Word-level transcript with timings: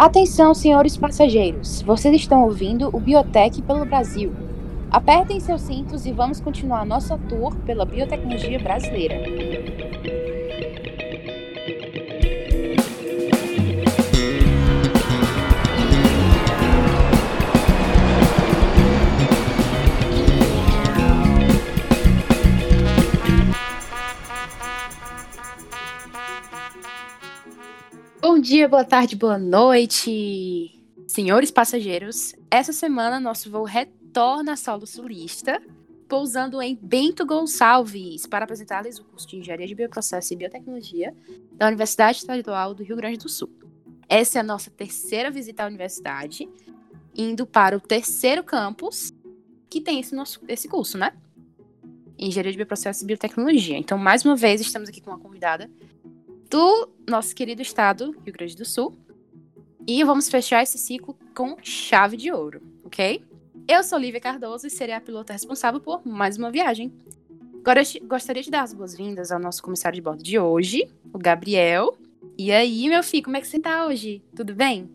Atenção, 0.00 0.54
senhores 0.54 0.96
passageiros. 0.96 1.82
Vocês 1.82 2.14
estão 2.14 2.44
ouvindo 2.44 2.88
o 2.90 2.98
Biotech 2.98 3.60
pelo 3.60 3.84
Brasil. 3.84 4.32
Apertem 4.90 5.38
seus 5.38 5.60
cintos 5.60 6.06
e 6.06 6.10
vamos 6.10 6.40
continuar 6.40 6.86
nossa 6.86 7.18
tour 7.28 7.54
pela 7.66 7.84
biotecnologia 7.84 8.58
brasileira. 8.58 9.16
Bom 28.40 28.42
dia, 28.42 28.66
boa 28.66 28.86
tarde, 28.86 29.16
boa 29.16 29.36
noite, 29.36 30.82
senhores 31.06 31.50
passageiros. 31.50 32.34
Essa 32.50 32.72
semana 32.72 33.20
nosso 33.20 33.50
voo 33.50 33.64
retorna 33.64 34.56
solo 34.56 34.86
sulista, 34.86 35.60
pousando 36.08 36.62
em 36.62 36.74
Bento 36.74 37.26
Gonçalves 37.26 38.26
para 38.26 38.44
apresentar-lhes 38.46 38.98
o 38.98 39.04
curso 39.04 39.28
de 39.28 39.36
Engenharia 39.36 39.66
de 39.66 39.74
Bioprocesso 39.74 40.32
e 40.32 40.36
Biotecnologia 40.38 41.14
da 41.52 41.66
Universidade 41.66 42.16
Estadual 42.16 42.72
do 42.72 42.82
Rio 42.82 42.96
Grande 42.96 43.18
do 43.18 43.28
Sul. 43.28 43.50
Essa 44.08 44.38
é 44.38 44.40
a 44.40 44.42
nossa 44.42 44.70
terceira 44.70 45.30
visita 45.30 45.64
à 45.64 45.66
universidade, 45.66 46.48
indo 47.14 47.44
para 47.44 47.76
o 47.76 47.80
terceiro 47.80 48.42
campus 48.42 49.12
que 49.68 49.82
tem 49.82 50.00
esse, 50.00 50.14
nosso, 50.14 50.40
esse 50.48 50.66
curso, 50.66 50.96
né? 50.96 51.12
Engenharia 52.18 52.52
de 52.52 52.56
Bioprocesso 52.56 53.04
e 53.04 53.06
Biotecnologia. 53.06 53.76
Então, 53.76 53.98
mais 53.98 54.24
uma 54.24 54.34
vez, 54.34 54.62
estamos 54.62 54.88
aqui 54.88 55.02
com 55.02 55.10
uma 55.10 55.18
convidada 55.18 55.70
do 56.50 56.90
nosso 57.08 57.34
querido 57.34 57.62
estado, 57.62 58.10
Rio 58.24 58.32
Grande 58.32 58.56
do 58.56 58.64
Sul. 58.64 58.98
E 59.86 60.02
vamos 60.02 60.28
fechar 60.28 60.62
esse 60.62 60.76
ciclo 60.76 61.16
com 61.34 61.56
chave 61.62 62.16
de 62.16 62.32
ouro, 62.32 62.60
ok? 62.84 63.24
Eu 63.68 63.84
sou 63.84 63.98
Lívia 63.98 64.20
Cardoso 64.20 64.66
e 64.66 64.70
serei 64.70 64.94
a 64.94 65.00
pilota 65.00 65.32
responsável 65.32 65.80
por 65.80 66.04
mais 66.04 66.36
uma 66.36 66.50
viagem. 66.50 66.92
Agora 67.60 67.80
eu 67.82 68.06
gostaria 68.06 68.42
de 68.42 68.50
dar 68.50 68.62
as 68.62 68.74
boas-vindas 68.74 69.30
ao 69.30 69.38
nosso 69.38 69.62
comissário 69.62 69.94
de 69.94 70.02
bordo 70.02 70.24
de 70.24 70.38
hoje, 70.38 70.90
o 71.12 71.18
Gabriel. 71.18 71.96
E 72.36 72.50
aí, 72.50 72.88
meu 72.88 73.02
filho, 73.02 73.24
como 73.24 73.36
é 73.36 73.40
que 73.40 73.46
você 73.46 73.60
tá 73.60 73.86
hoje? 73.86 74.20
Tudo 74.34 74.54
bem? 74.54 74.90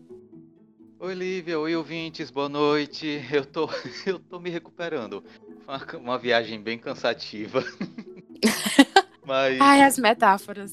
Oi, 0.98 1.14
Lívia. 1.14 1.58
Oi, 1.58 1.74
ouvintes. 1.74 2.30
Boa 2.30 2.48
noite. 2.48 3.22
Eu 3.32 3.46
tô, 3.46 3.68
eu 4.04 4.18
tô 4.18 4.38
me 4.38 4.50
recuperando. 4.50 5.24
Foi 5.64 5.74
uma, 5.74 5.98
uma 5.98 6.18
viagem 6.18 6.60
bem 6.60 6.78
cansativa. 6.78 7.64
Mas... 9.24 9.60
Ai, 9.60 9.82
as 9.82 9.98
metáforas. 9.98 10.72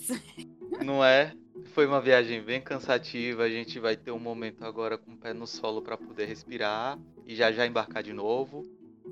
Não 0.81 1.03
é? 1.03 1.33
Foi 1.73 1.85
uma 1.85 2.01
viagem 2.01 2.41
bem 2.41 2.61
cansativa. 2.61 3.43
A 3.43 3.49
gente 3.49 3.79
vai 3.79 3.95
ter 3.95 4.11
um 4.11 4.19
momento 4.19 4.63
agora 4.63 4.97
com 4.97 5.11
o 5.11 5.17
pé 5.17 5.33
no 5.33 5.45
solo 5.45 5.81
para 5.81 5.97
poder 5.97 6.25
respirar 6.25 6.97
e 7.25 7.35
já 7.35 7.51
já 7.51 7.65
embarcar 7.65 8.01
de 8.03 8.13
novo. 8.13 8.65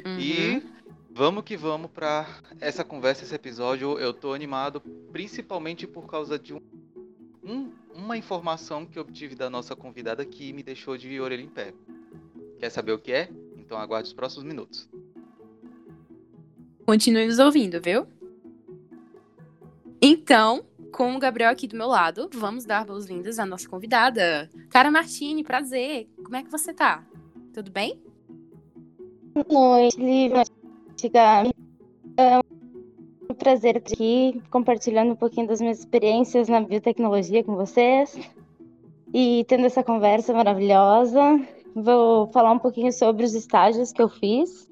Uhum. 0.05 0.19
E 0.19 0.63
vamos 1.09 1.43
que 1.43 1.57
vamos 1.57 1.91
para 1.91 2.27
essa 2.59 2.83
conversa, 2.83 3.23
esse 3.23 3.35
episódio. 3.35 3.99
Eu 3.99 4.13
tô 4.13 4.33
animado 4.33 4.81
principalmente 5.11 5.85
por 5.85 6.07
causa 6.07 6.39
de 6.39 6.53
um, 6.53 6.61
um, 7.43 7.71
uma 7.93 8.17
informação 8.17 8.85
que 8.85 8.99
obtive 8.99 9.35
da 9.35 9.49
nossa 9.49 9.75
convidada 9.75 10.25
que 10.25 10.53
me 10.53 10.63
deixou 10.63 10.97
de 10.97 11.19
orelha 11.19 11.41
em 11.41 11.49
pé. 11.49 11.73
Quer 12.59 12.69
saber 12.69 12.91
o 12.93 12.99
que 12.99 13.11
é? 13.11 13.29
Então 13.57 13.77
aguarde 13.77 14.07
os 14.07 14.13
próximos 14.13 14.45
minutos. 14.45 14.89
Continue 16.85 17.27
nos 17.27 17.39
ouvindo, 17.39 17.79
viu? 17.81 18.07
Então, 20.01 20.65
com 20.91 21.15
o 21.15 21.19
Gabriel 21.19 21.49
aqui 21.49 21.67
do 21.67 21.77
meu 21.77 21.87
lado, 21.87 22.29
vamos 22.33 22.65
dar 22.65 22.85
boas-vindas 22.85 23.39
à 23.39 23.45
nossa 23.45 23.67
convidada. 23.67 24.49
Cara 24.69 24.91
Martini, 24.91 25.43
prazer. 25.43 26.07
Como 26.23 26.35
é 26.35 26.43
que 26.43 26.51
você 26.51 26.73
tá? 26.73 27.03
Tudo 27.53 27.71
bem? 27.71 27.99
Boa 29.33 29.77
noite, 29.77 29.97
Lívia. 29.97 30.43
É 32.17 32.37
um 33.29 33.33
prazer 33.33 33.77
estar 33.77 33.93
aqui 33.93 34.41
compartilhando 34.51 35.13
um 35.13 35.15
pouquinho 35.15 35.47
das 35.47 35.61
minhas 35.61 35.79
experiências 35.79 36.49
na 36.49 36.61
biotecnologia 36.61 37.43
com 37.43 37.55
vocês 37.55 38.19
e 39.13 39.45
tendo 39.47 39.65
essa 39.65 39.83
conversa 39.83 40.33
maravilhosa. 40.33 41.39
Vou 41.73 42.27
falar 42.27 42.51
um 42.51 42.59
pouquinho 42.59 42.91
sobre 42.91 43.25
os 43.25 43.33
estágios 43.33 43.93
que 43.93 44.01
eu 44.01 44.09
fiz. 44.09 44.69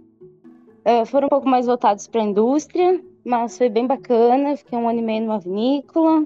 Uh, 0.85 1.05
foram 1.05 1.27
um 1.27 1.29
pouco 1.29 1.47
mais 1.47 1.65
voltados 1.65 2.07
para 2.07 2.21
a 2.21 2.25
indústria, 2.25 3.01
mas 3.29 3.57
foi 3.57 3.69
bem 3.69 3.85
bacana. 3.85 4.57
Fiquei 4.57 4.77
um 4.77 4.89
ano 4.89 4.99
e 4.99 5.03
meio 5.03 5.21
numa 5.21 5.39
vinícola 5.39 6.25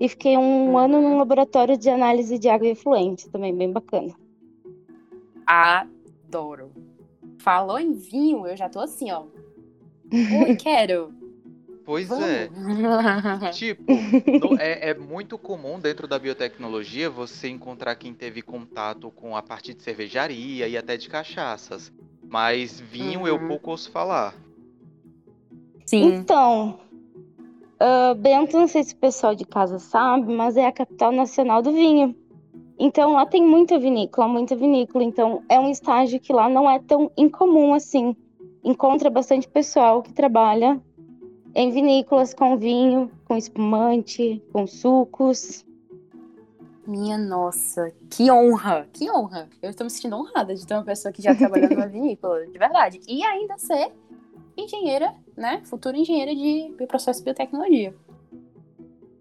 e 0.00 0.08
fiquei 0.08 0.36
um 0.36 0.76
ano 0.78 1.00
num 1.00 1.18
laboratório 1.18 1.76
de 1.76 1.90
análise 1.90 2.38
de 2.38 2.48
água 2.48 2.66
e 2.66 2.70
efluente, 2.70 3.28
também 3.28 3.54
bem 3.54 3.70
bacana. 3.70 4.14
Adoro. 5.46 6.72
Falou 7.40 7.78
em 7.78 7.92
vinho, 7.92 8.46
eu 8.46 8.56
já 8.56 8.68
tô 8.68 8.80
assim, 8.80 9.10
ó. 9.10 9.24
Oi, 10.42 10.56
quero. 10.56 11.12
Pois 11.84 12.08
Vamos. 12.08 12.24
é. 12.24 12.48
Tipo, 13.52 13.92
no- 14.40 14.56
é, 14.58 14.90
é 14.90 14.94
muito 14.94 15.38
comum 15.38 15.78
dentro 15.78 16.06
da 16.06 16.18
biotecnologia 16.18 17.08
você 17.08 17.48
encontrar 17.48 17.94
quem 17.96 18.12
teve 18.14 18.42
contato 18.42 19.10
com 19.10 19.36
a 19.36 19.42
parte 19.42 19.72
de 19.74 19.82
cervejaria 19.82 20.68
e 20.68 20.76
até 20.76 20.96
de 20.96 21.08
cachaças. 21.08 21.92
Mas 22.28 22.78
vinho 22.80 23.26
eu 23.26 23.36
Uhum. 23.36 23.48
pouco 23.48 23.70
ouço 23.70 23.90
falar. 23.90 24.34
Sim. 25.88 26.16
Então, 26.16 26.78
ah, 27.80 28.12
Bento, 28.12 28.58
não 28.58 28.68
sei 28.68 28.84
se 28.84 28.92
o 28.92 28.98
pessoal 28.98 29.34
de 29.34 29.46
casa 29.46 29.78
sabe, 29.78 30.30
mas 30.30 30.58
é 30.58 30.66
a 30.66 30.72
capital 30.72 31.10
nacional 31.10 31.62
do 31.62 31.72
vinho. 31.72 32.14
Então 32.78 33.14
lá 33.14 33.24
tem 33.24 33.42
muita 33.42 33.78
vinícola, 33.78 34.28
muita 34.28 34.54
vinícola. 34.54 35.02
Então 35.02 35.42
é 35.48 35.58
um 35.58 35.70
estágio 35.70 36.20
que 36.20 36.30
lá 36.30 36.46
não 36.46 36.68
é 36.68 36.78
tão 36.78 37.10
incomum 37.16 37.72
assim. 37.72 38.14
Encontra 38.62 39.08
bastante 39.08 39.48
pessoal 39.48 40.02
que 40.02 40.12
trabalha 40.12 40.78
em 41.54 41.70
vinícolas 41.70 42.34
com 42.34 42.58
vinho, 42.58 43.10
com 43.24 43.34
espumante, 43.34 44.42
com 44.52 44.66
sucos. 44.66 45.64
Minha 46.86 47.16
nossa, 47.16 47.90
que 48.10 48.30
honra, 48.30 48.86
que 48.92 49.10
honra. 49.10 49.48
Eu 49.62 49.70
estou 49.70 49.86
me 49.86 49.90
sentindo 49.90 50.16
honrada 50.16 50.54
de 50.54 50.66
ter 50.66 50.74
uma 50.74 50.84
pessoa 50.84 51.10
que 51.10 51.22
já 51.22 51.34
trabalhou 51.34 51.70
numa 51.70 51.86
vinícola, 51.88 52.46
de 52.46 52.58
verdade. 52.58 53.00
E 53.08 53.24
ainda 53.24 53.56
ser 53.56 53.90
engenheira, 54.60 55.14
né? 55.36 55.62
Futura 55.64 55.96
engenheira 55.96 56.34
de 56.34 56.86
processo 56.86 57.20
de 57.20 57.24
biotecnologia. 57.24 57.94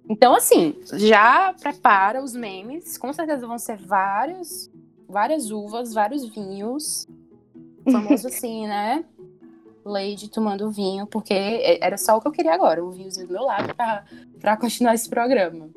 Então, 0.10 0.34
assim, 0.34 0.76
já 0.94 1.54
prepara 1.60 2.24
os 2.24 2.34
memes. 2.34 2.98
Com 2.98 3.12
certeza 3.12 3.46
vão 3.46 3.60
ser 3.60 3.78
vários, 3.78 4.72
várias 5.08 5.52
uvas, 5.52 5.94
vários 5.94 6.26
vinhos. 6.28 7.08
Famoso 7.92 8.28
assim, 8.28 8.68
né? 8.68 9.04
Lady 9.84 10.30
tomando 10.30 10.70
vinho, 10.70 11.08
porque 11.08 11.34
era 11.82 11.98
só 11.98 12.18
o 12.18 12.22
que 12.22 12.28
eu 12.28 12.32
queria 12.32 12.54
agora, 12.54 12.84
um 12.84 12.92
vinhozinho 12.92 13.28
do 13.28 13.34
meu 13.34 13.44
lado 13.44 13.74
pra, 13.74 14.04
pra 14.40 14.58
continuar 14.58 14.96
esse 14.96 15.10
programa. 15.10 15.70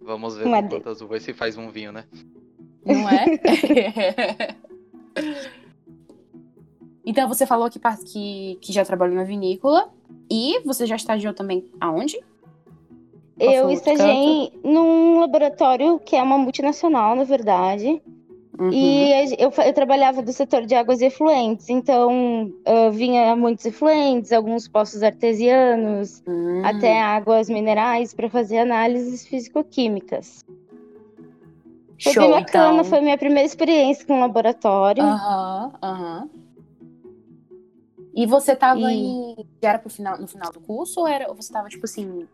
Vamos 0.00 0.36
ver 0.36 0.44
quantas 0.68 1.00
uvas 1.00 1.24
se 1.24 1.34
faz 1.34 1.56
um 1.56 1.68
vinho, 1.68 1.90
né? 1.90 2.04
Não 2.84 3.08
é? 3.08 3.26
então 7.06 7.28
você 7.28 7.46
falou 7.46 7.70
que, 7.70 7.78
que, 8.04 8.58
que 8.60 8.72
já 8.72 8.84
trabalhou 8.84 9.14
na 9.14 9.22
vinícola 9.24 9.88
e 10.30 10.60
você 10.64 10.84
já 10.86 10.96
estagiou 10.96 11.32
também 11.32 11.64
aonde? 11.80 12.18
Qual 13.38 13.50
Eu 13.50 13.70
estagiei 13.70 14.52
num 14.64 15.20
laboratório 15.20 15.98
que 16.00 16.16
é 16.16 16.22
uma 16.22 16.36
multinacional, 16.36 17.14
na 17.14 17.24
verdade. 17.24 18.02
Uhum. 18.58 18.72
E 18.72 19.34
eu, 19.38 19.50
eu 19.50 19.72
trabalhava 19.74 20.22
do 20.22 20.32
setor 20.32 20.64
de 20.64 20.74
águas 20.74 21.02
e 21.02 21.06
efluentes, 21.06 21.68
então 21.68 22.50
ah, 22.64 22.88
vinha 22.90 23.36
muitos 23.36 23.66
efluentes, 23.66 24.32
alguns 24.32 24.66
poços 24.66 25.02
artesianos, 25.02 26.22
Hum. 26.26 26.62
até 26.64 27.00
águas 27.00 27.50
minerais 27.50 28.14
para 28.14 28.30
fazer 28.30 28.58
análises 28.58 29.26
físico-químicas. 29.26 30.42
Foi 32.02 32.12
Show, 32.12 32.22
bem 32.22 32.32
bacana, 32.32 32.78
então. 32.78 32.84
foi 32.84 33.00
minha 33.00 33.18
primeira 33.18 33.46
experiência 33.46 34.06
com 34.06 34.20
laboratório. 34.20 35.02
Aham, 35.04 35.72
aham. 35.82 36.28
E 38.16 38.24
você 38.26 38.56
tava 38.56 38.80
E- 38.90 38.94
em. 38.96 39.36
Já 39.62 39.68
era 39.68 39.78
pro 39.78 39.90
final, 39.90 40.18
no 40.18 40.26
final 40.26 40.50
do 40.50 40.58
curso 40.60 41.00
ou, 41.00 41.06
era, 41.06 41.28
ou 41.28 41.34
você 41.34 41.52
tava, 41.52 41.68
tipo 41.68 41.84
assim, 41.84 42.26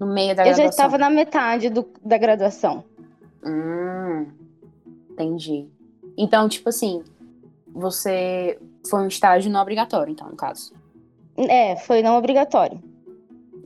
no 0.00 0.06
meio 0.06 0.34
da 0.34 0.42
eu 0.42 0.46
já 0.52 0.54
graduação? 0.56 0.70
estava 0.70 0.96
na 0.98 1.10
metade 1.10 1.68
do- 1.68 1.86
da 2.02 2.16
graduação. 2.16 2.82
Hum, 3.44 4.26
entendi. 5.10 5.68
Então, 6.16 6.48
tipo 6.48 6.70
assim, 6.70 7.04
você 7.74 8.58
foi 8.88 9.02
um 9.02 9.08
estágio 9.08 9.50
não 9.52 9.60
obrigatório, 9.60 10.10
então, 10.12 10.30
no 10.30 10.36
caso. 10.36 10.72
É, 11.36 11.76
foi 11.76 12.02
não 12.02 12.16
obrigatório. 12.16 12.82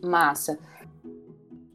Massa. 0.05 0.59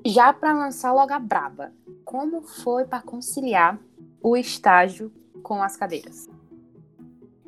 Já 0.06 0.34
pra 0.34 0.52
lançar 0.54 0.92
logo 0.92 1.14
a 1.14 1.20
braba, 1.20 1.72
como 2.04 2.42
foi 2.42 2.84
pra 2.84 3.02
conciliar 3.02 3.80
o 4.22 4.36
estágio 4.36 5.12
com 5.42 5.64
as 5.64 5.78
cadeiras? 5.78 6.28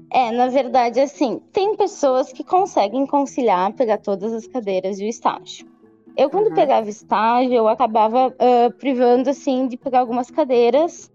É, 0.10 0.32
na 0.32 0.48
verdade, 0.48 1.00
assim, 1.00 1.42
tem 1.52 1.76
pessoas 1.76 2.32
que 2.32 2.44
conseguem 2.44 3.06
conciliar, 3.06 3.74
pegar 3.74 3.98
todas 3.98 4.34
as 4.34 4.48
cadeiras 4.48 5.00
e 5.00 5.06
o 5.06 5.10
estágio. 5.10 5.68
Eu, 6.16 6.30
quando 6.30 6.48
Uhum. 6.50 6.56
pegava 6.56 6.90
estágio, 6.90 7.54
eu 7.54 7.68
acabava 7.68 8.34
ah, 8.40 8.72
privando, 8.80 9.30
assim, 9.30 9.68
de 9.68 9.78
pegar 9.78 10.00
algumas 10.00 10.32
cadeiras 10.32 11.12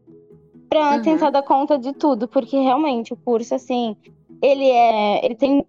para 0.69 0.97
Uhum. 0.97 1.03
tentar 1.03 1.31
dar 1.31 1.43
conta 1.43 1.79
de 1.79 1.93
tudo, 1.93 2.29
porque 2.29 2.57
realmente 2.57 3.13
o 3.13 3.17
curso, 3.17 3.55
assim, 3.55 3.97
ele 4.41 4.69
é. 4.69 5.25
Ele 5.25 5.35
tem. 5.35 5.67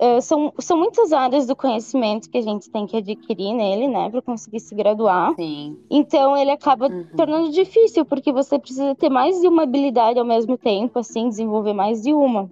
Eh, 0.00 0.20
são, 0.20 0.52
são 0.58 0.78
muitas 0.78 1.12
áreas 1.12 1.46
do 1.46 1.54
conhecimento 1.54 2.28
que 2.30 2.38
a 2.38 2.42
gente 2.42 2.70
tem 2.70 2.86
que 2.86 2.96
adquirir 2.96 3.52
nele, 3.54 3.86
né, 3.86 4.08
para 4.10 4.22
conseguir 4.22 4.60
se 4.60 4.74
graduar. 4.74 5.34
Sim. 5.36 5.76
Então 5.90 6.36
ele 6.36 6.50
acaba 6.50 6.88
Uhum. 6.88 7.04
tornando 7.16 7.50
difícil, 7.50 8.04
porque 8.06 8.32
você 8.32 8.58
precisa 8.58 8.94
ter 8.94 9.10
mais 9.10 9.40
de 9.40 9.46
uma 9.46 9.62
habilidade 9.64 10.18
ao 10.18 10.24
mesmo 10.24 10.56
tempo, 10.56 10.98
assim, 10.98 11.28
desenvolver 11.28 11.74
mais 11.74 12.02
de 12.02 12.12
uma. 12.14 12.50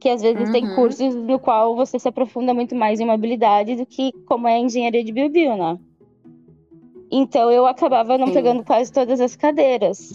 Que 0.00 0.08
às 0.10 0.20
vezes 0.22 0.50
tem 0.50 0.64
Uhum. 0.64 0.74
cursos 0.74 1.14
no 1.14 1.38
qual 1.38 1.74
você 1.76 1.98
se 1.98 2.08
aprofunda 2.08 2.52
muito 2.52 2.74
mais 2.74 3.00
em 3.00 3.04
uma 3.04 3.14
habilidade 3.14 3.76
do 3.76 3.86
que 3.86 4.12
como 4.26 4.46
é 4.48 4.54
a 4.54 4.58
engenharia 4.60 5.02
de 5.04 5.12
bio-bio, 5.12 5.56
né? 5.56 5.78
Então 7.10 7.50
eu 7.50 7.66
acabava 7.66 8.18
não 8.18 8.26
Sim. 8.28 8.32
pegando 8.34 8.64
quase 8.64 8.90
todas 8.92 9.20
as 9.20 9.36
cadeiras 9.36 10.12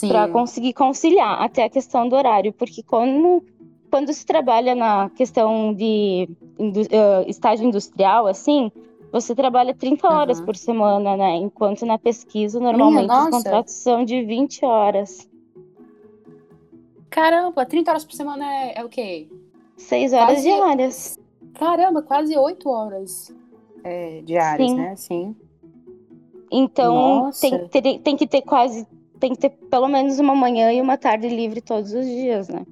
para 0.00 0.28
conseguir 0.28 0.72
conciliar 0.72 1.42
até 1.42 1.64
a 1.64 1.70
questão 1.70 2.08
do 2.08 2.14
horário, 2.16 2.52
porque 2.52 2.82
quando, 2.82 3.42
quando 3.90 4.12
se 4.12 4.24
trabalha 4.26 4.74
na 4.74 5.10
questão 5.10 5.72
de 5.74 6.28
eh, 6.90 7.24
estágio 7.28 7.66
industrial, 7.66 8.26
assim, 8.26 8.70
você 9.12 9.34
trabalha 9.34 9.74
30 9.74 10.08
horas 10.08 10.38
Uhum. 10.40 10.44
por 10.46 10.56
semana, 10.56 11.16
né? 11.16 11.36
Enquanto 11.36 11.86
na 11.86 11.98
pesquisa, 11.98 12.58
normalmente, 12.60 13.02
os 13.02 13.08
nossa. 13.08 13.30
contratos 13.30 13.74
são 13.74 14.04
de 14.04 14.22
20 14.24 14.64
horas. 14.64 15.28
Caramba, 17.10 17.64
30 17.64 17.90
horas 17.90 18.04
por 18.04 18.14
semana 18.14 18.44
é, 18.44 18.78
é 18.80 18.84
o 18.84 18.88
quê? 18.88 19.28
6 19.76 20.12
horas 20.12 20.26
Quase- 20.26 20.42
diárias. 20.42 21.18
Caramba, 21.54 22.02
quase 22.02 22.36
8 22.36 22.68
horas 22.68 23.34
é, 23.84 24.20
diárias, 24.22 24.70
Sim. 24.70 24.76
né? 24.76 24.96
Sim. 24.96 25.36
Então, 26.50 27.30
tem, 27.70 27.98
tem 27.98 28.16
que 28.16 28.26
ter 28.26 28.42
quase... 28.42 28.86
Tem 29.18 29.32
que 29.32 29.38
ter 29.38 29.50
pelo 29.70 29.88
menos 29.88 30.18
uma 30.18 30.34
manhã 30.34 30.70
e 30.72 30.80
uma 30.80 30.98
tarde 30.98 31.26
livre 31.28 31.62
todos 31.62 31.92
os 31.94 32.04
dias, 32.04 32.48
né? 32.50 32.66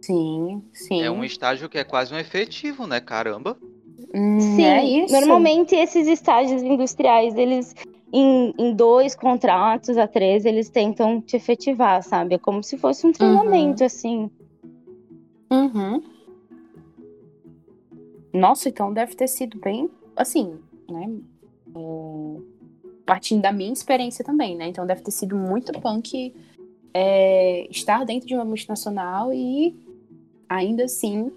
Sim, 0.00 0.62
sim. 0.72 1.02
É 1.02 1.10
um 1.10 1.24
estágio 1.24 1.68
que 1.68 1.78
é 1.78 1.84
quase 1.84 2.14
um 2.14 2.18
efetivo, 2.18 2.86
né? 2.86 3.00
Caramba. 3.00 3.56
Hum, 4.14 4.40
Sim, 4.40 4.64
é 4.64 4.84
isso. 4.84 5.12
normalmente 5.12 5.74
esses 5.74 6.06
estágios 6.06 6.62
industriais, 6.62 7.34
eles 7.34 7.74
em, 8.12 8.54
em 8.56 8.74
dois 8.74 9.14
contratos 9.14 9.98
a 9.98 10.06
três, 10.06 10.44
eles 10.44 10.68
tentam 10.70 11.20
te 11.20 11.36
efetivar, 11.36 12.02
sabe? 12.02 12.34
É 12.34 12.38
como 12.38 12.62
se 12.62 12.78
fosse 12.78 13.06
um 13.06 13.12
treinamento, 13.12 13.84
assim. 13.84 14.30
Uhum. 15.50 16.02
Nossa, 18.32 18.68
então 18.68 18.92
deve 18.92 19.14
ter 19.14 19.28
sido 19.28 19.58
bem, 19.58 19.90
assim, 20.16 20.58
né? 20.90 21.10
é, 21.74 22.40
partindo 23.04 23.42
da 23.42 23.52
minha 23.52 23.72
experiência 23.72 24.24
também, 24.24 24.56
né? 24.56 24.68
Então 24.68 24.86
deve 24.86 25.02
ter 25.02 25.10
sido 25.10 25.36
muito 25.36 25.72
punk 25.80 26.34
é, 26.92 27.66
estar 27.70 28.04
dentro 28.04 28.26
de 28.26 28.34
uma 28.34 28.44
multinacional 28.44 29.32
e 29.32 29.76
ainda 30.48 30.84
assim 30.84 31.30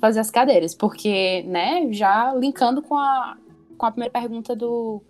fazer 0.00 0.20
as 0.20 0.30
cadeiras, 0.30 0.74
porque, 0.74 1.42
né? 1.44 1.90
Já 1.92 2.34
linkando 2.34 2.82
com 2.82 2.96
a, 2.96 3.36
com 3.78 3.86
a 3.86 3.90
primeira 3.90 4.12
pergunta 4.12 4.54
do 4.54 5.00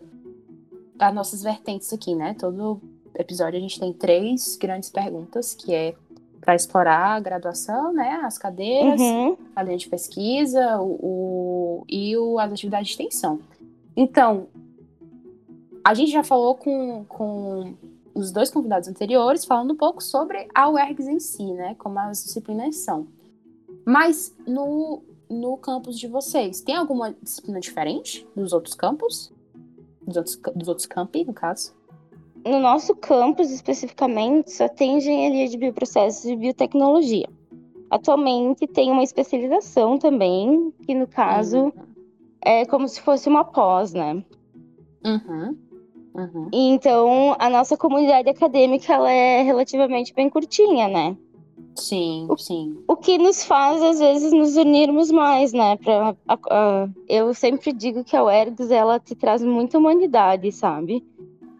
das 0.94 1.12
nossas 1.12 1.42
vertentes 1.42 1.92
aqui, 1.92 2.14
né? 2.14 2.34
Todo 2.38 2.80
episódio 3.18 3.58
a 3.58 3.60
gente 3.60 3.80
tem 3.80 3.92
três 3.92 4.56
grandes 4.56 4.90
perguntas, 4.90 5.52
que 5.54 5.74
é 5.74 5.94
para 6.40 6.54
explorar 6.54 7.16
a 7.16 7.20
graduação, 7.20 7.92
né? 7.92 8.20
As 8.22 8.38
cadeiras, 8.38 9.00
Uhum. 9.00 9.36
a 9.56 9.62
linha 9.62 9.76
de 9.78 9.88
pesquisa 9.88 10.78
o, 10.80 10.98
o- 11.02 11.84
e 11.88 12.16
o, 12.16 12.38
as 12.38 12.52
atividades 12.52 12.88
de 12.88 12.92
extensão. 12.92 13.40
Então, 13.96 14.46
a 15.82 15.94
gente 15.94 16.12
já 16.12 16.22
falou 16.22 16.54
com, 16.54 17.04
com 17.08 17.74
os 18.14 18.30
dois 18.30 18.50
convidados 18.50 18.88
anteriores, 18.88 19.44
falando 19.44 19.72
um 19.72 19.76
pouco 19.76 20.02
sobre 20.02 20.46
a 20.54 20.68
UERGS 20.70 21.08
em 21.08 21.18
si, 21.18 21.44
né? 21.52 21.74
Como 21.78 21.98
as 21.98 22.22
disciplinas 22.24 22.76
são. 22.76 23.06
Mas 23.84 24.34
no, 24.46 25.02
no 25.28 25.56
campus 25.56 25.98
de 25.98 26.06
vocês, 26.06 26.60
tem 26.60 26.76
alguma 26.76 27.14
disciplina 27.22 27.60
diferente 27.60 28.26
dos 28.34 28.52
outros 28.52 28.74
campos? 28.74 29.32
Dos 30.02 30.16
outros, 30.16 30.40
dos 30.54 30.68
outros 30.68 30.86
campi, 30.86 31.24
no 31.24 31.32
caso? 31.32 31.74
No 32.44 32.58
nosso 32.60 32.94
campus, 32.94 33.50
especificamente, 33.50 34.52
só 34.52 34.68
tem 34.68 34.98
engenharia 34.98 35.48
de 35.48 35.56
bioprocessos 35.56 36.24
e 36.26 36.36
biotecnologia. 36.36 37.28
Atualmente 37.90 38.66
tem 38.66 38.90
uma 38.90 39.02
especialização 39.02 39.98
também, 39.98 40.72
que 40.84 40.94
no 40.94 41.06
caso 41.06 41.72
é 42.40 42.66
como 42.66 42.86
se 42.86 43.00
fosse 43.00 43.28
uma 43.28 43.44
pós, 43.44 43.94
né? 43.94 44.22
Uhum. 45.04 45.56
Uhum. 46.14 46.48
Então, 46.52 47.34
a 47.38 47.50
nossa 47.50 47.76
comunidade 47.76 48.28
acadêmica 48.28 48.92
ela 48.92 49.10
é 49.10 49.42
relativamente 49.42 50.14
bem 50.14 50.28
curtinha, 50.28 50.86
né? 50.86 51.16
Sim, 51.76 52.28
sim. 52.38 52.76
O 52.86 52.96
que 52.96 53.18
nos 53.18 53.44
faz, 53.44 53.82
às 53.82 53.98
vezes, 53.98 54.32
nos 54.32 54.56
unirmos 54.56 55.10
mais, 55.10 55.52
né? 55.52 55.76
Pra, 55.76 56.14
a- 56.28 56.38
a- 56.50 56.88
eu 57.08 57.32
sempre 57.34 57.72
digo 57.72 58.04
que 58.04 58.16
a 58.16 58.22
UERGS, 58.24 58.70
ela 58.70 59.00
te 59.00 59.14
traz 59.14 59.42
muita 59.42 59.78
humanidade, 59.78 60.50
sabe? 60.52 61.04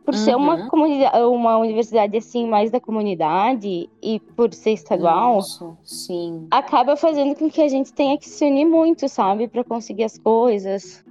Por 0.05 0.15
ser 0.15 0.37
uma, 0.37 0.57
Uhum. 0.57 0.69
comunidade, 0.69 1.19
uma 1.25 1.57
universidade, 1.57 2.17
assim, 2.17 2.47
mais 2.47 2.71
da 2.71 2.79
comunidade 2.79 3.89
e 4.03 4.21
por 4.37 4.53
ser 4.53 4.73
estadual, 4.73 5.37
Nossa, 5.37 5.77
sim. 5.83 6.47
acaba 6.51 6.95
fazendo 6.95 7.35
com 7.35 7.51
que 7.51 7.63
a 7.63 7.69
gente 7.69 7.93
tenha 7.93 8.19
que 8.19 8.29
se 8.29 8.45
unir 8.45 8.67
muito, 8.67 9.09
sabe? 9.09 9.49
Pra 9.49 9.65
conseguir 9.65 10.05
as 10.05 10.19
coisas. 10.19 11.03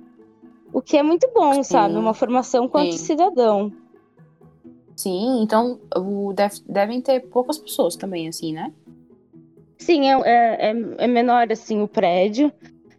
O 0.72 0.82
que 0.82 0.96
é 0.96 1.04
muito 1.04 1.28
bom, 1.36 1.56
Sim. 1.56 1.64
sabe? 1.64 1.96
Uma 1.96 2.14
formação 2.14 2.68
quanto 2.70 2.92
Sim. 2.94 2.98
cidadão. 3.00 3.72
Sim, 4.96 5.42
então 5.42 5.80
o, 5.98 6.32
deve- 6.34 6.62
devem 6.70 7.02
ter 7.02 7.20
poucas 7.30 7.58
pessoas 7.58 7.96
também, 7.96 8.28
assim, 8.28 8.54
né? 8.54 8.72
Sim, 9.86 10.10
é, 10.10 10.14
é, 10.22 10.72
é- 10.72 10.96
é 11.06 11.08
menor 11.08 11.52
assim 11.52 11.82
o 11.82 11.88
prédio. 11.88 12.52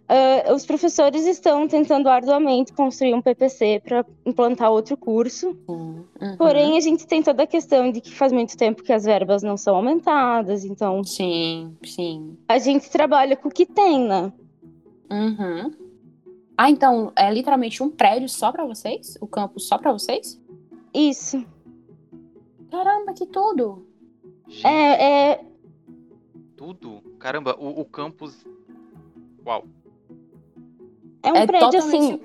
Ah, 0.07 0.53
os 0.53 0.67
professores 0.67 1.27
estão 1.27 1.67
tentando 1.67 2.09
arduamente 2.11 2.73
construir 2.75 3.15
um 3.15 3.23
PPC 3.23 3.81
para 3.83 4.05
implantar 4.27 4.71
outro 4.71 4.97
curso. 4.97 5.53
Sim. 5.67 6.05
Uhum. 6.21 6.37
Porém, 6.37 6.77
a 6.77 6.81
gente 6.81 7.07
tem 7.07 7.23
toda 7.23 7.43
a 7.45 7.47
questão 7.47 7.91
de 7.91 8.01
que 8.03 8.13
faz 8.13 8.31
muito 8.31 8.57
tempo 8.57 8.83
que 8.83 8.93
as 8.93 9.05
verbas 9.05 9.43
não 9.43 9.57
são 9.57 9.75
aumentadas. 9.77 10.65
Então, 10.65 11.03
Sim, 11.05 11.75
sim. 11.85 12.37
a 12.47 12.59
gente 12.59 12.91
trabalha 12.91 13.35
com 13.35 13.49
o 13.49 13.53
que 13.53 13.65
tem, 13.65 14.01
né? 14.07 14.31
Uhum. 15.11 15.73
Ah, 16.57 16.71
então 16.71 17.11
é 17.17 17.33
literalmente 17.33 17.83
um 17.83 17.91
prédio 17.91 18.29
só 18.29 18.53
pra 18.53 18.65
vocês? 18.65 19.17
O 19.21 19.27
campus 19.27 19.67
só 19.67 19.79
pra 19.79 19.91
vocês? 19.93 20.39
Isso. 20.93 21.45
Caramba, 22.71 23.13
que 23.15 23.27
tudo! 23.27 23.87
É, 24.63 25.05
é, 25.33 25.41
tudo. 26.65 27.03
Caramba, 27.19 27.55
o, 27.59 27.81
o 27.81 27.85
campus. 27.85 28.47
Uau. 29.47 29.67
é 31.23 31.33
um 31.33 31.47
prédio 31.47 31.79
assim. 31.79 32.21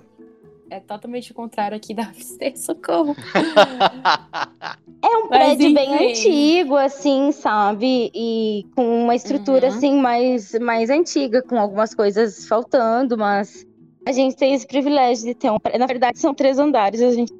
É 0.69 0.79
totalmente 0.79 1.31
o 1.31 1.35
contrário 1.35 1.75
aqui 1.75 1.93
da 1.93 2.03
UFC, 2.07 2.55
socorro. 2.55 3.15
É 5.01 5.07
um 5.17 5.29
Mas, 5.29 5.57
prédio 5.57 5.73
bem 5.73 6.09
antigo, 6.09 6.75
assim, 6.75 7.31
sabe? 7.31 8.11
E 8.13 8.65
com 8.75 9.03
uma 9.05 9.15
estrutura, 9.15 9.67
Uhum. 9.69 9.77
assim, 9.77 9.95
mais, 9.99 10.53
mais 10.59 10.89
antiga, 10.89 11.41
com 11.41 11.57
algumas 11.57 11.93
coisas 11.95 12.45
faltando, 12.45 13.17
mas 13.17 13.65
a 14.05 14.11
gente 14.11 14.35
tem 14.35 14.53
esse 14.53 14.67
privilégio 14.67 15.25
de 15.25 15.33
ter 15.33 15.49
um. 15.49 15.57
Na 15.79 15.85
verdade, 15.85 16.19
são 16.19 16.33
três 16.33 16.59
andares, 16.59 17.01
a 17.01 17.11
gente 17.11 17.31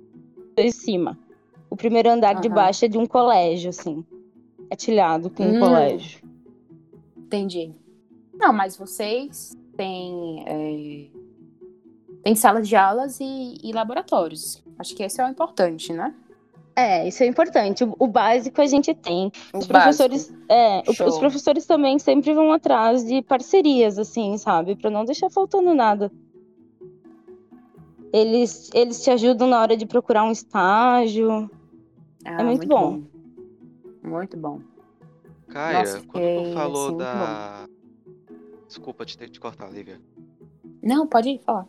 tem 0.56 0.68
de 0.68 0.72
cima. 0.72 1.20
O 1.70 1.75
primeiro 1.75 2.10
andar 2.10 2.36
de 2.36 2.48
Aham. 2.48 2.56
baixo 2.56 2.86
é 2.86 2.88
de 2.88 2.98
um 2.98 3.06
colégio, 3.06 3.72
assim, 3.72 4.06
atilhado 4.72 5.29
com 5.29 5.44
um 5.44 5.56
Hum. 5.56 5.60
colégio. 5.60 6.28
Entendi. 7.29 7.71
Não, 8.33 8.51
mas 8.51 8.75
vocês 8.75 9.55
têm, 9.77 10.43
é, 10.48 11.07
têm 12.24 12.33
salas 12.36 12.67
de 12.67 12.75
aulas 12.75 13.19
e, 13.19 13.59
e 13.63 13.71
laboratórios. 13.71 14.63
Acho 14.79 14.95
que 14.95 15.03
esse 15.03 15.21
é 15.21 15.25
o 15.25 15.29
importante, 15.29 15.93
né? 15.93 16.15
É, 16.75 17.07
isso 17.07 17.21
é 17.21 17.27
importante. 17.27 17.83
O, 17.83 17.95
o 18.00 18.07
básico 18.07 18.59
a 18.62 18.65
gente 18.65 18.95
tem. 18.95 19.31
O 19.53 19.59
Os 19.59 19.67
professores, 19.67 20.33
é, 20.50 20.81
o- 20.89 20.93
Show. 20.93 21.07
os 21.07 21.19
professores 21.19 21.67
também 21.67 22.00
sempre 22.00 22.33
vão 22.33 22.51
atrás 22.51 23.05
de 23.05 23.21
parcerias, 23.21 24.00
assim, 24.00 24.36
sabe? 24.39 24.75
Pra 24.75 24.89
não 24.89 25.05
deixar 25.05 25.29
faltando 25.29 25.75
nada. 25.75 26.12
Eles, 28.12 28.71
eles 28.74 29.03
te 29.03 29.12
ajudam 29.12 29.48
na 29.48 29.62
hora 29.62 29.77
de 29.77 29.86
procurar 29.86 30.24
um 30.24 30.31
estágio. 30.31 31.51
Ah, 32.25 32.41
É 32.41 32.43
muito 32.43 32.67
bom. 32.67 33.03
Muito 34.01 34.36
bom. 34.36 34.62
Kaira, 35.50 35.79
Nossa, 35.79 36.01
quando 36.03 36.44
tu 36.44 36.53
falou 36.53 36.88
assim, 36.88 36.98
da. 36.98 37.68
Desculpa 38.68 39.06
te 39.06 39.18
ter 39.18 39.29
te 39.29 39.39
cortar, 39.39 39.70
Lívia. 39.72 40.00
Não, 40.82 41.08
pode 41.08 41.39
falar. 41.39 41.68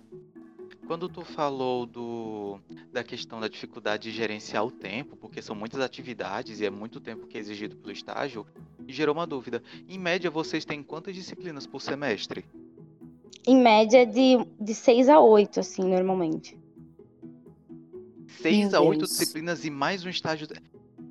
Quando 0.86 1.08
tu 1.08 1.24
falou 1.24 1.86
do 1.86 2.58
da 2.92 3.04
questão 3.04 3.40
da 3.40 3.48
dificuldade 3.48 4.10
de 4.10 4.16
gerenciar 4.16 4.64
o 4.66 4.70
tempo, 4.70 5.16
porque 5.16 5.40
são 5.40 5.54
muitas 5.54 5.80
atividades 5.80 6.60
e 6.60 6.66
é 6.66 6.70
muito 6.70 7.00
tempo 7.00 7.26
que 7.26 7.36
é 7.36 7.40
exigido 7.40 7.76
pelo 7.76 7.92
estágio, 7.92 8.44
gerou 8.88 9.14
uma 9.14 9.26
dúvida. 9.26 9.62
Em 9.88 9.98
média, 9.98 10.30
vocês 10.30 10.64
têm 10.64 10.82
quantas 10.82 11.14
disciplinas 11.14 11.66
por 11.66 11.80
semestre? 11.80 12.44
Em 13.46 13.56
média 13.56 14.04
de, 14.04 14.44
de 14.60 14.74
6 14.74 15.08
a 15.08 15.20
8, 15.20 15.60
assim, 15.60 15.84
normalmente. 15.84 16.58
Seis 18.40 18.70
Meu 18.70 18.80
a 18.80 18.82
oito 18.82 19.00
Deus. 19.00 19.10
disciplinas 19.10 19.64
e 19.64 19.70
mais 19.70 20.04
um 20.04 20.08
estágio. 20.08 20.48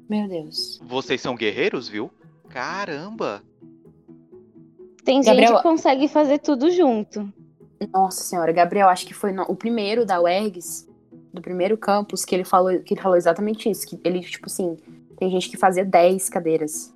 Meu 0.10 0.28
Deus. 0.28 0.80
Vocês 0.84 1.22
são 1.22 1.36
guerreiros, 1.36 1.88
viu? 1.88 2.10
Caramba! 2.50 3.44
Tem 5.04 5.22
Gabriel- 5.22 5.48
gente 5.50 5.58
que 5.58 5.64
consegue 5.64 6.08
fazer 6.08 6.40
tudo 6.40 6.70
junto. 6.72 7.32
Nossa 7.94 8.22
senhora, 8.24 8.52
Gabriel, 8.52 8.90
acho 8.90 9.06
que 9.08 9.14
foi 9.14 9.32
no- 9.32 9.44
o 9.44 9.56
primeiro 9.56 10.06
da 10.06 10.22
UERGS, 10.22 10.88
do 11.34 11.42
primeiro 11.42 11.78
campus, 11.78 12.26
que 12.26 12.36
ele 12.36 12.44
falou, 12.44 12.80
que 12.82 12.94
ele 12.94 13.02
falou 13.02 13.18
exatamente 13.18 13.70
isso. 13.70 13.88
Que 13.88 14.00
ele, 14.04 14.20
tipo 14.20 14.48
assim, 14.48 14.78
tem 15.18 15.30
gente 15.30 15.50
que 15.50 15.58
fazia 15.58 15.86
10 15.86 16.30
cadeiras. 16.30 16.94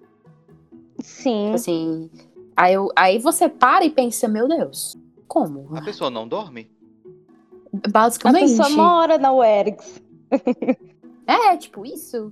Sim. 0.99 1.43
Tipo 1.45 1.55
assim. 1.55 2.09
Aí, 2.55 2.73
eu, 2.73 2.89
aí 2.95 3.17
você 3.19 3.47
para 3.49 3.83
e 3.85 3.89
pensa, 3.89 4.27
meu 4.27 4.47
Deus, 4.47 4.97
como? 5.27 5.75
A 5.75 5.81
pessoa 5.81 6.09
não 6.09 6.27
dorme? 6.27 6.69
A 7.83 7.89
Basicamente. 7.89 8.41
pessoa 8.57 8.69
mora 8.69 9.17
na 9.17 9.31
UERGS. 9.33 10.01
É, 11.25 11.55
tipo 11.57 11.85
isso. 11.85 12.31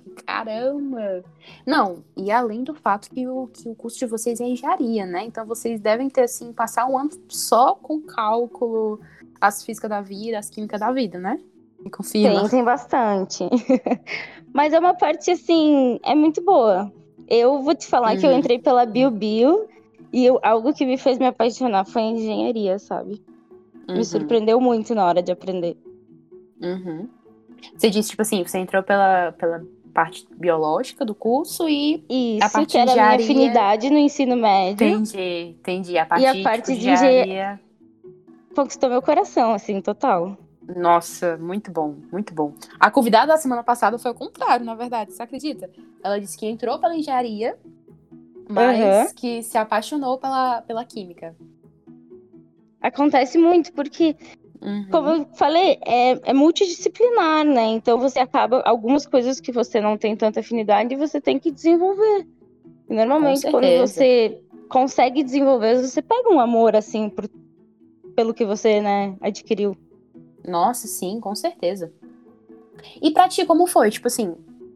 Porque, 0.00 0.22
Caramba! 0.24 1.22
Não, 1.66 2.02
e 2.16 2.30
além 2.30 2.64
do 2.64 2.74
fato 2.74 3.10
que 3.10 3.26
o, 3.28 3.46
que 3.48 3.68
o 3.68 3.74
curso 3.74 3.98
de 3.98 4.06
vocês 4.06 4.40
é 4.40 4.44
engenharia, 4.44 5.04
né? 5.06 5.24
Então 5.24 5.44
vocês 5.46 5.80
devem 5.80 6.08
ter, 6.08 6.22
assim, 6.22 6.52
passar 6.52 6.86
um 6.86 6.98
ano 6.98 7.10
só 7.28 7.74
com 7.74 8.00
cálculo, 8.00 8.98
as 9.40 9.64
físicas 9.64 9.90
da 9.90 10.00
vida, 10.00 10.38
as 10.38 10.48
químicas 10.48 10.80
da 10.80 10.90
vida, 10.92 11.18
né? 11.18 11.38
Me 11.84 11.90
confirma. 11.90 12.40
Tem, 12.40 12.48
tem 12.48 12.64
bastante. 12.64 13.44
Mas 14.54 14.72
é 14.72 14.78
uma 14.78 14.94
parte, 14.94 15.30
assim, 15.30 15.98
é 16.04 16.14
muito 16.14 16.42
boa. 16.42 16.90
Eu 17.28 17.62
vou 17.62 17.74
te 17.74 17.86
falar 17.86 18.16
que 18.16 18.26
eu 18.26 18.30
Uhum. 18.30 18.38
entrei 18.38 18.58
pela 18.58 18.84
Bio 18.86 19.10
Bio 19.10 19.66
e 20.12 20.24
eu- 20.24 20.38
algo 20.42 20.72
que 20.74 20.84
me 20.86 20.96
fez 20.98 21.18
me 21.18 21.26
apaixonar 21.26 21.84
foi 21.86 22.02
a 22.02 22.06
engenharia, 22.06 22.78
sabe? 22.78 23.22
Uhum, 23.88 23.96
Me 23.96 24.04
surpreendeu 24.04 24.60
muito 24.60 24.94
na 24.94 25.04
hora 25.06 25.22
de 25.22 25.32
aprender. 25.32 25.76
uhum. 26.62 27.08
Você 27.76 27.88
disse, 27.90 28.10
tipo 28.10 28.22
assim, 28.22 28.42
você 28.44 28.58
entrou 28.58 28.82
pela, 28.82 29.32
pela 29.32 29.64
parte 29.92 30.26
biológica 30.36 31.04
do 31.04 31.14
curso 31.14 31.68
e. 31.68 32.04
Isso, 32.08 32.52
parte 32.52 32.66
que 32.72 32.78
era 32.78 32.92
de 32.92 32.98
a 32.98 33.02
minha 33.02 33.14
engenharia- 33.16 33.24
afinidade 33.26 33.90
no 33.90 33.98
ensino 33.98 34.36
médio, 34.36 34.86
Entendi, 34.86 35.56
entendi. 35.58 35.98
A 35.98 36.06
parte, 36.06 36.26
a 36.26 36.32
tipo, 36.32 36.44
parte 36.44 36.72
de 36.74 36.78
de 36.80 36.88
engen- 36.90 36.94
engenharia. 37.22 37.60
conquistou 38.54 38.88
meu 38.90 39.02
coração, 39.02 39.52
assim, 39.52 39.80
total. 39.80 40.36
Nossa, 40.76 41.36
muito 41.38 41.70
bom, 41.70 41.96
muito 42.12 42.32
bom. 42.32 42.52
A 42.78 42.90
convidada 42.90 43.28
da 43.32 43.36
semana 43.36 43.62
passada 43.64 43.98
foi 43.98 44.10
o 44.12 44.14
contrário, 44.14 44.64
na 44.64 44.74
verdade, 44.74 45.12
você 45.12 45.22
acredita? 45.22 45.68
Ela 46.02 46.20
disse 46.20 46.38
que 46.38 46.46
entrou 46.46 46.78
pela 46.78 46.96
engenharia, 46.96 47.58
mas 48.48 48.80
Aham. 48.80 49.06
que 49.16 49.42
se 49.42 49.58
apaixonou 49.58 50.18
pela, 50.18 50.62
pela 50.62 50.84
química. 50.84 51.34
Acontece 52.80 53.38
muito, 53.38 53.72
porque 53.72 54.16
Uhum. 54.62 54.86
Como 54.90 55.08
eu 55.08 55.26
falei, 55.34 55.78
é, 55.84 56.30
é 56.30 56.32
multidisciplinar, 56.32 57.44
né? 57.44 57.64
Então 57.66 57.98
você 57.98 58.20
acaba. 58.20 58.62
Algumas 58.64 59.04
coisas 59.06 59.40
que 59.40 59.50
você 59.50 59.80
não 59.80 59.98
tem 59.98 60.14
tanta 60.16 60.40
afinidade, 60.40 60.94
você 60.94 61.20
tem 61.20 61.38
que 61.38 61.50
desenvolver. 61.50 62.26
E 62.88 62.94
normalmente, 62.94 63.50
quando 63.50 63.66
você 63.78 64.40
consegue 64.68 65.22
desenvolver, 65.22 65.82
você 65.82 66.00
pega 66.00 66.32
um 66.32 66.38
amor, 66.38 66.76
assim, 66.76 67.08
por- 67.10 67.28
pelo 68.14 68.32
que 68.32 68.44
você, 68.44 68.80
né, 68.80 69.16
adquiriu. 69.20 69.76
Nossa, 70.46 70.86
sim, 70.86 71.18
com 71.20 71.34
certeza. 71.34 71.92
E 73.00 73.10
pra 73.10 73.28
ti, 73.28 73.44
como 73.44 73.66
foi? 73.66 73.90
Tipo 73.90 74.08
assim, 74.08 74.34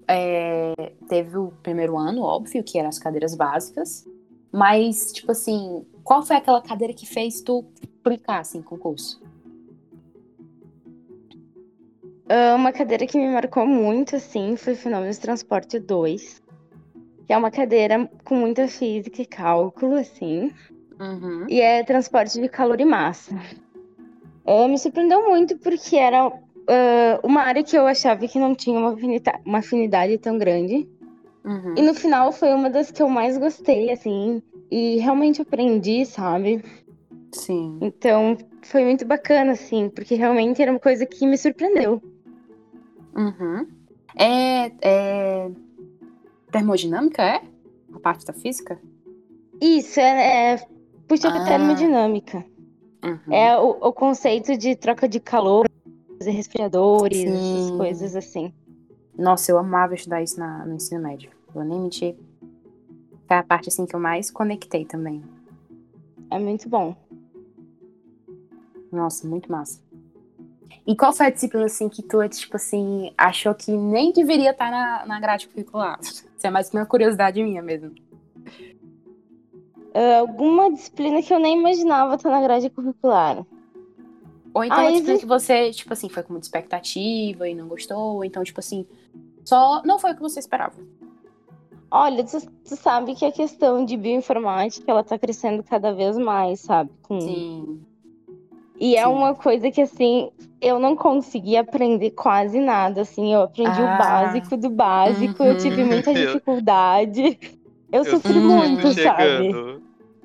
é, 0.09 0.73
teve 1.09 1.37
o 1.37 1.52
primeiro 1.62 1.97
ano, 1.97 2.23
óbvio, 2.23 2.62
que 2.64 2.78
eram 2.78 2.88
as 2.88 2.99
cadeiras 2.99 3.35
básicas. 3.35 4.05
Mas, 4.52 5.12
tipo 5.12 5.33
assim, 5.33 5.85
qual 6.02 6.23
foi 6.23 6.37
aquela 6.37 6.62
cadeira 6.62 6.95
que 6.95 7.07
fez 7.07 7.40
tu 7.43 7.64
clicar, 8.02 8.40
assim, 8.40 8.62
com 8.62 8.78
Uma 12.54 12.73
cadeira 12.73 13.06
que 13.06 13.16
me 13.18 13.28
marcou 13.28 13.66
muito, 13.66 14.16
assim, 14.16 14.56
foi 14.56 14.75
Fenômenos 14.75 15.16
de 15.16 15.23
Transporte 15.23 15.78
2. 15.78 16.42
Que 17.26 17.33
é 17.33 17.37
uma 17.37 17.50
cadeira 17.50 18.11
com 18.25 18.35
muita 18.35 18.66
física 18.66 19.23
e 19.23 19.26
cálculo, 19.26 19.95
assim. 19.97 20.52
Uhum. 20.99 21.47
E 21.49 21.61
é 21.61 21.83
transporte 21.85 22.40
de 22.40 22.49
calor 22.49 22.80
e 22.80 22.85
massa. 22.85 23.35
Ah, 24.45 24.66
me 24.68 24.78
surpreendeu 24.78 25.28
muito 25.28 25.56
porque 25.59 25.97
era 25.97 26.26
ah, 26.26 27.21
uma 27.23 27.42
área 27.42 27.62
que 27.62 27.76
eu 27.76 27.87
achava 27.87 28.26
que 28.26 28.38
não 28.38 28.54
tinha 28.54 28.78
uma 28.78 28.92
afinita- 28.95 29.40
uma 29.45 29.59
afinidade 29.59 30.18
tão 30.18 30.38
grande. 30.38 30.88
Uhum. 31.45 31.75
E 31.76 31.83
no 31.83 31.95
final 31.95 32.33
foi 32.33 32.52
uma 32.52 32.68
das 32.71 32.90
que 32.90 33.02
eu 33.02 33.09
mais 33.09 33.38
gostei, 33.38 33.90
assim. 33.90 34.42
E 34.71 34.97
realmente 34.99 35.42
aprendi, 35.42 36.04
sabe? 36.04 36.64
Sim. 37.33 37.78
Então 37.80 38.37
foi 38.62 38.85
muito 38.85 39.04
bacana, 39.04 39.52
assim, 39.52 39.88
porque 39.88 40.14
realmente 40.16 40.61
era 40.61 40.73
uma 40.73 40.80
coisa 40.80 41.06
que 41.06 41.25
me 41.26 41.38
surpreendeu. 41.38 42.02
Uhum. 43.16 43.66
É, 44.18 44.73
é 44.82 45.50
termodinâmica, 46.50 47.23
é? 47.23 47.42
A 47.92 47.99
parte 48.00 48.25
da 48.26 48.32
física? 48.32 48.78
Isso, 49.61 49.99
é, 50.00 50.54
é 50.54 50.66
puxa 51.08 51.30
pra 51.30 51.42
Ah. 51.42 51.46
termodinâmica. 51.46 52.44
Uhum. 53.04 53.32
É 53.32 53.58
o, 53.58 53.70
o 53.70 53.92
conceito 53.92 54.56
de 54.56 54.75
troca 54.76 55.08
de 55.08 55.20
calor, 55.20 55.66
fazer 56.18 56.30
respiradores, 56.32 57.25
essas 57.25 57.66
Sim. 57.68 57.76
coisas 57.76 58.16
assim. 58.16 58.52
Nossa, 59.16 59.50
eu 59.50 59.58
amava 59.58 59.94
estudar 59.94 60.23
isso 60.23 60.38
na- 60.38 60.64
no 60.66 60.75
ensino 60.75 61.02
médio. 61.02 61.30
Vou 61.54 61.64
nem 61.64 61.80
mentir. 61.80 62.16
Foi 63.26 63.37
a 63.37 63.42
parte 63.42 63.68
assim 63.68 63.87
que 63.87 63.94
eu 63.96 64.00
mais 64.00 64.30
conectei 64.30 64.85
também. 64.85 65.23
É 66.30 66.38
muito 66.38 66.68
bom. 66.68 66.94
Nossa, 68.92 69.26
muito 69.26 69.50
massa. 69.50 69.80
E 70.87 70.94
qual 70.96 71.12
foi 71.12 71.26
a 71.26 71.30
disciplina 71.30 71.66
assim 71.66 71.88
que 71.88 72.02
tu, 72.02 72.26
tipo 72.28 72.56
assim, 72.56 73.12
achou 73.18 73.54
que 73.54 73.70
nem 73.73 74.12
deveria 74.12 74.50
estar 74.50 74.70
na, 74.70 75.04
na 75.06 75.20
grade 75.20 75.49
curricular? 75.49 75.99
Isso 76.00 76.25
é 76.42 76.50
mais 76.50 76.70
uma 76.70 76.87
curiosidade 76.87 77.42
minha 77.42 77.61
mesmo. 77.62 77.92
Ah, 79.94 80.18
alguma 80.18 80.70
disciplina 80.70 81.23
que 81.23 81.32
eu 81.32 81.38
nem 81.38 81.58
imaginava 81.58 82.14
estar 82.14 82.30
na 82.30 82.40
grade 82.40 82.70
curricular. 82.70 83.44
Ou 84.54 84.64
então 84.64 84.78
Ah, 84.78 84.82
uma 84.82 84.90
disciplina 84.92 85.18
que 85.18 85.26
você, 85.26 85.70
tipo 85.73 85.92
assim, 85.92 86.08
foi 86.08 86.23
com 86.23 86.32
muita 86.32 86.46
expectativa 86.46 87.49
e 87.49 87.54
não 87.54 87.66
gostou, 87.68 88.16
ou 88.16 88.25
então, 88.25 88.44
tipo 88.44 88.61
assim, 88.61 88.87
só 89.44 89.82
não 89.85 89.99
foi 89.99 90.12
o 90.12 90.14
que 90.14 90.23
você 90.23 90.38
esperava. 90.38 90.76
Olha, 91.90 92.25
tu, 92.25 92.38
tu 92.64 92.76
sabe 92.76 93.14
que 93.14 93.25
a 93.25 93.32
questão 93.32 93.85
de 93.85 93.96
bioinformática, 93.96 94.90
ela 94.90 95.04
tá 95.04 95.18
crescendo 95.18 95.62
cada 95.62 95.92
vez 95.92 96.16
mais, 96.18 96.61
sabe? 96.61 96.90
Com- 97.02 97.20
Sim. 97.20 97.80
E 98.78 98.97
é 98.97 99.04
sim. 99.04 99.09
uma 99.12 99.35
coisa 99.35 99.71
que, 99.71 99.80
assim, 99.80 100.30
eu 100.61 100.78
não 100.78 100.95
consegui 100.97 101.56
aprender 101.56 102.11
quase 102.11 102.61
nada, 102.61 103.02
assim. 103.02 103.33
Eu 103.33 103.42
aprendi 103.42 103.80
Ah. 103.80 103.95
o 103.95 103.99
básico 103.99 104.56
do 104.56 104.71
básico, 104.71 105.42
eu 105.42 105.56
tive 105.56 105.83
Uhum. 105.83 105.88
muita 105.88 106.12
Eu- 106.16 106.26
dificuldade. 106.26 107.38
Eu, 107.92 108.04
sofri 108.04 108.35
senti 108.35 108.40
muito, 108.40 108.92
sabe? 109.02 109.50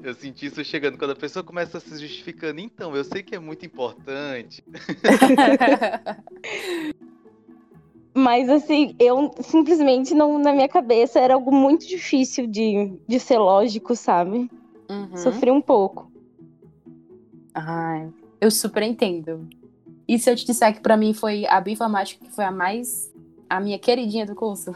Eu 0.04 0.14
senti 0.16 0.48
isso 0.48 0.64
chegando. 0.64 0.98
Quando 0.98 1.12
a 1.12 1.16
pessoa 1.16 1.44
começa 1.44 1.80
se 1.80 1.90
justificando, 1.98 2.60
então, 2.60 2.96
eu 2.96 3.04
sei 3.04 3.22
que 3.22 3.36
é 3.36 3.40
muito 3.40 3.66
importante. 3.66 4.64
Mas, 8.14 8.50
assim, 8.50 8.94
eu 9.00 9.32
simplesmente 9.40 10.14
não, 10.14 10.38
na 10.38 10.52
minha 10.52 10.68
cabeça, 10.68 11.20
era 11.20 11.34
algo 11.36 11.52
muito 11.54 11.88
difícil 11.88 12.46
de, 12.46 12.92
de 13.08 13.20
ser 13.20 13.38
lógico, 13.38 13.96
sabe? 13.96 14.50
Uhum. 14.90 15.16
Sofri 15.16 15.50
um 15.50 15.62
pouco. 15.62 16.12
Ai, 17.54 18.10
eu 18.42 18.52
super 18.52 18.84
entendo. 18.84 19.48
E 20.08 20.20
se 20.20 20.30
eu 20.30 20.36
te 20.36 20.46
disser 20.46 20.74
que 20.74 20.82
pra 20.82 20.98
mim 20.98 21.14
foi 21.14 21.46
a 21.46 21.62
bioinformática 21.62 22.26
que 22.26 22.32
foi 22.32 22.44
a 22.44 22.52
mais. 22.52 23.10
a 23.50 23.60
minha 23.60 23.80
queridinha 23.80 24.26
do 24.26 24.36
curso? 24.36 24.74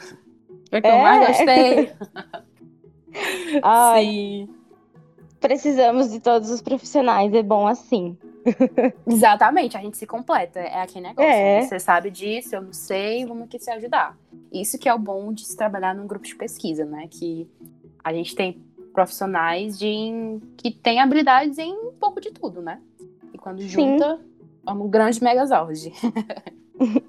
Foi 0.70 0.80
que 0.82 0.88
eu 0.88 0.92
É? 0.92 1.02
mais 1.02 1.28
gostei. 1.28 1.92
Ai, 3.64 4.06
Sim. 4.06 4.50
precisamos 5.40 6.12
de 6.12 6.20
todos 6.20 6.50
os 6.50 6.62
profissionais, 6.62 7.34
é 7.34 7.42
bom 7.44 7.68
assim. 7.68 8.18
Exatamente, 9.08 9.76
a 9.76 9.82
gente 9.82 9.98
se 9.98 10.06
completa. 10.06 10.60
É 10.60 10.82
aquele 10.82 11.08
negócio. 11.08 11.30
É. 11.32 11.62
Você 11.62 11.80
sabe 11.80 12.12
disso, 12.12 12.56
eu 12.56 12.62
não 12.62 12.74
sei, 12.74 13.26
vamos 13.26 13.44
aqui 13.46 13.58
se 13.60 13.72
ajudar. 13.72 14.18
Isso 14.52 14.78
que 14.78 14.88
é 14.88 14.94
o 14.94 15.00
bom 15.00 15.34
de 15.34 15.46
se 15.46 15.56
trabalhar 15.56 15.96
num 15.96 16.06
grupo 16.06 16.26
de 16.26 16.36
pesquisa, 16.36 16.86
né? 16.86 17.08
Que 17.10 17.48
a 18.04 18.14
gente 18.14 18.36
tem 18.36 18.62
profissionais 18.94 19.78
de, 19.80 19.88
que 20.58 20.72
têm 20.72 21.00
habilidades 21.02 21.58
em 21.58 21.74
um 21.74 21.92
pouco 21.94 22.22
de 22.22 22.32
tudo, 22.32 22.62
né? 22.62 22.80
Quando 23.46 23.62
Sim. 23.62 23.68
junta, 23.68 24.20
é 24.66 24.72
um 24.72 24.90
grande 24.90 25.24
megazord. 25.24 25.94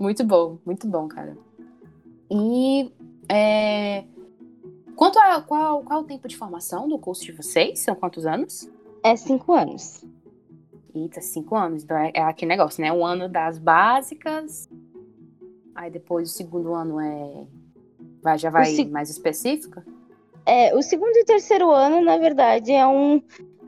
muito 0.00 0.24
bom, 0.24 0.56
muito 0.64 0.86
bom, 0.88 1.06
cara. 1.06 1.36
E 2.30 2.90
é, 3.28 4.04
quanto 4.96 5.18
a 5.18 5.42
qual, 5.42 5.82
qual 5.82 6.00
o 6.00 6.04
tempo 6.04 6.26
de 6.26 6.34
formação 6.34 6.88
do 6.88 6.98
curso 6.98 7.26
de 7.26 7.32
vocês? 7.32 7.80
São 7.80 7.94
quantos 7.94 8.24
anos? 8.24 8.66
É 9.02 9.14
cinco 9.16 9.52
anos. 9.52 10.02
Eita, 10.94 11.20
cinco 11.20 11.54
anos. 11.54 11.84
Então 11.84 11.98
é, 11.98 12.10
é 12.14 12.22
aquele 12.22 12.48
negócio, 12.48 12.80
né? 12.80 12.90
Um 12.90 13.04
ano 13.04 13.28
das 13.28 13.58
básicas. 13.58 14.66
Aí 15.74 15.90
depois 15.90 16.30
o 16.30 16.32
segundo 16.32 16.72
ano 16.72 16.98
é. 16.98 17.46
Vai, 18.22 18.38
já 18.38 18.48
vai 18.48 18.64
se- 18.64 18.86
mais 18.86 19.10
específica? 19.10 19.84
É, 20.46 20.74
o 20.74 20.80
segundo 20.80 21.14
e 21.16 21.24
terceiro 21.26 21.70
ano, 21.70 22.02
na 22.02 22.16
verdade, 22.16 22.72
é 22.72 22.86
um 22.86 23.22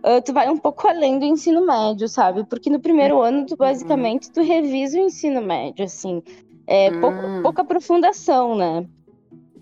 uh, 0.07 0.23
tu 0.25 0.33
vai 0.33 0.49
um 0.49 0.57
pouco 0.57 0.87
além 0.89 1.19
do 1.19 1.25
ensino 1.25 1.67
médio, 1.67 2.09
sabe? 2.09 2.45
Porque 2.45 2.71
no 2.71 2.81
primeiro 2.81 3.21
ano, 3.21 3.45
tu 3.47 3.53
Uhum. 3.53 3.57
basicamente, 3.59 4.31
tu 4.33 4.41
revisa 4.43 4.99
o 4.99 5.03
ensino 5.03 5.43
médio, 5.43 5.85
assim. 5.85 6.23
É 6.67 6.91
Hum. 6.91 7.43
pouca 7.43 7.63
aprofundação, 7.63 8.55
né? 8.57 8.87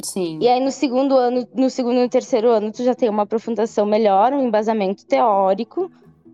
Sim. 0.03 0.39
E 0.41 0.49
aí 0.49 0.61
no 0.61 0.71
segundo 0.71 1.17
ano, 1.17 1.47
no 1.55 1.71
segundo 1.71 1.99
e 2.01 2.09
terceiro 2.09 2.51
ano, 2.51 2.71
tu 2.73 2.83
já 2.85 2.95
tem 2.95 3.09
uma 3.09 3.23
aprofundação 3.23 3.87
melhor, 3.87 4.33
um 4.33 4.43
embasamento 4.47 5.07
teórico, 5.07 5.91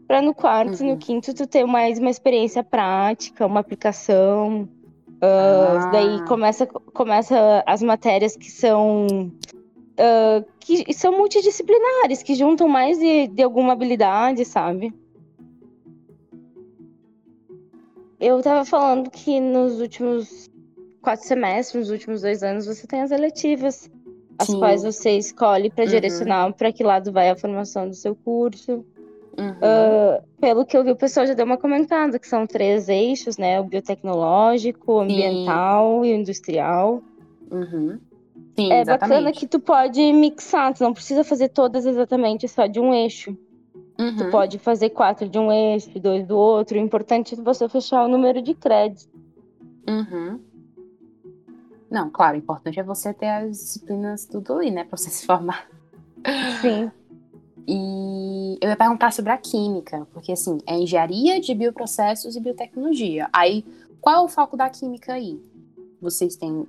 para 0.09 0.21
no 0.21 0.35
quarto 0.35 0.81
e 0.81 0.87
Uhum. 0.87 0.91
no 0.93 0.97
quinto 0.99 1.33
tu 1.35 1.47
ter 1.47 1.65
mais 1.65 1.99
uma 1.99 2.11
experiência 2.11 2.65
prática, 2.65 3.47
uma 3.47 3.61
aplicação. 3.61 4.69
Ah, 5.23 5.77
Ah. 5.79 5.91
Daí 5.93 6.21
começa, 6.23 6.67
começa 6.67 7.63
as 7.67 7.83
matérias 7.83 8.37
que 8.37 8.51
são 8.51 9.31
ah, 10.01 10.43
que 10.61 10.93
são 10.95 11.13
multidisciplinares, 11.17 12.23
que 12.23 12.35
juntam 12.35 12.67
mais 12.67 12.99
de, 12.99 13.29
de 13.29 13.43
alguma 13.43 13.75
habilidade, 13.75 14.45
sabe? 14.45 14.93
Eu 18.19 18.43
tava 18.43 18.65
falando 18.65 19.11
que 19.11 19.41
nos 19.41 19.81
últimos 19.81 20.49
quatro 21.03 21.27
semestres, 21.27 21.83
nos 21.83 21.91
últimos 21.91 22.23
dois 22.23 22.43
anos, 22.43 22.67
você 22.67 22.87
tem 22.87 23.01
as 23.01 23.11
eletivas, 23.11 23.91
as 24.39 24.49
Sim. 24.49 24.59
quais 24.59 24.83
você 24.83 25.17
escolhe 25.17 25.71
para 25.71 25.85
Uhum. 25.85 25.91
direcionar 25.91 26.53
para 26.55 26.73
que 26.73 26.83
lado 26.85 27.13
vai 27.13 27.31
a 27.31 27.37
formação 27.37 27.89
do 27.89 27.95
seu 27.95 28.15
curso. 28.15 28.85
Uhum. 29.39 29.55
Ah, 29.63 30.23
pelo 30.41 30.67
que 30.67 30.77
eu 30.77 30.85
vi, 30.85 30.91
o 30.91 30.97
pessoal 30.97 31.27
já 31.27 31.35
deu 31.35 31.47
uma 31.47 31.57
comentada, 31.59 32.19
que 32.19 32.29
são 32.29 32.47
três 32.47 32.89
eixos, 32.89 33.39
né? 33.39 33.59
O 33.61 33.65
biotecnológico, 33.65 34.93
o 34.93 35.01
ambiental 35.01 36.05
e 36.05 36.13
o 36.13 36.17
industrial. 36.17 37.03
Uhum. 37.51 37.99
Sim, 38.61 38.73
É 38.73 38.81
exatamente. 38.83 39.11
bacana 39.17 39.33
que 39.33 39.47
tu 39.47 39.59
pode 39.59 40.13
mixar, 40.13 40.75
tu 40.75 40.83
não 40.83 40.93
precisa 40.93 41.25
fazer 41.25 41.49
todas 41.49 41.87
exatamente 41.87 42.47
só 42.47 42.67
de 42.67 42.79
um 42.79 42.93
eixo. 42.93 43.37
Uhum. 43.99 44.17
Tu 44.17 44.31
pode 44.31 44.59
fazer 44.59 44.91
quatro 44.91 45.29
de 45.29 45.39
um 45.39 45.51
eixo, 45.51 45.99
dois 45.99 46.27
do 46.27 46.37
outro. 46.37 46.77
O 46.77 46.81
importante 46.81 47.35
é 47.35 47.43
você 47.43 47.69
fechar 47.69 48.05
o 48.05 48.09
número 48.09 48.43
de 48.43 48.55
créditos. 48.55 49.09
Uhum. 49.89 50.41
Não, 51.91 52.11
claro, 52.11 52.37
o 52.37 52.39
importante 52.39 52.79
é 52.79 52.83
você 52.83 53.13
ter 53.13 53.29
as 53.29 53.51
disciplinas 53.51 54.27
tudo 54.27 54.55
ali, 54.55 54.71
né? 54.71 54.85
Pra 54.85 54.97
você 54.97 55.09
se 55.11 55.27
formar. 55.27 55.67
Sim. 56.61 56.91
E 57.67 58.59
eu 58.61 58.69
ia 58.69 58.77
perguntar 58.77 59.13
sobre 59.13 59.33
a 59.33 59.39
química, 59.39 60.07
porque 60.13 60.33
assim, 60.33 60.59
é 60.67 60.79
engenharia 60.79 61.41
de 61.41 61.55
bioprocessos 61.55 62.37
e 62.37 62.41
biotecnologia. 62.41 63.29
Aí, 63.33 63.65
qual 64.01 64.17
é 64.17 64.21
o 64.21 64.29
foco 64.29 64.57
da 64.57 64.69
química 64.69 65.15
aí? 65.15 65.41
Vocês 66.01 66.37
têm 66.37 66.67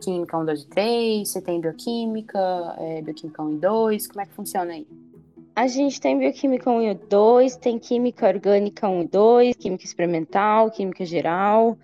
química 0.00 0.36
1, 0.38 0.44
2 0.44 0.62
e 0.62 0.66
3, 0.66 1.28
você 1.28 1.40
tem 1.40 1.60
bioquímica, 1.60 2.38
é, 2.78 3.02
bioquímica 3.02 3.42
1 3.42 3.52
e 3.52 3.56
2, 3.58 4.06
como 4.06 4.20
é 4.20 4.26
que 4.26 4.32
funciona 4.32 4.72
aí? 4.72 4.86
A 5.56 5.66
gente 5.66 6.00
tem 6.00 6.18
bioquímica 6.18 6.70
1 6.70 6.82
e 6.82 6.94
2, 6.94 7.56
tem 7.56 7.78
química 7.78 8.26
orgânica 8.26 8.88
1 8.88 9.02
e 9.02 9.08
2, 9.08 9.56
química 9.56 9.84
experimental, 9.84 10.70
química 10.70 11.04
geral. 11.04 11.76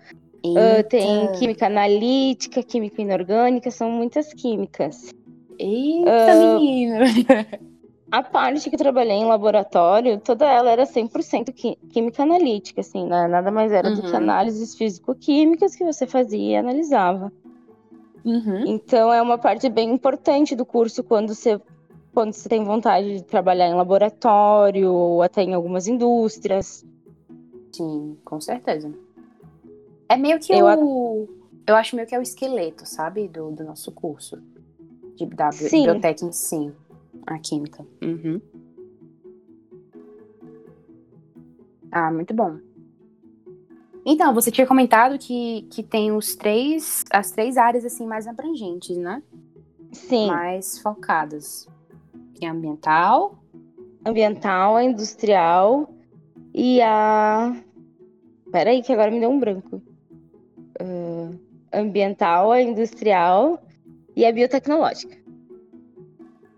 Ah, 0.43 0.83
tem 0.89 1.31
química 1.33 1.67
analítica, 1.67 2.63
química 2.63 3.01
inorgânica, 3.01 3.69
são 3.69 3.91
muitas 3.91 4.33
químicas. 4.33 5.09
Eita, 5.59 6.31
Ah, 6.31 6.35
menino! 6.35 6.95
A 8.09 8.23
parte 8.23 8.69
que 8.69 8.75
eu 8.75 8.79
trabalhei 8.79 9.17
em 9.17 9.25
laboratório, 9.25 10.17
toda 10.21 10.45
ela 10.49 10.71
era 10.71 10.85
100% 10.85 11.51
qui- 11.51 11.77
química 11.89 12.23
analítica, 12.23 12.79
assim, 12.79 13.05
né? 13.05 13.27
Nada 13.27 13.51
mais 13.51 13.69
era 13.73 13.91
do 13.91 14.01
que 14.01 14.07
Uhum. 14.15 14.15
análises 14.23 14.75
físico-químicas 14.75 15.75
que 15.75 15.83
você 15.83 16.07
fazia 16.07 16.53
e 16.53 16.55
analisava. 16.55 17.29
Uhum. 18.25 18.63
Então, 18.67 19.13
é 19.13 19.21
uma 19.21 19.37
parte 19.37 19.69
bem 19.69 19.91
importante 19.91 20.55
do 20.55 20.65
curso 20.65 21.03
quando 21.03 21.33
você, 21.33 21.59
quando 22.13 22.33
você 22.33 22.49
tem 22.49 22.63
vontade 22.63 23.17
de 23.17 23.23
trabalhar 23.23 23.67
em 23.67 23.75
laboratório 23.75 24.91
ou 24.91 25.21
até 25.21 25.43
em 25.43 25.53
algumas 25.53 25.87
indústrias. 25.87 26.85
Sim, 27.73 28.17
com 28.25 28.41
certeza. 28.41 28.91
É 30.09 30.17
meio 30.17 30.39
que 30.39 30.53
Eu 30.53 30.65
o. 30.65 31.27
Eu 31.65 31.75
acho 31.75 31.95
meio 31.95 32.07
que 32.07 32.15
é 32.15 32.19
o 32.19 32.21
esqueleto, 32.21 32.85
sabe? 32.85 33.27
Do, 33.27 33.51
do 33.51 33.63
nosso 33.63 33.91
curso. 33.91 34.41
De, 35.15 35.25
da 35.25 35.51
Sim. 35.51 35.85
em 36.23 36.31
si. 36.31 36.73
A 37.25 37.37
química. 37.39 37.85
Uhum. 38.01 38.41
Ah, 41.91 42.11
muito 42.11 42.33
bom. 42.33 42.57
Então, 44.09 44.33
você 44.33 44.49
tinha 44.49 44.65
comentado 44.65 45.19
que, 45.19 45.67
que 45.69 45.83
tem 45.83 46.13
os 46.13 46.33
três, 46.33 47.03
as 47.11 47.29
três 47.29 47.57
áreas 47.57 47.83
assim 47.83 48.07
mais 48.07 48.25
abrangentes, 48.25 48.95
né? 48.95 49.21
Sim, 49.91 50.27
Mais 50.27 50.79
focadas. 50.79 51.67
Tem 52.39 52.47
a 52.47 52.53
ambiental, 52.53 53.37
ambiental, 54.05 54.77
a 54.77 54.83
industrial 54.85 55.89
e 56.53 56.81
a. 56.81 57.53
Peraí, 58.49 58.81
que 58.81 58.93
agora 58.93 59.11
me 59.11 59.19
deu 59.19 59.29
um 59.29 59.39
branco. 59.39 59.81
Ah, 60.79 61.77
ambiental, 61.77 62.53
a 62.53 62.61
industrial 62.61 63.61
e 64.15 64.25
a 64.25 64.31
biotecnológica. 64.31 65.17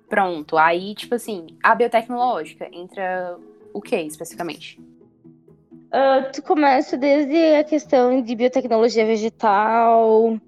pronto. 0.08 0.56
Aí, 0.56 0.94
tipo 0.94 1.16
assim, 1.16 1.48
a 1.64 1.74
biotecnológica 1.74 2.70
entra 2.72 3.40
o 3.74 3.82
que 3.82 3.96
especificamente? 3.96 4.80
Ah, 5.92 6.30
tu 6.34 6.42
começa 6.44 6.98
desde 6.98 7.56
a 7.56 7.64
questão 7.64 8.22
de 8.22 8.36
biotecnologia 8.36 9.06
vegetal, 9.06 10.40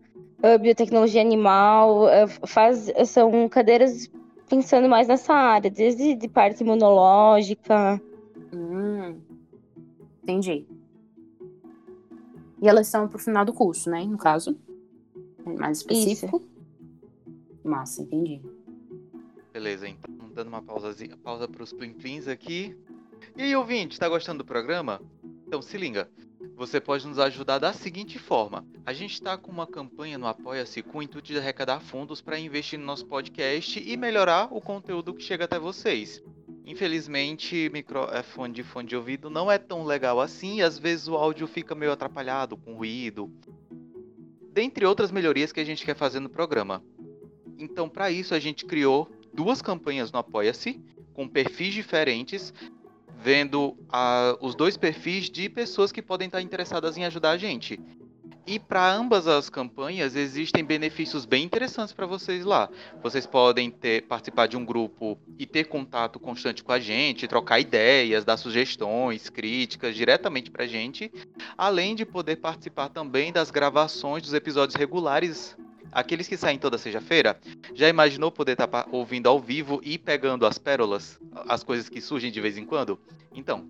ah, 0.43 0.57
biotecnologia 0.57 1.21
animal, 1.21 2.05
ah, 2.07 2.27
faz, 2.45 2.91
são 3.07 3.49
cadeiras 3.49 4.09
pensando 4.47 4.87
mais 4.87 5.07
nessa 5.07 5.33
área, 5.33 5.71
desde 5.71 6.13
de 6.13 6.27
parte 6.27 6.61
imunológica. 6.61 7.99
Hum, 8.53 9.19
entendi. 10.21 10.65
E 12.61 12.67
elas 12.67 12.87
são 12.87 13.07
pro 13.07 13.17
final 13.17 13.43
do 13.43 13.53
curso, 13.53 13.89
né? 13.89 14.03
No 14.03 14.17
caso. 14.17 14.55
Mais 15.43 15.79
específico. 15.79 16.43
Massa, 17.63 18.03
entendi. 18.03 18.41
Beleza, 19.51 19.87
então 19.87 20.29
dando 20.33 20.47
uma 20.47 20.61
pausazinha, 20.61 21.17
pausa 21.17 21.47
para 21.47 21.63
os 21.63 21.73
plim-plins 21.73 22.27
aqui. 22.27 22.77
E 23.35 23.41
aí, 23.41 23.55
ouvinte, 23.55 23.93
está 23.93 24.07
gostando 24.07 24.39
do 24.39 24.45
programa? 24.45 25.01
Então 25.51 25.61
se 25.61 25.77
liga. 25.77 26.09
Você 26.55 26.79
pode 26.79 27.05
nos 27.05 27.19
ajudar 27.19 27.59
da 27.59 27.73
seguinte 27.73 28.17
forma: 28.17 28.65
a 28.85 28.93
gente 28.93 29.15
está 29.15 29.37
com 29.37 29.51
uma 29.51 29.67
campanha 29.67 30.17
no 30.17 30.25
Apoia-se 30.25 30.81
com 30.81 30.99
o 30.99 31.03
intuito 31.03 31.27
de 31.27 31.37
arrecadar 31.37 31.81
fundos 31.81 32.21
para 32.21 32.39
investir 32.39 32.79
no 32.79 32.85
nosso 32.85 33.05
podcast 33.05 33.77
e 33.85 33.97
melhorar 33.97 34.47
o 34.49 34.61
conteúdo 34.61 35.13
que 35.13 35.21
chega 35.21 35.43
até 35.43 35.59
vocês. 35.59 36.23
Infelizmente, 36.65 37.69
microfone 37.73 38.53
de 38.53 38.63
fone 38.63 38.87
de 38.87 38.95
ouvido 38.95 39.29
não 39.29 39.51
é 39.51 39.57
tão 39.57 39.83
legal 39.83 40.21
assim 40.21 40.59
e 40.59 40.61
às 40.61 40.79
vezes 40.79 41.09
o 41.09 41.15
áudio 41.15 41.45
fica 41.47 41.75
meio 41.75 41.91
atrapalhado, 41.91 42.55
com 42.55 42.75
ruído. 42.75 43.29
Dentre 44.53 44.85
outras 44.85 45.11
melhorias 45.11 45.51
que 45.51 45.59
a 45.59 45.65
gente 45.65 45.83
quer 45.83 45.97
fazer 45.97 46.21
no 46.21 46.29
programa. 46.29 46.81
Então, 47.57 47.89
para 47.89 48.09
isso, 48.09 48.33
a 48.33 48.39
gente 48.39 48.63
criou 48.63 49.11
duas 49.33 49.61
campanhas 49.61 50.13
no 50.13 50.19
Apoia-se, 50.19 50.81
com 51.13 51.27
perfis 51.27 51.73
diferentes, 51.73 52.53
vendo 53.23 53.77
os 54.39 54.55
dois 54.55 54.77
perfis 54.77 55.29
de 55.29 55.47
pessoas 55.47 55.91
que 55.91 56.01
podem 56.01 56.25
estar 56.27 56.41
interessadas 56.41 56.97
em 56.97 57.05
ajudar 57.05 57.31
a 57.31 57.37
gente. 57.37 57.79
E 58.47 58.57
para 58.57 58.91
ambas 58.91 59.27
as 59.27 59.49
campanhas 59.49 60.15
existem 60.15 60.63
benefícios 60.63 61.25
bem 61.25 61.43
interessantes 61.43 61.93
para 61.93 62.07
vocês 62.07 62.43
lá. 62.43 62.69
Vocês 63.03 63.27
podem 63.27 63.69
ter, 63.69 64.01
participar 64.07 64.47
de 64.47 64.57
um 64.57 64.65
grupo 64.65 65.17
e 65.37 65.45
ter 65.45 65.65
contato 65.65 66.19
constante 66.19 66.63
com 66.63 66.71
a 66.71 66.79
gente, 66.79 67.27
trocar 67.27 67.59
ideias, 67.59 68.25
dar 68.25 68.37
sugestões, 68.37 69.29
críticas 69.29 69.95
diretamente 69.95 70.49
para 70.49 70.63
a 70.63 70.67
gente, 70.67 71.11
além 71.55 71.93
de 71.93 72.03
poder 72.03 72.37
participar 72.37 72.89
também 72.89 73.31
das 73.31 73.51
gravações 73.51 74.23
dos 74.23 74.33
episódios 74.33 74.75
regulares, 74.75 75.55
aqueles 75.91 76.27
que 76.27 76.37
saem 76.37 76.57
toda 76.57 76.77
sexta-feira. 76.77 77.37
Já 77.73 77.89
imaginou 77.89 78.31
poder 78.31 78.53
estar 78.53 78.87
ouvindo 78.91 79.27
ao 79.27 79.39
vivo 79.39 79.81
e 79.83 79.97
pegando 79.97 80.45
as 80.45 80.57
pérolas, 80.57 81.19
as 81.47 81.63
coisas 81.63 81.89
que 81.89 82.01
surgem 82.01 82.31
de 82.31 82.39
vez 82.39 82.57
em 82.57 82.65
quando? 82.65 82.99
Então, 83.33 83.67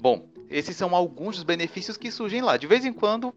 bom, 0.00 0.28
esses 0.48 0.76
são 0.76 0.94
alguns 0.94 1.36
dos 1.36 1.44
benefícios 1.44 1.96
que 1.96 2.10
surgem 2.10 2.42
lá. 2.42 2.56
De 2.56 2.66
vez 2.66 2.84
em 2.84 2.92
quando, 2.92 3.34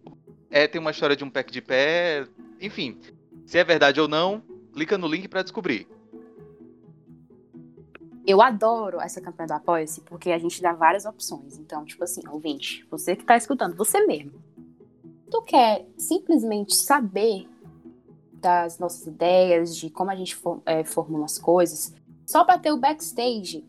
é, 0.50 0.68
tem 0.68 0.80
uma 0.80 0.92
história 0.92 1.16
de 1.16 1.24
um 1.24 1.30
pack 1.30 1.52
de 1.52 1.62
pé, 1.62 2.28
enfim. 2.60 3.00
Se 3.46 3.58
é 3.58 3.64
verdade 3.64 4.00
ou 4.00 4.08
não, 4.08 4.44
clica 4.74 4.98
no 4.98 5.08
link 5.08 5.28
para 5.28 5.44
descobrir. 5.44 5.88
Eu 8.26 8.42
adoro 8.42 9.02
essa 9.02 9.20
campanha 9.20 9.48
do 9.48 9.54
Apoia-se, 9.54 10.02
porque 10.02 10.32
a 10.32 10.38
gente 10.38 10.62
dá 10.62 10.74
várias 10.74 11.06
opções. 11.06 11.58
Então, 11.58 11.84
tipo 11.84 12.04
assim, 12.04 12.22
ouvinte, 12.28 12.86
você 12.90 13.16
que 13.16 13.26
tá 13.26 13.36
escutando, 13.36 13.76
você 13.76 14.06
mesmo. 14.06 14.34
Tu 15.30 15.42
quer 15.44 15.88
simplesmente 15.98 16.76
saber 16.76 17.48
das 18.42 18.80
nossas 18.80 19.06
ideias, 19.06 19.76
de 19.78 19.90
como 19.90 20.12
a 20.12 20.16
gente 20.16 20.36
for- 20.36 20.62
é, 20.66 20.84
formula 20.84 21.26
as 21.26 21.38
coisas, 21.38 21.94
só 22.26 22.44
pra 22.44 22.58
ter 22.58 22.72
o 22.72 22.78
backstage, 22.78 23.64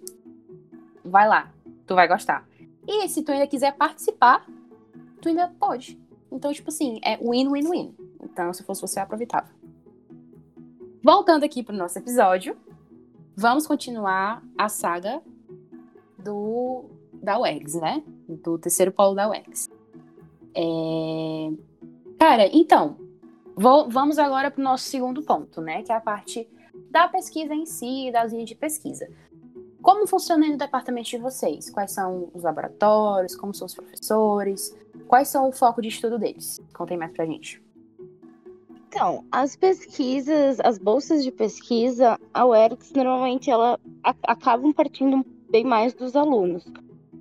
vai 1.05 1.29
lá, 1.29 1.53
tu 1.87 1.95
vai 1.95 2.09
gostar. 2.09 2.49
E 2.87 3.09
se 3.09 3.23
tu 3.23 3.31
ainda 3.31 3.47
quiser 3.47 3.77
participar, 3.77 4.47
tu 5.21 5.29
ainda 5.29 5.49
pode. 5.61 6.01
Então, 6.31 6.53
tipo 6.53 6.71
assim, 6.71 6.99
é 7.03 7.17
win-win-win. 7.19 7.95
Então, 8.23 8.53
se 8.53 8.63
fosse 8.63 8.81
você, 8.81 8.99
eu 8.99 9.05
aproveitava. 9.05 9.49
Voltando 11.03 11.45
aqui 11.45 11.63
pro 11.63 11.77
nosso 11.77 11.99
episódio, 11.99 12.57
vamos 13.37 13.67
continuar 13.67 14.43
a 14.57 14.69
saga 14.69 15.21
do 16.19 16.85
da 17.13 17.39
UERGS, 17.39 17.75
né? 17.81 18.03
Do 18.29 18.59
terceiro 18.59 18.91
polo 18.91 19.15
da 19.15 19.29
UERGS. 19.29 19.71
É... 20.55 21.53
Cara, 22.19 22.47
então, 22.53 22.97
vou, 23.57 23.89
vamos 23.89 24.19
agora 24.19 24.51
para 24.51 24.61
o 24.61 24.65
nosso 24.65 24.85
segundo 24.85 25.23
ponto, 25.23 25.61
né? 25.61 25.83
Que 25.83 25.93
é 25.93 25.95
a 25.95 26.01
parte 26.01 26.49
da 26.91 27.09
pesquisa 27.09 27.55
em 27.55 27.67
si, 27.67 28.11
das 28.13 28.33
linhas 28.33 28.49
de 28.49 28.55
pesquisa. 28.55 29.09
Como 29.83 30.07
funciona 30.07 30.47
no 30.47 30.57
departamento 30.57 31.11
de 31.11 31.19
vocês? 31.19 31.69
Quais 31.71 31.91
são 31.91 32.31
os 32.33 32.43
laboratórios? 32.45 33.35
Como 33.35 33.53
são 33.53 33.67
os 33.67 33.75
professores? 33.75 34.77
Quais 35.09 35.29
são 35.29 35.49
o 35.49 35.53
foco 35.53 35.83
de 35.83 35.89
estudo 35.89 36.19
deles? 36.19 36.61
Contem 36.73 36.97
mais 36.97 37.13
pra 37.13 37.27
gente. 37.27 37.61
Então, 38.89 39.25
as 39.33 39.57
pesquisas, 39.57 40.61
as 40.61 40.79
bolsas 40.79 41.25
de 41.25 41.33
pesquisa, 41.33 42.21
a 42.33 42.47
UERX 42.47 42.93
normalmente 42.93 43.51
ela 43.51 43.81
a, 44.05 44.15
acabam 44.25 44.73
partindo 44.73 45.25
bem 45.51 45.65
mais 45.65 45.95
dos 45.95 46.15
alunos. 46.15 46.65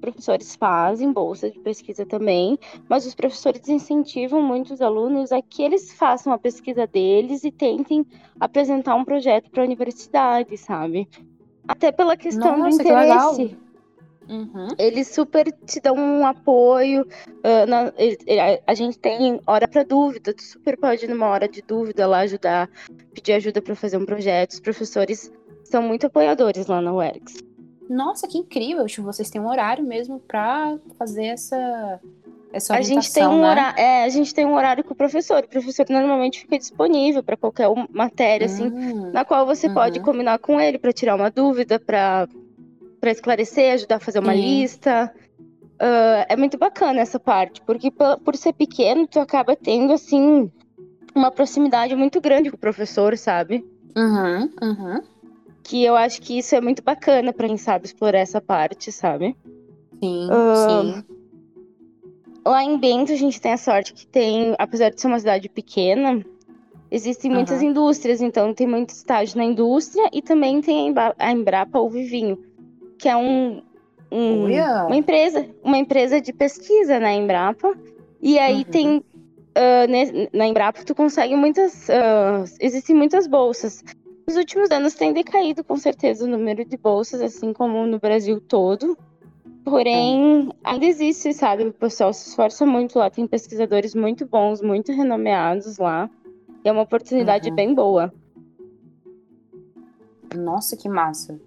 Professores 0.01 0.55
fazem 0.55 1.13
bolsa 1.13 1.49
de 1.49 1.59
pesquisa 1.59 2.05
também, 2.05 2.57
mas 2.89 3.05
os 3.05 3.13
professores 3.13 3.69
incentivam 3.69 4.41
muito 4.41 4.73
os 4.73 4.81
alunos 4.81 5.31
a 5.31 5.41
que 5.41 5.61
eles 5.61 5.93
façam 5.93 6.33
a 6.33 6.39
pesquisa 6.39 6.87
deles 6.87 7.43
e 7.43 7.51
tentem 7.51 8.03
apresentar 8.39 8.95
um 8.95 9.05
projeto 9.05 9.51
para 9.51 9.61
a 9.61 9.65
universidade, 9.65 10.57
sabe? 10.57 11.07
Até 11.67 11.91
pela 11.91 12.17
questão 12.17 12.57
Nossa, 12.57 12.77
do 12.77 12.81
interesse. 12.81 13.57
Uhum. 14.27 14.67
Eles 14.79 15.09
super 15.09 15.51
te 15.65 15.79
dão 15.79 15.95
um 15.95 16.25
apoio. 16.25 17.01
Uh, 17.03 17.65
na, 17.67 17.87
a, 17.89 18.71
a, 18.71 18.73
gente 18.73 18.97
tem 18.97 19.39
hora 19.45 19.67
para 19.67 19.83
dúvida. 19.83 20.33
Tu 20.33 20.43
super 20.43 20.77
pode, 20.77 21.07
numa 21.07 21.27
hora 21.27 21.47
de 21.47 21.61
dúvida, 21.61 22.07
lá 22.07 22.19
ajudar, 22.19 22.69
pedir 23.13 23.33
ajuda 23.33 23.61
para 23.61 23.75
fazer 23.75 23.97
um 23.97 24.05
projeto. 24.05 24.51
Os 24.51 24.59
professores 24.59 25.31
são 25.63 25.81
muito 25.81 26.07
apoiadores 26.07 26.67
lá 26.67 26.81
na 26.81 26.93
UERGS. 26.93 27.50
Nossa, 27.91 28.25
que 28.25 28.37
incrível! 28.37 28.85
Tipo, 28.85 29.03
vocês 29.03 29.29
têm 29.29 29.41
um 29.41 29.49
horário 29.49 29.83
mesmo 29.83 30.17
para 30.17 30.77
fazer 30.97 31.25
essa, 31.25 31.99
essa 32.53 32.73
a 32.73 32.81
gente 32.81 33.11
tem 33.11 33.27
um 33.27 33.41
né? 33.41 33.49
horário, 33.49 33.79
é, 33.79 34.03
a 34.05 34.09
gente 34.09 34.33
tem 34.33 34.45
um 34.45 34.55
horário 34.55 34.81
com 34.81 34.93
o 34.93 34.95
professor. 34.95 35.43
O 35.43 35.47
professor 35.49 35.85
normalmente 35.89 36.39
fica 36.39 36.57
disponível 36.57 37.21
para 37.21 37.35
qualquer 37.35 37.67
matéria, 37.91 38.45
assim, 38.45 38.67
hum, 38.67 39.11
na 39.11 39.25
qual 39.25 39.45
você 39.45 39.67
uhum. 39.67 39.73
pode 39.73 39.99
combinar 39.99 40.39
com 40.39 40.59
ele 40.59 40.79
para 40.79 40.93
tirar 40.93 41.15
uma 41.15 41.29
dúvida, 41.29 41.77
para 41.79 42.29
para 43.01 43.11
esclarecer, 43.11 43.73
ajudar 43.73 43.95
a 43.95 43.99
fazer 43.99 44.19
uma 44.19 44.33
Sim. 44.33 44.41
lista. 44.41 45.11
Uh, 45.81 46.23
é 46.29 46.37
muito 46.37 46.59
bacana 46.59 47.01
essa 47.01 47.19
parte, 47.19 47.59
porque 47.63 47.89
por, 47.89 48.19
por 48.19 48.37
ser 48.37 48.53
pequeno, 48.53 49.07
tu 49.07 49.19
acaba 49.19 49.55
tendo, 49.55 49.91
assim, 49.91 50.51
uma 51.13 51.31
proximidade 51.31 51.95
muito 51.95 52.21
grande 52.21 52.51
com 52.51 52.55
o 52.55 52.59
professor, 52.59 53.17
sabe? 53.17 53.65
Uhum, 53.97 54.49
uhum. 54.61 55.01
Que 55.63 55.83
eu 55.83 55.95
acho 55.95 56.21
que 56.21 56.37
isso 56.37 56.55
é 56.55 56.61
muito 56.61 56.83
bacana 56.83 57.31
para 57.31 57.47
quem 57.47 57.57
sabe 57.57 57.85
explorar 57.85 58.19
essa 58.19 58.41
parte, 58.41 58.91
sabe? 58.91 59.35
Sim, 60.03 60.27
uh, 60.27 60.93
sim. 60.93 61.03
Lá 62.45 62.63
em 62.63 62.77
Bento, 62.77 63.11
a 63.11 63.15
gente 63.15 63.39
tem 63.39 63.53
a 63.53 63.57
sorte 63.57 63.93
que 63.93 64.07
tem, 64.07 64.55
apesar 64.57 64.89
de 64.89 64.99
ser 64.99 65.07
uma 65.07 65.19
cidade 65.19 65.47
pequena, 65.47 66.25
existem 66.89 67.29
muitas 67.29 67.61
indústrias, 67.61 68.19
então 68.19 68.53
tem 68.53 68.65
muito 68.65 68.89
estágio 68.89 69.37
na 69.37 69.43
indústria 69.43 70.09
e 70.11 70.21
também 70.21 70.59
tem 70.59 70.93
a 71.19 71.31
Embrapa 71.31 71.77
ou 71.77 71.89
Vivinho 71.89 72.51
que 73.01 73.09
é 73.09 73.17
um, 73.17 73.63
um 74.11 74.45
uma 74.45 74.95
empresa, 74.95 75.49
uma 75.63 75.77
empresa 75.77 76.21
de 76.21 76.31
pesquisa 76.31 76.99
na 76.99 77.11
Embrapa. 77.11 77.75
E 78.21 78.37
aí 78.37 78.57
uhum. 78.57 78.63
tem 78.63 78.97
uh, 78.97 80.31
na 80.31 80.45
Embrapa 80.45 80.83
tu 80.85 80.93
consegue 80.93 81.35
muitas, 81.35 81.89
uh, 81.89 82.45
existem 82.59 82.95
muitas 82.95 83.25
bolsas. 83.25 83.83
Nos 84.31 84.37
últimos 84.37 84.71
anos 84.71 84.93
tem 84.93 85.11
decaído 85.11 85.61
com 85.61 85.75
certeza 85.75 86.23
o 86.23 86.27
número 86.27 86.63
de 86.63 86.77
bolsas, 86.77 87.19
assim 87.19 87.51
como 87.51 87.85
no 87.85 87.99
Brasil 87.99 88.39
todo. 88.39 88.97
Porém, 89.61 90.49
ainda 90.63 90.85
existe, 90.85 91.33
sabe? 91.33 91.65
O 91.65 91.73
pessoal 91.73 92.13
se 92.13 92.29
esforça 92.29 92.65
muito 92.65 92.97
lá, 92.97 93.09
tem 93.09 93.27
pesquisadores 93.27 93.93
muito 93.93 94.25
bons, 94.25 94.61
muito 94.61 94.93
renomeados 94.93 95.77
lá. 95.77 96.09
E 96.63 96.69
é 96.69 96.71
uma 96.71 96.83
oportunidade 96.83 97.49
uhum. 97.49 97.55
bem 97.55 97.75
boa. 97.75 98.13
Nossa, 100.33 100.77
que 100.77 100.87
massa 100.87 101.37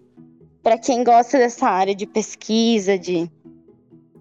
para 0.62 0.76
quem 0.76 1.02
gosta 1.02 1.38
dessa 1.38 1.66
área 1.66 1.94
de 1.94 2.04
pesquisa, 2.04 2.98
de 2.98 3.30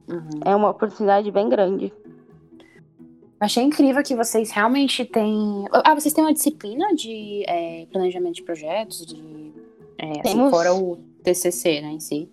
uhum. 0.07 0.39
é 0.45 0.55
uma 0.55 0.69
oportunidade 0.69 1.29
bem 1.31 1.49
grande. 1.49 1.91
Achei 3.43 3.61
incrível 3.61 4.01
que 4.01 4.15
vocês 4.15 4.51
realmente 4.51 5.03
têm. 5.03 5.65
Ah, 5.71 5.93
vocês 5.93 6.13
têm 6.13 6.23
uma 6.23 6.33
disciplina 6.33 6.95
de 6.95 7.43
é, 7.45 7.85
planejamento 7.91 8.35
de 8.35 8.43
projetos, 8.43 9.05
de 9.05 9.51
é, 9.97 10.11
assim, 10.11 10.21
temos... 10.21 10.41
assim, 10.41 10.49
fora 10.49 10.73
o 10.73 10.97
TCC, 11.23 11.81
né, 11.81 11.91
em 11.91 11.99
si. 11.99 12.29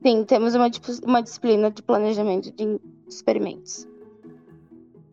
Sim, 0.00 0.24
temos 0.24 0.54
uma, 0.54 0.70
uma 1.04 1.20
disciplina 1.20 1.68
de 1.68 1.82
planejamento 1.82 2.52
de 2.52 2.80
experimentos. 3.08 3.88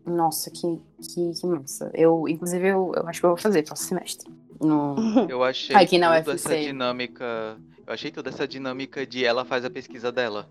Nossa, 0.05 0.51
que, 0.51 0.79
que, 1.01 1.31
que 1.33 1.47
massa. 1.47 1.89
Eu, 1.95 2.27
inclusive, 2.27 2.67
eu, 2.67 2.91
eu 2.95 3.07
acho 3.07 3.19
que 3.19 3.25
eu 3.25 3.31
vou 3.31 3.37
fazer 3.37 3.63
próximo 3.63 3.89
semestre. 3.89 4.31
No... 4.61 4.95
Eu 5.29 5.43
achei 5.43 5.75
Aqui 5.75 5.97
na 5.97 6.11
UFC. 6.11 6.31
essa 6.31 6.59
dinâmica 6.59 7.57
eu 7.87 7.93
achei 7.93 8.11
toda 8.11 8.29
essa 8.29 8.47
dinâmica 8.47 9.03
de 9.07 9.25
ela 9.25 9.43
faz 9.43 9.65
a 9.65 9.69
pesquisa 9.69 10.11
dela. 10.11 10.47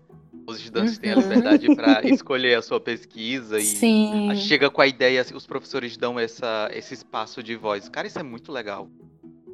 Os 0.49 0.57
estudantes 0.57 0.95
uhum. 0.95 1.01
têm 1.01 1.11
a 1.11 1.15
uhum. 1.15 1.21
liberdade 1.21 1.75
para 1.75 2.01
escolher 2.09 2.55
a 2.55 2.61
sua 2.61 2.79
pesquisa 2.79 3.59
e 3.59 3.65
Sim. 3.65 4.35
chega 4.35 4.69
com 4.69 4.81
a 4.81 4.87
ideia, 4.87 5.23
os 5.33 5.45
professores 5.45 5.95
dão 5.95 6.19
essa, 6.19 6.69
esse 6.73 6.95
espaço 6.95 7.43
de 7.43 7.55
voz. 7.55 7.87
Cara, 7.87 8.07
isso 8.07 8.17
é 8.17 8.23
muito 8.23 8.51
legal. 8.51 8.87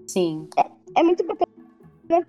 Sim. 0.07 0.47
É, 0.57 0.65
é 0.99 1.03
muito 1.03 1.21
bacana 1.25 1.51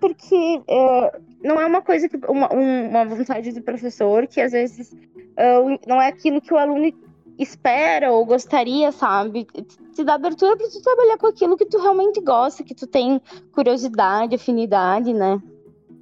porque 0.01 0.61
é, 0.67 1.19
não 1.41 1.61
é 1.61 1.65
uma 1.65 1.81
coisa 1.81 2.09
que. 2.09 2.17
Uma, 2.27 2.49
uma 2.51 3.05
vontade 3.05 3.53
do 3.53 3.61
professor 3.61 4.27
que 4.27 4.41
às 4.41 4.51
vezes 4.51 4.91
uh, 4.91 5.79
não 5.87 6.01
é 6.01 6.07
aquilo 6.07 6.41
que 6.41 6.53
o 6.53 6.57
aluno 6.57 6.91
espera 7.39 8.11
ou 8.11 8.25
gostaria, 8.25 8.91
sabe? 8.91 9.47
Te 9.93 10.03
dá 10.03 10.15
abertura 10.15 10.57
para 10.57 10.67
tu 10.67 10.81
trabalhar 10.81 11.17
com 11.17 11.27
aquilo 11.27 11.55
que 11.55 11.65
tu 11.65 11.77
realmente 11.77 12.19
gosta, 12.19 12.63
que 12.63 12.75
tu 12.75 12.85
tem 12.85 13.21
curiosidade, 13.53 14.35
afinidade, 14.35 15.13
né? 15.13 15.41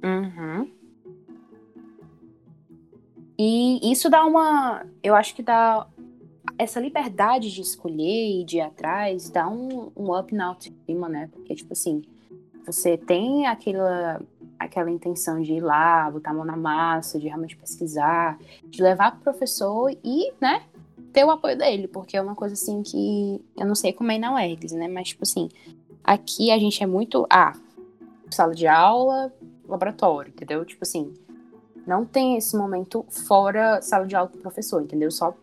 Uhum. 0.02 0.75
E 3.38 3.92
isso 3.92 4.08
dá 4.08 4.24
uma. 4.24 4.86
Eu 5.02 5.14
acho 5.14 5.34
que 5.34 5.42
dá. 5.42 5.86
Essa 6.58 6.80
liberdade 6.80 7.52
de 7.52 7.60
escolher 7.60 8.40
e 8.40 8.44
de 8.44 8.56
ir 8.56 8.60
atrás 8.62 9.28
dá 9.28 9.46
um, 9.46 9.90
um 9.94 10.18
up 10.18 10.34
na 10.34 10.46
autoestima, 10.46 11.06
né? 11.06 11.28
Porque, 11.30 11.54
tipo 11.54 11.74
assim, 11.74 12.02
você 12.64 12.96
tem 12.96 13.46
aquela, 13.46 14.22
aquela 14.58 14.90
intenção 14.90 15.42
de 15.42 15.52
ir 15.52 15.60
lá, 15.60 16.10
botar 16.10 16.30
a 16.30 16.34
mão 16.34 16.46
na 16.46 16.56
massa, 16.56 17.18
de 17.18 17.28
realmente 17.28 17.56
pesquisar, 17.56 18.38
de 18.64 18.82
levar 18.82 19.12
pro 19.12 19.20
professor 19.20 19.94
e, 20.02 20.32
né, 20.40 20.62
ter 21.12 21.24
o 21.24 21.30
apoio 21.30 21.58
dele, 21.58 21.88
porque 21.88 22.16
é 22.16 22.22
uma 22.22 22.34
coisa 22.34 22.54
assim 22.54 22.82
que 22.82 23.40
eu 23.56 23.66
não 23.66 23.74
sei 23.74 23.92
como 23.92 24.10
é 24.10 24.18
na 24.18 24.34
UERGS, 24.34 24.72
né? 24.72 24.88
Mas, 24.88 25.08
tipo 25.08 25.24
assim, 25.24 25.48
aqui 26.02 26.50
a 26.50 26.58
gente 26.58 26.82
é 26.82 26.86
muito. 26.86 27.26
Ah, 27.30 27.52
sala 28.30 28.54
de 28.54 28.66
aula, 28.66 29.32
laboratório, 29.68 30.30
entendeu? 30.30 30.64
Tipo 30.64 30.84
assim, 30.84 31.12
não 31.86 32.04
tem 32.04 32.36
esse 32.36 32.56
momento 32.56 33.04
fora 33.08 33.80
sala 33.80 34.06
de 34.06 34.16
aula 34.16 34.28
com 34.28 34.38
o 34.38 34.40
professor, 34.40 34.82
entendeu? 34.82 35.10
Só. 35.10 35.34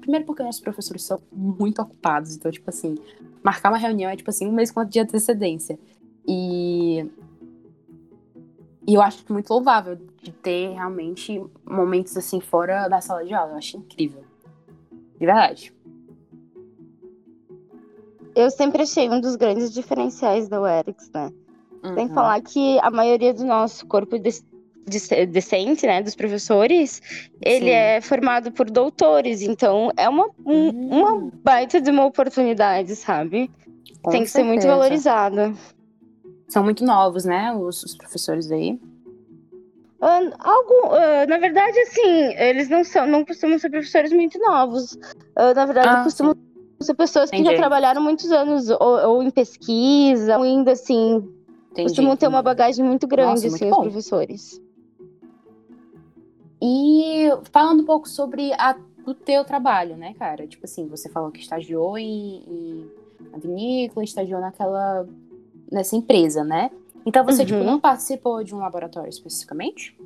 Primeiro 0.00 0.26
porque 0.26 0.42
nossos 0.42 0.60
professores 0.60 1.02
são 1.02 1.20
muito 1.32 1.80
ocupados, 1.80 2.34
então, 2.34 2.50
tipo 2.50 2.68
assim, 2.68 2.96
marcar 3.42 3.70
uma 3.70 3.78
reunião 3.78 4.10
é, 4.10 4.16
tipo 4.16 4.30
assim, 4.30 4.46
um 4.46 4.52
mês 4.52 4.70
com 4.70 4.84
de 4.84 5.00
antecedência. 5.00 5.78
E. 6.26 7.06
E 8.86 8.94
eu 8.94 9.02
acho 9.02 9.24
muito 9.30 9.50
louvável 9.50 9.96
de 10.22 10.32
ter 10.32 10.72
realmente 10.72 11.40
momentos 11.64 12.16
assim 12.16 12.40
fora 12.40 12.88
da 12.88 13.00
sala 13.00 13.24
de 13.24 13.32
aula. 13.32 13.52
Eu 13.52 13.58
acho 13.58 13.76
incrível. 13.76 14.24
De 15.18 15.26
verdade. 15.26 15.72
Eu 18.34 18.50
sempre 18.50 18.82
achei 18.82 19.08
um 19.08 19.20
dos 19.20 19.36
grandes 19.36 19.72
diferenciais 19.72 20.48
da 20.48 20.60
UERX, 20.60 21.10
né? 21.12 21.30
Uhum. 21.82 21.94
Sem 21.94 22.08
falar 22.08 22.40
que 22.40 22.78
a 22.80 22.90
maioria 22.90 23.32
do 23.32 23.44
nosso 23.44 23.86
corpo 23.86 24.18
de, 24.18 24.30
decente, 25.28 25.86
né, 25.86 26.02
dos 26.02 26.14
professores, 26.16 27.00
ele 27.40 27.66
Sim. 27.66 27.70
é 27.70 28.00
formado 28.00 28.50
por 28.50 28.70
doutores, 28.70 29.42
então 29.42 29.90
é 29.96 30.08
uma, 30.08 30.28
um, 30.44 30.68
uhum. 30.68 30.88
uma 30.88 31.30
baita 31.42 31.80
de 31.80 31.90
uma 31.90 32.04
oportunidade, 32.04 32.96
sabe? 32.96 33.50
Com 34.02 34.10
Tem 34.10 34.22
que 34.22 34.28
certeza. 34.28 34.30
ser 34.30 34.42
muito 34.44 34.66
valorizada. 34.66 35.52
São 36.48 36.64
muito 36.64 36.84
novos, 36.84 37.24
né, 37.24 37.52
os, 37.52 37.82
os 37.84 37.96
professores 37.96 38.50
aí. 38.50 38.78
Uh, 40.00 40.32
algo, 40.38 40.94
uh, 40.94 41.28
na 41.28 41.36
verdade, 41.36 41.78
assim, 41.80 42.34
eles 42.38 42.70
não 42.70 42.82
são, 42.82 43.06
não 43.06 43.22
costumam 43.22 43.58
ser 43.58 43.68
professores 43.68 44.10
muito 44.10 44.38
novos. 44.38 44.94
Uh, 44.94 45.54
na 45.54 45.66
verdade, 45.66 45.88
ah, 45.88 46.04
costumam 46.04 46.34
sim. 46.34 46.86
ser 46.86 46.94
pessoas 46.94 47.28
Entendi. 47.28 47.44
que 47.44 47.50
já 47.50 47.58
trabalharam 47.58 48.02
muitos 48.02 48.32
anos, 48.32 48.70
ou, 48.70 48.80
ou 48.80 49.22
em 49.22 49.30
pesquisa, 49.30 50.38
ou 50.38 50.44
ainda 50.44 50.72
assim. 50.72 51.16
Entendi. 51.70 51.88
Costumam 51.88 52.16
ter 52.16 52.28
uma 52.28 52.42
bagagem 52.42 52.82
muito 52.82 53.06
grande, 53.06 53.42
Nossa, 53.42 53.46
assim, 53.48 53.66
muito 53.66 53.76
os 53.76 53.84
professores. 53.84 54.60
E 56.60 57.28
falando 57.50 57.82
um 57.82 57.86
pouco 57.86 58.08
sobre 58.08 58.52
a, 58.54 58.76
o 59.06 59.14
teu 59.14 59.44
trabalho, 59.44 59.96
né, 59.96 60.14
cara? 60.18 60.46
Tipo 60.46 60.66
assim, 60.66 60.86
você 60.86 61.08
falou 61.08 61.30
que 61.30 61.40
estagiou 61.40 61.96
em, 61.96 62.42
em 62.46 62.90
na 63.32 63.38
vinícola, 63.38 64.04
estagiou 64.04 64.40
naquela 64.40 65.06
nessa 65.70 65.96
empresa, 65.96 66.44
né? 66.44 66.70
Então 67.06 67.24
você, 67.24 67.44
tipo, 67.44 67.54
uhum. 67.54 67.60
tipo, 67.60 67.72
não 67.72 67.80
participou 67.80 68.42
de 68.44 68.54
um 68.54 68.58
laboratório 68.58 69.08
especificamente? 69.08 69.96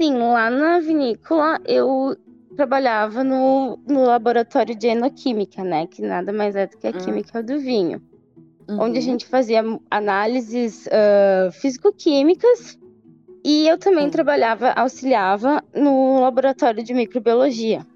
Sim, 0.00 0.14
lá 0.18 0.50
na 0.50 0.78
vinícola 0.78 1.60
eu 1.64 2.16
trabalhava 2.54 3.22
no, 3.22 3.78
no 3.86 4.04
laboratório 4.04 4.74
de 4.74 4.86
enoquímica, 4.86 5.62
né? 5.62 5.86
Que 5.86 6.00
nada 6.00 6.32
mais 6.32 6.56
é 6.56 6.66
do 6.66 6.76
que 6.76 6.86
a 6.86 6.90
Hum. 6.90 6.98
química 6.98 7.42
do 7.42 7.58
vinho. 7.58 8.00
Uhum. 8.68 8.80
Onde 8.80 8.98
a 8.98 9.02
gente 9.02 9.26
fazia 9.26 9.62
análises 9.90 10.88
ah, 10.88 11.50
físico-químicas 11.52 12.78
e 13.46 13.68
eu 13.68 13.78
também 13.78 14.06
Sim. 14.06 14.10
trabalhava, 14.10 14.72
auxiliava 14.72 15.62
no 15.72 16.20
laboratório 16.20 16.82
de 16.82 16.92
microbiologia. 16.92 17.86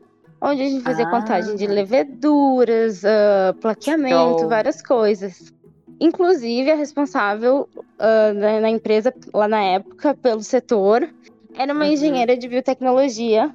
Onde 0.40 0.62
a 0.62 0.64
gente 0.68 0.84
fazia 0.84 1.04
Ah. 1.04 1.10
contagem 1.10 1.56
de 1.56 1.66
leveduras, 1.66 3.04
ah, 3.04 3.52
plaqueamento, 3.60 4.38
Show. 4.42 4.48
várias 4.48 4.80
coisas. 4.80 5.52
Inclusive, 6.00 6.70
a 6.70 6.76
responsável 6.76 7.68
ah, 7.98 8.32
na, 8.32 8.60
na 8.60 8.70
empresa, 8.70 9.12
lá 9.34 9.48
na 9.48 9.60
época, 9.60 10.14
pelo 10.22 10.40
setor, 10.40 11.12
era 11.58 11.72
uma 11.72 11.84
Uhum. 11.84 11.92
engenheira 11.94 12.36
de 12.36 12.46
biotecnologia, 12.46 13.52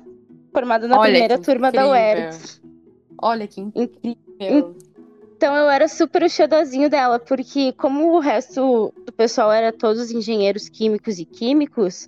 formada 0.54 0.90
na 0.90 1.00
Olha 1.00 1.12
primeira 1.12 1.38
turma 1.38 1.72
da 1.72 1.88
incrível. 1.88 1.92
UERJ. 1.92 2.62
Olha 3.22 3.48
que 3.48 3.62
incrível. 3.62 4.76
Então 5.38 5.56
eu 5.56 5.70
era 5.70 5.88
super 5.88 6.24
o 6.24 6.30
xodózinho 6.30 6.90
dela, 6.90 7.20
porque 7.20 7.74
como 7.74 8.14
o 8.16 8.20
resto 8.20 8.94
do 9.06 9.12
pessoal 9.14 9.52
era 9.52 9.72
todos 9.72 10.10
engenheiros 10.12 10.70
químicos 10.70 11.20
e 11.20 11.26
químicos, 11.26 12.08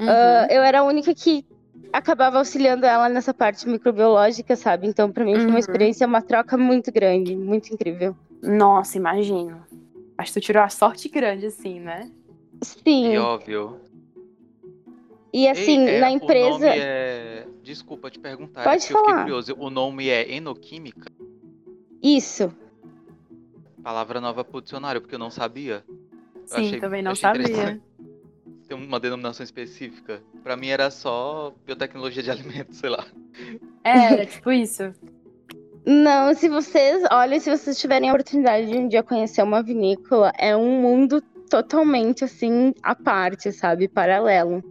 Uhum. 0.00 0.08
ah, 0.08 0.48
eu 0.50 0.62
era 0.62 0.80
a 0.80 0.84
única 0.84 1.14
que 1.14 1.44
acabava 1.92 2.38
auxiliando 2.38 2.84
ela 2.84 3.08
nessa 3.08 3.32
parte 3.32 3.68
microbiológica, 3.68 4.56
sabe? 4.56 4.88
Então 4.88 5.10
pra 5.12 5.24
mim 5.24 5.34
foi 5.36 5.44
Uhum. 5.44 5.50
uma 5.50 5.58
experiência, 5.60 6.06
uma 6.06 6.20
troca 6.20 6.56
muito 6.58 6.90
grande, 6.92 7.36
muito 7.36 7.72
incrível. 7.72 8.16
Nossa, 8.42 8.96
imagino. 8.98 9.64
Acho 10.18 10.32
que 10.32 10.40
tu 10.40 10.44
tirou 10.44 10.62
a 10.62 10.68
sorte 10.68 11.08
grande, 11.08 11.46
assim, 11.46 11.78
né? 11.80 12.10
Sim, 12.62 13.12
E 13.12 13.18
óbvio. 13.18 13.76
e 15.32 15.48
assim, 15.48 15.86
Ei, 15.86 15.96
é, 15.96 16.00
na 16.00 16.08
O 16.10 16.14
empresa... 16.14 16.50
nome 16.50 16.66
é. 16.78 17.46
Desculpa 17.62 18.10
te 18.10 18.18
perguntar, 18.18 18.62
é 18.62 18.64
Pode 18.64 18.80
porque 18.82 18.92
eu 18.92 18.96
fiquei 18.98 19.12
falar. 19.12 19.22
curioso. 19.24 19.54
O 19.58 19.70
nome 19.70 20.08
é 20.08 20.32
enoquímica? 20.34 21.06
Isso, 22.02 22.52
Palavra 23.84 24.20
nova 24.20 24.42
pro 24.42 24.60
dicionário, 24.62 25.00
porque 25.00 25.14
eu 25.14 25.18
não 25.18 25.30
sabia. 25.30 25.84
Eu 25.88 26.46
Sim, 26.46 26.66
achei- 26.66 26.80
também 26.80 27.02
não 27.02 27.14
sabia. 27.14 27.80
Tem 28.66 28.76
uma 28.76 28.98
denominação 28.98 29.44
específica. 29.44 30.22
Pra 30.42 30.56
mim 30.56 30.68
era 30.68 30.90
só 30.90 31.54
biotecnologia 31.66 32.22
de 32.22 32.30
alimentos, 32.32 32.78
sei 32.78 32.88
lá. 32.90 33.04
É, 33.84 34.14
era 34.14 34.26
tipo 34.26 34.50
isso. 34.50 34.92
Não, 35.86 36.32
se 36.34 36.48
vocês, 36.48 37.04
olha, 37.12 37.38
se 37.38 37.50
vocês 37.54 37.78
tiverem 37.78 38.08
a 38.08 38.12
oportunidade 38.14 38.70
de 38.70 38.78
um 38.78 38.88
dia 38.88 39.02
conhecer 39.02 39.42
uma 39.42 39.62
vinícola, 39.62 40.32
é 40.38 40.56
um 40.56 40.80
mundo 40.80 41.20
totalmente 41.50 42.24
assim 42.24 42.72
à 42.82 42.94
parte, 42.94 43.52
sabe, 43.52 43.86
paralelo. 43.86 44.64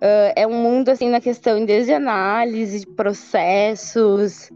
Ah, 0.00 0.32
é 0.34 0.46
um 0.46 0.54
mundo 0.54 0.88
assim 0.88 1.10
na 1.10 1.20
questão 1.20 1.62
desde 1.66 1.92
análise 1.92 2.80
de 2.80 2.86
processos, 2.86 4.50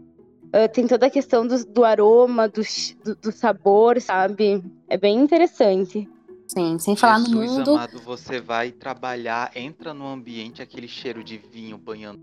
ah, 0.53 0.67
tem 0.67 0.87
toda 0.87 1.07
a 1.07 1.09
questão 1.09 1.45
do, 1.45 1.65
do 1.65 1.83
aroma, 1.83 2.47
do, 2.47 2.61
do, 3.03 3.15
do 3.15 3.31
sabor, 3.31 3.99
sabe? 4.01 4.63
É 4.87 4.97
bem 4.97 5.19
interessante. 5.19 6.07
Sim, 6.47 6.79
sem 6.79 6.95
falar 6.95 7.19
no 7.19 7.25
Jesus 7.25 7.57
mundo. 7.57 7.71
amado, 7.71 7.99
você 7.99 8.39
vai 8.39 8.71
trabalhar, 8.71 9.51
entra 9.55 9.93
no 9.93 10.07
ambiente, 10.07 10.61
aquele 10.61 10.87
cheiro 10.87 11.23
de 11.23 11.37
vinho 11.37 11.77
banhando. 11.77 12.21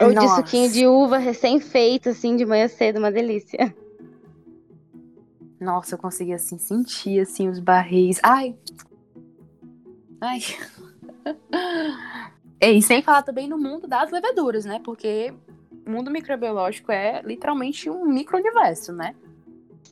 Ou 0.00 0.08
de 0.08 0.14
Nossa. 0.14 0.36
suquinho 0.36 0.70
de 0.70 0.86
uva 0.86 1.18
recém-feito, 1.18 2.08
assim, 2.08 2.36
de 2.36 2.46
manhã 2.46 2.68
cedo, 2.68 2.98
uma 2.98 3.10
delícia. 3.10 3.74
Nossa, 5.60 5.94
eu 5.94 5.98
consegui 5.98 6.32
assim 6.32 6.56
sentir 6.56 7.20
assim 7.20 7.48
os 7.48 7.58
barris. 7.58 8.18
Ai. 8.22 8.56
Ai. 10.20 10.40
E 12.62 12.82
sem 12.82 13.00
falar 13.00 13.22
também 13.22 13.48
no 13.48 13.56
mundo 13.56 13.88
das 13.88 14.10
leveduras, 14.10 14.66
né? 14.66 14.78
Porque 14.84 15.32
mundo 15.90 16.10
microbiológico 16.10 16.90
é 16.92 17.20
literalmente 17.22 17.90
um 17.90 18.04
micro-universo, 18.06 18.92
né? 18.92 19.14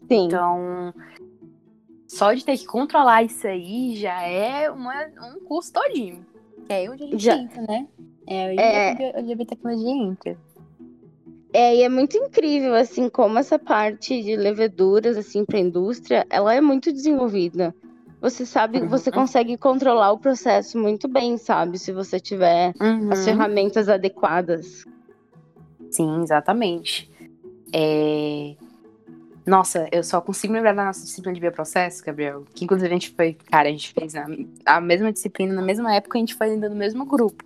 Sim. 0.09 0.27
Então, 0.27 0.95
só 2.07 2.33
de 2.33 2.45
ter 2.45 2.57
que 2.57 2.67
controlar 2.67 3.23
isso 3.23 3.47
aí 3.47 3.97
já 3.97 4.23
é 4.23 4.71
uma, 4.71 4.95
um 5.35 5.41
curso 5.45 5.73
todinho. 5.73 6.25
É 6.69 6.77
aí 6.77 6.89
onde 6.89 7.05
a 7.05 7.07
gente 7.07 7.23
Já- 7.25 7.37
entra, 7.37 7.63
né? 7.63 7.87
É 8.27 8.47
aí 8.47 8.59
É. 8.59 8.93
onde 8.93 9.05
a- 9.05 9.21
onde 9.21 9.35
biotecnologia 9.35 9.91
entra. 9.93 10.39
É, 11.53 11.77
e 11.77 11.83
é 11.83 11.89
muito 11.89 12.17
incrível, 12.17 12.75
assim, 12.75 13.09
como 13.09 13.39
essa 13.39 13.59
parte 13.59 14.23
de 14.23 14.37
leveduras, 14.37 15.17
assim, 15.17 15.45
para 15.45 15.57
a 15.57 15.61
indústria, 15.63 16.27
ela 16.29 16.55
é 16.55 16.61
muito 16.61 16.93
desenvolvida. 16.93 17.75
Você 18.21 18.45
sabe, 18.45 18.81
Uhum. 18.81 18.89
você 18.89 19.11
consegue 19.11 19.57
controlar 19.57 20.13
o 20.13 20.19
processo 20.19 20.77
muito 20.79 21.09
bem, 21.09 21.39
sabe? 21.39 21.79
Se 21.79 21.93
você 21.93 22.21
tiver 22.21 22.75
as 23.11 23.19
Uhum. 23.21 23.25
ferramentas 23.25 23.89
adequadas. 23.89 24.85
Sim, 25.91 26.23
exatamente. 26.23 27.11
É... 27.73 28.55
Nossa, 29.47 29.89
eu 29.91 30.05
só 30.05 30.21
consigo 30.21 30.53
lembrar 30.53 30.75
da 30.75 30.85
nossa 30.85 31.03
disciplina 31.05 31.35
de 31.35 31.41
bioprocesso, 31.41 32.05
Gabriel. 32.05 32.45
Que 32.55 32.65
inclusive 32.65 32.89
a 32.89 32.93
gente 32.93 33.11
foi, 33.11 33.33
cara, 33.33 33.69
a 33.69 33.71
gente 33.71 33.93
fez 33.95 34.15
a, 34.15 34.27
a 34.67 34.81
mesma 34.81 35.11
disciplina 35.11 35.55
na 35.55 35.63
mesma 35.63 35.95
época, 35.95 36.19
a 36.19 36.21
gente 36.21 36.35
foi 36.35 36.51
ainda 36.51 36.69
no 36.69 36.77
mesmo 36.77 37.07
grupo. 37.07 37.45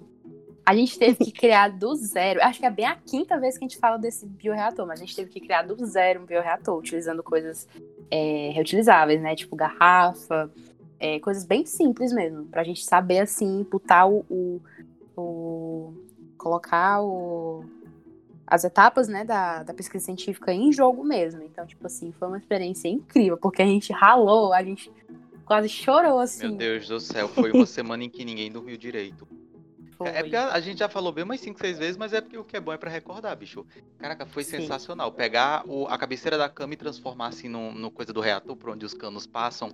A 0.67 0.75
gente 0.75 0.99
teve 0.99 1.17
que 1.25 1.33
criar 1.33 1.69
do 1.69 1.95
zero. 1.95 2.41
Acho 2.43 2.61
que 2.61 2.67
é 2.67 2.71
bem 2.71 2.87
a 2.87 2.97
quinta 2.97 3.39
vez 3.39 3.57
que 3.59 3.65
a 3.65 3.69
gente 3.69 3.79
fala 3.79 3.97
desse 3.99 4.27
bioreator, 4.27 4.87
mas 4.87 5.01
a 5.01 5.05
gente 5.05 5.15
teve 5.15 5.31
que 5.31 5.41
criar 5.41 5.63
do 5.63 5.85
zero 5.87 6.23
um 6.23 6.27
bioreator, 6.27 6.77
utilizando 6.79 7.23
coisas 7.23 7.69
é, 8.11 8.51
reutilizáveis, 8.53 9.21
né? 9.21 9.35
Tipo 9.37 9.55
garrafa, 9.57 10.51
é, 11.01 11.19
coisas 11.21 11.45
bem 11.45 11.67
simples 11.67 12.13
mesmo, 12.13 12.45
pra 12.47 12.63
gente 12.65 12.85
saber 12.85 13.19
assim, 13.21 13.67
botar 13.69 14.07
o, 14.07 14.25
o, 14.31 14.61
o- 15.17 15.95
colocar 16.39 17.01
o, 17.03 17.65
as 18.53 18.65
etapas, 18.65 19.09
né, 19.09 19.25
da, 19.25 19.63
da 19.63 19.73
pesquisa 19.73 20.05
científica 20.05 20.53
em 20.53 20.71
jogo 20.71 21.03
mesmo. 21.03 21.43
Então, 21.43 21.65
tipo 21.67 21.87
assim, 21.87 22.13
foi 22.13 22.29
uma 22.29 22.37
experiência 22.37 22.87
incrível, 22.87 23.39
porque 23.39 23.63
a 23.63 23.67
gente 23.67 23.91
ralou, 23.95 24.53
a 24.53 24.63
gente 24.63 24.93
quase 25.47 25.71
chorou, 25.71 26.19
assim. 26.19 26.49
Meu 26.49 26.59
Deus 26.59 26.87
do 26.87 27.01
céu, 27.01 27.29
foi 27.29 27.51
uma 27.51 27.65
semana 27.67 28.05
em 28.05 28.11
que 28.11 28.23
ninguém 28.27 28.53
dormiu 28.53 28.77
direito. 28.77 29.27
Foi. 29.97 30.07
É 30.09 30.23
porque 30.23 30.37
a 30.37 30.53
a 30.53 30.61
gente 30.61 30.81
já 30.81 30.89
falou 30.89 31.13
bem 31.13 31.25
umas 31.25 31.41
5, 31.41 31.59
6 31.59 31.79
vezes, 31.79 31.97
mas 31.97 32.13
é 32.13 32.21
porque 32.21 32.37
o 32.37 32.45
que 32.45 32.55
é 32.55 32.61
bom 32.61 32.75
é 32.75 32.77
pra 32.77 32.91
recordar, 32.91 33.35
bicho. 33.35 33.65
Caraca, 33.97 34.27
foi 34.27 34.45
Sim. 34.45 34.59
sensacional. 34.61 35.11
Pegar 35.13 35.65
o- 35.67 35.87
a 35.87 35.97
cabeceira 35.97 36.37
da 36.37 36.47
cama 36.49 36.75
e 36.75 36.77
transformar 36.77 37.29
assim 37.29 37.49
no, 37.49 37.73
no 37.73 37.91
coisa 37.91 38.13
do 38.13 38.21
reator, 38.21 38.55
por 38.55 38.69
onde 38.69 38.85
os 38.85 38.93
canos 38.93 39.27
passam. 39.27 39.71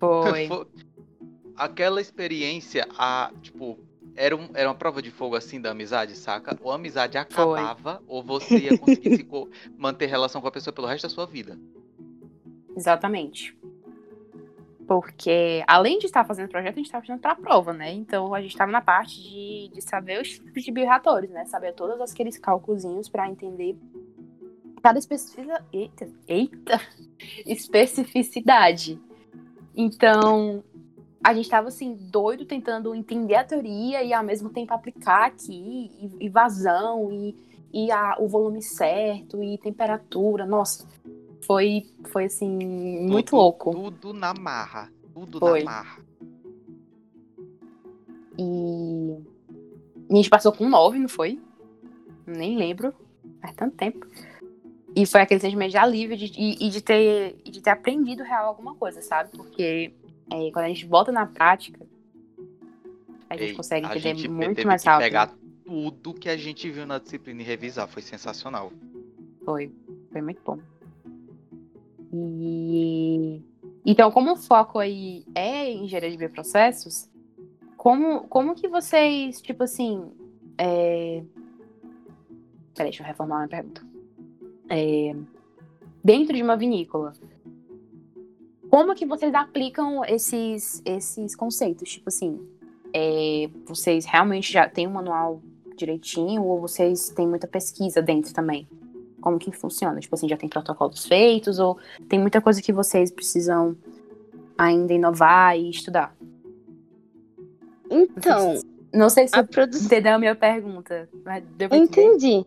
Foi. 0.00 0.46
Foi- 0.48 0.66
Aquela 1.56 2.00
experiência, 2.00 2.86
a, 2.98 3.30
tipo, 3.42 3.78
era, 4.16 4.36
um- 4.36 4.48
era 4.54 4.68
uma 4.68 4.74
prova 4.74 5.02
de 5.02 5.10
fogo 5.10 5.36
assim 5.36 5.60
da 5.60 5.70
amizade, 5.70 6.16
saca? 6.16 6.58
Ou 6.62 6.72
a 6.72 6.76
amizade 6.76 7.18
acabava, 7.18 8.02
ou 8.06 8.22
você 8.22 8.58
ia 8.58 8.78
conseguir 8.78 9.16
se 9.16 9.26
manter 9.76 10.06
relação 10.06 10.40
com 10.40 10.48
a 10.48 10.52
pessoa 10.52 10.72
pelo 10.74 10.86
resto 10.86 11.04
da 11.04 11.10
sua 11.10 11.26
vida. 11.26 11.58
Exatamente. 12.76 13.56
Porque, 14.86 15.64
além 15.66 15.98
de 15.98 16.06
estar 16.06 16.24
fazendo 16.24 16.48
projeto, 16.48 16.74
a 16.74 16.76
gente 16.76 16.86
estava 16.86 17.04
fazendo 17.04 17.20
para 17.20 17.32
a 17.32 17.36
prova, 17.36 17.72
né? 17.72 17.92
Então, 17.92 18.32
a 18.32 18.40
gente 18.40 18.52
estava 18.52 18.70
na 18.70 18.80
parte 18.80 19.20
de, 19.20 19.68
de 19.74 19.80
saber 19.80 20.22
os 20.22 20.38
tipos 20.38 20.62
de 20.62 20.70
bioreatores, 20.70 21.28
né? 21.30 21.44
Saber 21.46 21.72
todos 21.74 22.12
aqueles 22.12 22.38
cálculos 22.38 23.08
para 23.08 23.28
entender 23.28 23.76
cada 24.80 24.98
especificidade. 24.98 25.64
Eita, 25.72 26.08
eita! 26.28 26.80
Especificidade. 27.44 29.00
Então, 29.74 30.62
a 31.28 31.34
gente 31.34 31.46
estava 31.46 31.66
assim, 31.68 31.94
doido, 31.94 32.44
tentando 32.44 32.94
entender 32.94 33.34
a 33.34 33.42
teoria 33.44 34.00
e 34.04 34.12
ao 34.12 34.22
mesmo 34.22 34.48
tempo 34.48 34.72
aplicar 34.72 35.26
aqui, 35.26 35.90
e, 36.20 36.26
e 36.26 36.28
vazão, 36.28 37.10
e, 37.12 37.34
e 37.72 37.90
a- 37.90 38.16
o 38.20 38.28
volume 38.28 38.62
certo, 38.62 39.42
e 39.42 39.58
temperatura. 39.58 40.46
Nossa, 40.46 40.86
foi, 41.40 41.86
foi 42.12 42.26
assim, 42.26 42.48
muito 43.08 43.30
Tudo- 43.30 43.36
louco. 43.40 43.70
Tudo 43.72 44.12
na 44.12 44.32
marra. 44.34 44.88
Tudo 45.12 45.38
Foi. 45.40 45.64
na 45.64 45.70
marra. 45.70 45.98
E 48.38 49.16
a 50.10 50.14
gente 50.14 50.30
passou 50.30 50.52
com 50.52 50.68
nove, 50.68 50.98
não 50.98 51.08
foi? 51.08 51.40
Nem 52.26 52.56
lembro. 52.56 52.94
Faz 53.40 53.54
tanto 53.56 53.76
tempo. 53.76 54.06
E 54.94 55.04
foi 55.06 55.20
aquele 55.22 55.40
sentimento 55.40 55.70
de 55.72 55.76
alívio 55.76 56.16
de, 56.16 56.26
e, 56.38 56.66
e 56.66 56.70
de, 56.70 56.80
ter, 56.80 57.36
e 57.44 57.50
de 57.50 57.60
ter 57.60 57.70
aprendido 57.70 58.22
real 58.22 58.46
alguma 58.46 58.74
coisa, 58.74 59.02
sabe? 59.02 59.30
Porque 59.36 59.92
é, 60.30 60.50
quando 60.50 60.64
a 60.64 60.68
gente 60.68 60.86
bota 60.86 61.12
na 61.12 61.26
prática, 61.26 61.86
a 63.28 63.36
gente 63.36 63.50
Ei, 63.50 63.54
consegue 63.54 63.86
entender 63.86 64.00
gente 64.00 64.28
muito 64.28 64.66
mais 64.66 64.84
rápido. 64.84 65.04
pegar 65.04 65.34
tudo 65.64 66.14
que 66.14 66.28
a 66.28 66.36
gente 66.36 66.70
viu 66.70 66.86
na 66.86 66.98
disciplina 66.98 67.42
e 67.42 67.44
revisar. 67.44 67.88
Foi 67.88 68.02
sensacional. 68.02 68.72
Foi. 69.44 69.72
Foi 70.12 70.20
muito 70.20 70.40
bom. 70.44 70.58
E 72.12 73.42
então, 73.84 74.10
como 74.10 74.32
o 74.32 74.36
foco 74.36 74.78
aí 74.78 75.24
é 75.34 75.72
engenharia 75.72 76.10
de 76.10 76.16
bioprocessos, 76.16 77.08
como, 77.76 78.26
como 78.28 78.54
que 78.54 78.68
vocês, 78.68 79.40
tipo 79.40 79.62
assim. 79.62 80.10
É... 80.58 81.22
Peraí, 82.74 82.90
deixa 82.90 83.02
eu 83.02 83.06
reformular 83.06 83.46
minha 83.46 83.48
pergunta. 83.48 83.86
É, 84.68 85.14
Dentro 86.06 86.36
de 86.36 86.42
uma 86.42 86.56
vinícola, 86.56 87.14
como 88.70 88.94
que 88.94 89.06
vocês 89.06 89.34
aplicam 89.34 90.04
esses, 90.04 90.82
esses 90.84 91.34
conceitos? 91.34 91.90
Tipo 91.90 92.08
assim, 92.08 92.40
é, 92.92 93.48
vocês 93.66 94.04
realmente 94.04 94.52
já 94.52 94.68
têm 94.68 94.86
um 94.86 94.92
manual 94.92 95.40
direitinho 95.76 96.42
ou 96.42 96.60
vocês 96.60 97.10
têm 97.10 97.26
muita 97.28 97.46
pesquisa 97.46 98.00
dentro 98.00 98.32
também? 98.32 98.66
Como 99.20 99.38
que 99.38 99.50
funciona? 99.52 100.00
Tipo 100.00 100.14
assim, 100.14 100.28
já 100.28 100.36
tem 100.36 100.48
protocolos 100.48 101.06
feitos 101.06 101.58
ou 101.58 101.78
tem 102.08 102.18
muita 102.18 102.40
coisa 102.40 102.62
que 102.62 102.72
vocês 102.72 103.10
precisam 103.10 103.76
ainda 104.56 104.92
inovar 104.92 105.58
e 105.58 105.70
estudar? 105.70 106.16
Então, 107.90 108.54
não 108.92 109.10
sei 109.10 109.28
se 109.28 109.36
a 109.36 109.42
você 109.42 109.48
produção. 109.48 109.86
entendeu 109.86 110.14
a 110.14 110.18
minha 110.18 110.34
pergunta. 110.34 111.08
mas? 111.24 111.44
Entendi. 111.70 112.44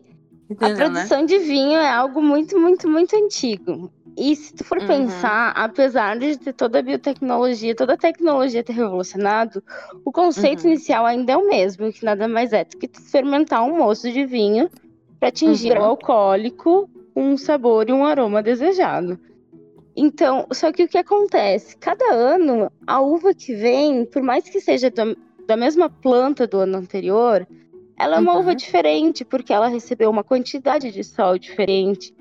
A 0.48 0.52
Entendeu, 0.52 0.76
né? 0.76 0.84
produção 0.84 1.24
de 1.24 1.38
vinho 1.38 1.78
é 1.78 1.88
algo 1.88 2.20
muito, 2.20 2.58
muito, 2.58 2.88
muito 2.88 3.14
antigo. 3.14 3.90
E 4.16 4.36
se 4.36 4.54
tu 4.54 4.64
for 4.64 4.78
Uhum. 4.80 4.86
pensar, 4.86 5.50
apesar 5.52 6.18
de 6.18 6.36
ter 6.38 6.52
toda 6.52 6.78
a 6.80 6.82
biotecnologia, 6.82 7.74
toda 7.74 7.94
a 7.94 7.98
tecnologia 7.98 8.62
ter 8.62 8.72
revolucionado, 8.72 9.62
o 10.04 10.12
conceito 10.12 10.64
Uhum. 10.64 10.70
inicial 10.70 11.06
ainda 11.06 11.32
é 11.32 11.36
o 11.36 11.48
mesmo, 11.48 11.92
que 11.92 12.04
nada 12.04 12.28
mais 12.28 12.52
é 12.52 12.64
do 12.64 12.76
que 12.76 12.88
fermentar 13.10 13.62
um 13.64 13.78
moço 13.78 14.10
de 14.10 14.26
vinho 14.26 14.68
para 15.18 15.28
atingir 15.28 15.72
Uhum. 15.72 15.78
o 15.78 15.84
alcoólico 15.84 16.88
um 17.16 17.36
sabor 17.36 17.88
e 17.88 17.92
um 17.92 18.04
aroma 18.04 18.42
desejado. 18.42 19.18
Então, 19.96 20.46
só 20.52 20.72
que 20.72 20.84
o 20.84 20.88
que 20.88 20.98
acontece? 20.98 21.76
Cada 21.78 22.14
ano, 22.14 22.70
a 22.86 23.00
uva 23.00 23.34
que 23.34 23.54
vem, 23.54 24.04
por 24.06 24.22
mais 24.22 24.44
que 24.48 24.60
seja 24.60 24.90
da, 24.90 25.04
da 25.46 25.56
mesma 25.56 25.90
planta 25.90 26.46
do 26.46 26.58
ano 26.58 26.78
anterior, 26.78 27.46
ela 27.98 28.16
é 28.16 28.20
uma 28.20 28.34
Uhum. 28.34 28.40
uva 28.40 28.54
diferente, 28.54 29.24
porque 29.24 29.52
ela 29.52 29.68
recebeu 29.68 30.08
uma 30.08 30.24
quantidade 30.24 30.90
de 30.90 31.04
sol 31.04 31.36
diferente, 31.38 32.14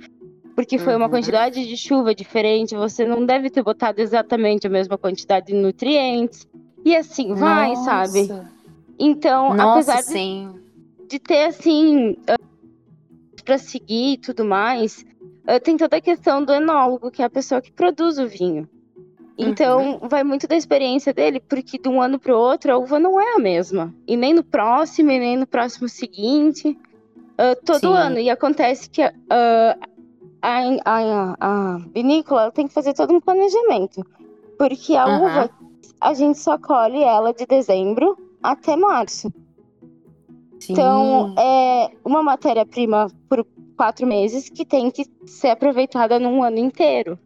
porque 0.59 0.77
foi 0.77 0.93
uma 0.93 1.05
Uhum. 1.05 1.11
quantidade 1.11 1.65
de 1.65 1.77
chuva 1.77 2.13
diferente, 2.13 2.75
você 2.75 3.05
não 3.05 3.25
deve 3.25 3.49
ter 3.49 3.63
botado 3.63 4.01
exatamente 4.01 4.67
a 4.67 4.69
mesma 4.69 4.97
quantidade 4.97 5.45
de 5.47 5.53
nutrientes. 5.53 6.45
E 6.83 6.93
assim 6.97 7.33
vai, 7.33 7.73
sabe? 7.77 8.23
Nossa. 8.23 8.51
Então, 8.99 9.55
Nossa, 9.55 9.93
apesar 9.93 10.03
de 10.13 10.49
de 11.07 11.17
ter 11.17 11.45
assim 11.45 12.17
para 13.45 13.57
seguir 13.57 14.15
e 14.15 14.17
tudo 14.17 14.43
mais, 14.43 15.05
ah, 15.47 15.61
tem 15.61 15.77
toda 15.77 15.95
a 15.95 16.01
questão 16.01 16.43
do 16.43 16.51
enólogo, 16.53 17.09
que 17.09 17.21
é 17.21 17.25
a 17.25 17.29
pessoa 17.29 17.61
que 17.61 17.71
produz 17.71 18.19
o 18.19 18.27
vinho. 18.27 18.67
Então, 19.37 19.97
vai 20.09 20.25
muito 20.25 20.45
da 20.45 20.57
experiência 20.57 21.13
dele, 21.13 21.39
porque 21.39 21.77
de 21.79 21.87
um 21.87 22.01
ano 22.01 22.19
para 22.19 22.35
o 22.35 22.37
outro 22.37 22.73
a 22.73 22.77
uva 22.77 22.99
não 22.99 23.17
é 23.17 23.35
a 23.35 23.39
mesma. 23.39 23.95
E 24.05 24.17
nem 24.17 24.33
no 24.33 24.43
próximo, 24.43 25.09
e 25.09 25.19
nem 25.19 25.37
no 25.37 25.47
próximo 25.47 25.87
seguinte. 25.87 26.77
ah, 27.37 27.55
todo 27.65 27.79
Sim. 27.79 27.93
ano. 27.93 28.19
E 28.19 28.29
acontece 28.29 28.89
que 28.89 29.01
ah, 29.01 29.77
a, 30.41 30.59
a, 30.85 31.35
a 31.39 31.77
vinícola 31.93 32.51
tem 32.51 32.67
que 32.67 32.73
fazer 32.73 32.93
todo 32.93 33.13
um 33.13 33.21
planejamento. 33.21 34.05
Porque 34.57 34.95
a 34.95 35.05
Aham. 35.05 35.25
uva, 35.25 35.49
a 35.99 36.13
gente 36.13 36.37
só 36.39 36.57
colhe 36.57 37.01
ela 37.01 37.33
de 37.33 37.45
dezembro 37.45 38.17
até 38.41 38.75
março. 38.75 39.31
Sim. 40.59 40.73
Então, 40.73 41.33
é 41.37 41.89
uma 42.03 42.21
matéria-prima 42.21 43.07
por 43.29 43.45
quatro 43.77 44.05
meses 44.05 44.49
que 44.49 44.65
tem 44.65 44.91
que 44.91 45.05
ser 45.25 45.49
aproveitada 45.49 46.19
num 46.19 46.43
ano 46.43 46.57
inteiro. 46.57 47.17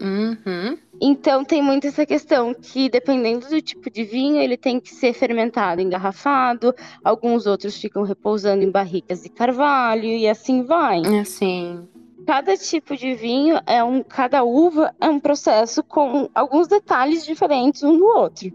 Uhum. 0.00 0.78
Então, 1.00 1.44
tem 1.44 1.62
muito 1.62 1.86
essa 1.86 2.06
questão 2.06 2.54
que, 2.54 2.88
dependendo 2.88 3.48
do 3.48 3.60
tipo 3.60 3.90
de 3.90 4.04
vinho, 4.04 4.40
ele 4.40 4.56
tem 4.56 4.80
que 4.80 4.94
ser 4.94 5.12
fermentado, 5.12 5.82
engarrafado. 5.82 6.74
Alguns 7.04 7.46
outros 7.46 7.76
ficam 7.76 8.02
repousando 8.02 8.64
em 8.64 8.70
barricas 8.70 9.22
de 9.22 9.28
carvalho 9.28 10.04
e 10.06 10.26
assim 10.26 10.62
vai. 10.62 11.02
Assim. 11.20 11.86
Cada 12.26 12.56
tipo 12.56 12.96
de 12.96 13.14
vinho 13.14 13.60
é 13.66 13.82
um, 13.84 14.02
cada 14.02 14.42
uva 14.42 14.92
é 15.00 15.08
um 15.08 15.20
processo 15.20 15.82
com 15.82 16.28
alguns 16.34 16.66
detalhes 16.66 17.24
diferentes 17.24 17.82
um 17.82 17.96
do 17.96 18.04
outro. 18.04 18.50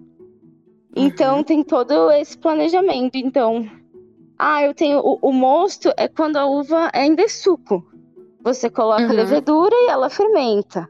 Então 0.95 1.37
Uhum. 1.37 1.43
tem 1.43 1.63
todo 1.63 2.11
esse 2.11 2.37
planejamento. 2.37 3.15
Então, 3.15 3.65
ah, 4.37 4.63
eu 4.63 4.73
tenho 4.73 4.99
o, 4.99 5.17
o 5.21 5.31
mosto 5.31 5.89
é 5.95 6.07
quando 6.07 6.35
a 6.37 6.45
uva 6.45 6.89
ainda 6.93 7.23
é 7.23 7.27
suco. 7.29 7.85
Você 8.43 8.69
coloca 8.69 9.03
a 9.03 9.07
Uhum. 9.07 9.13
levedura 9.13 9.73
e 9.73 9.89
ela 9.89 10.09
fermenta. 10.09 10.89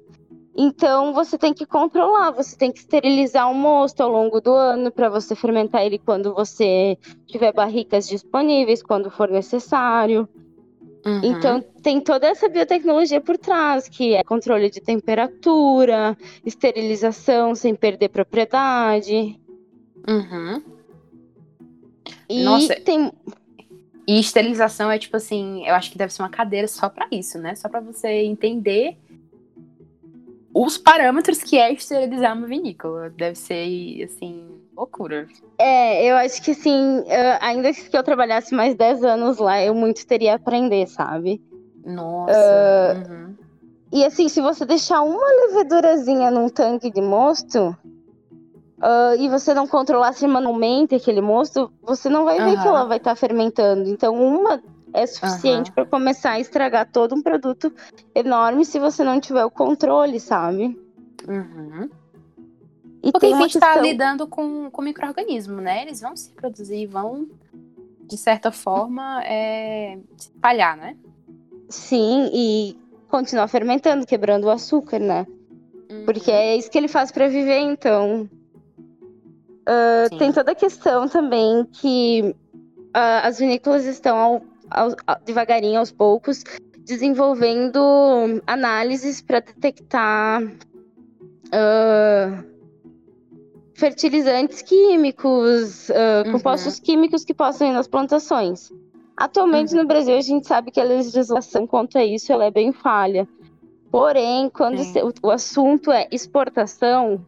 Então 0.57 1.13
você 1.13 1.37
tem 1.37 1.53
que 1.53 1.65
controlar, 1.65 2.31
você 2.31 2.57
tem 2.57 2.71
que 2.71 2.79
esterilizar 2.79 3.49
o 3.49 3.53
mosto 3.53 4.01
ao 4.01 4.09
longo 4.11 4.41
do 4.41 4.53
ano 4.53 4.91
para 4.91 5.07
você 5.09 5.35
fermentar 5.35 5.85
ele 5.85 5.97
quando 5.99 6.33
você 6.33 6.97
tiver 7.27 7.53
barricas 7.53 8.07
disponíveis, 8.07 8.81
quando 8.83 9.09
for 9.11 9.29
necessário. 9.29 10.27
Uhum. 11.05 11.21
Então 11.23 11.61
tem 11.81 11.99
toda 11.99 12.27
essa 12.27 12.47
biotecnologia 12.47 13.19
por 13.19 13.37
trás, 13.37 13.89
que 13.89 14.13
é 14.13 14.23
controle 14.23 14.69
de 14.69 14.79
temperatura, 14.79 16.15
esterilização 16.45 17.55
sem 17.55 17.73
perder 17.73 18.09
propriedade. 18.09 19.39
Uhum. 20.07 20.63
E 22.29 22.43
Nossa. 22.43 22.75
tem 22.75 23.11
E 24.07 24.19
esterilização 24.19 24.91
é 24.91 24.97
tipo 24.97 25.17
assim, 25.17 25.65
eu 25.65 25.73
acho 25.73 25.91
que 25.91 25.97
deve 25.97 26.13
ser 26.13 26.21
uma 26.21 26.29
cadeira 26.29 26.67
só 26.67 26.89
pra 26.89 27.07
isso, 27.11 27.37
né? 27.37 27.55
Só 27.55 27.69
pra 27.69 27.79
você 27.79 28.09
entender 28.23 28.97
os 30.53 30.77
parâmetros 30.77 31.41
que 31.41 31.57
é 31.57 31.71
esterilizar 31.71 32.37
uma 32.37 32.47
vinícola. 32.47 33.09
Deve 33.09 33.35
ser, 33.37 34.03
assim, 34.03 34.49
loucura. 34.81 35.27
É, 35.57 36.05
eu 36.05 36.15
acho 36.17 36.41
que 36.41 36.51
assim, 36.51 37.03
ainda 37.39 37.71
que 37.73 37.95
eu 37.95 38.03
trabalhasse 38.03 38.53
mais 38.53 38.75
10 38.75 39.03
anos 39.03 39.37
lá, 39.37 39.61
eu 39.61 39.73
muito 39.73 40.05
teria 40.05 40.33
a 40.33 40.35
aprender, 40.35 40.87
sabe? 40.87 41.41
Nossa. 41.85 42.33
Ah, 42.35 43.09
uhum. 43.09 43.35
E 43.91 44.05
assim, 44.05 44.29
se 44.29 44.41
você 44.41 44.65
deixar 44.65 45.01
uma 45.01 45.27
levedurazinha 45.47 46.31
num 46.31 46.47
tanque 46.49 46.89
de 46.89 47.01
mosto 47.01 47.75
ah, 48.81 49.15
e 49.17 49.27
você 49.27 49.53
não 49.53 49.67
controlasse 49.67 50.25
manualmente 50.27 50.95
aquele 50.95 51.21
mosto, 51.21 51.71
você 51.81 52.09
não 52.09 52.23
vai 52.23 52.39
ver 52.39 52.59
que 52.61 52.67
ela 52.67 52.85
vai 52.85 52.97
estar 52.97 53.15
fermentando. 53.15 53.89
Então, 53.89 54.15
uma 54.15 54.61
é 54.93 55.05
suficiente 55.05 55.71
para 55.71 55.85
começar 55.85 56.31
a 56.31 56.39
estragar 56.39 56.89
todo 56.91 57.15
um 57.15 57.21
produto 57.21 57.71
enorme 58.15 58.65
se 58.65 58.79
você 58.79 59.03
não 59.03 59.19
tiver 59.19 59.45
o 59.45 59.51
controle, 59.51 60.19
sabe? 60.19 60.77
Uhum. 61.27 61.89
E 63.03 63.11
Porque 63.11 63.27
gente 63.27 63.59
tá 63.59 63.67
questão... 63.69 63.83
lidando 63.83 64.27
com, 64.27 64.69
com 64.69 64.81
micro-organismo, 64.81 65.59
né? 65.59 65.81
Eles 65.83 66.01
vão 66.01 66.15
se 66.15 66.29
reproduzir, 66.29 66.87
vão, 66.87 67.27
de 68.03 68.15
certa 68.17 68.51
forma, 68.51 69.23
é, 69.25 69.97
se 70.17 70.29
espalhar, 70.29 70.77
né? 70.77 70.95
Sim, 71.69 72.29
e 72.33 72.77
continuar 73.07 73.47
fermentando, 73.47 74.05
quebrando 74.05 74.45
o 74.45 74.49
açúcar, 74.51 74.99
né? 74.99 75.25
Porque 76.05 76.29
Uhum. 76.31 76.37
é 76.37 76.55
isso 76.55 76.69
que 76.69 76.77
ele 76.77 76.87
faz 76.87 77.11
para 77.11 77.27
viver, 77.27 77.59
então. 77.59 78.29
Sim. 80.09 80.17
tem 80.17 80.31
toda 80.33 80.51
a 80.51 80.55
questão 80.55 81.07
também 81.07 81.65
que 81.65 82.35
ah, 82.93 83.27
as 83.27 83.39
vinícolas 83.39 83.85
estão 83.85 84.17
ao- 84.17 84.41
ao- 84.69 84.95
a- 85.07 85.15
devagarinho, 85.23 85.79
aos 85.79 85.91
poucos, 85.91 86.43
desenvolvendo 86.79 87.79
análises 88.45 89.21
para 89.21 89.39
detectar 89.39 90.41
ah, 91.53 92.43
fertilizantes 93.81 94.61
químicos, 94.61 95.89
ah, 95.89 96.23
Uhum. 96.25 96.33
compostos 96.33 96.79
químicos 96.79 97.25
que 97.25 97.33
possam 97.33 97.67
ir 97.67 97.71
nas 97.73 97.87
plantações. 97.87 98.69
Atualmente 99.17 99.73
Uhum. 99.73 99.81
no 99.81 99.87
Brasil 99.87 100.15
a 100.15 100.21
gente 100.21 100.47
sabe 100.47 100.69
que 100.71 100.79
a 100.79 100.83
legislação 100.83 101.65
quanto 101.65 101.97
a 101.97 102.03
isso 102.05 102.31
ela 102.31 102.45
é 102.45 102.51
bem 102.51 102.71
falha. 102.71 103.27
Porém, 103.91 104.49
quando 104.49 104.79
o, 104.79 105.27
o 105.27 105.31
assunto 105.31 105.91
é 105.91 106.07
exportação, 106.11 107.25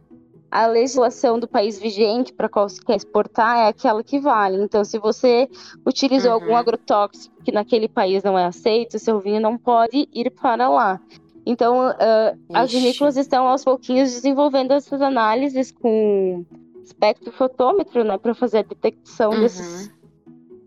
a 0.50 0.66
legislação 0.66 1.38
do 1.40 1.48
país 1.48 1.78
vigente 1.78 2.32
para 2.32 2.48
qual 2.48 2.68
se 2.68 2.80
quer 2.80 2.96
exportar 2.96 3.58
é 3.58 3.68
aquela 3.68 4.02
que 4.04 4.20
vale. 4.20 4.62
Então, 4.62 4.84
se 4.84 4.98
você 4.98 5.48
utilizou 5.84 6.30
Uhum. 6.30 6.34
algum 6.36 6.56
agrotóxico 6.56 7.34
que 7.44 7.50
naquele 7.52 7.88
país 7.88 8.22
não 8.22 8.38
é 8.38 8.44
aceito, 8.46 8.98
seu 8.98 9.18
vinho 9.20 9.40
não 9.40 9.58
pode 9.58 10.08
ir 10.14 10.30
para 10.30 10.68
lá. 10.68 11.00
Então, 11.46 11.88
ah, 11.88 12.34
as 12.54 12.72
vinícolas 12.72 13.16
estão 13.16 13.46
aos 13.46 13.64
pouquinhos 13.64 14.10
desenvolvendo 14.12 14.72
essas 14.72 15.02
análises 15.02 15.70
com 15.70 16.44
espectrofotômetro, 16.82 18.02
né, 18.04 18.16
para 18.18 18.34
fazer 18.34 18.58
a 18.58 18.62
detecção 18.62 19.32
Uhum. 19.32 19.40
desses, 19.40 19.90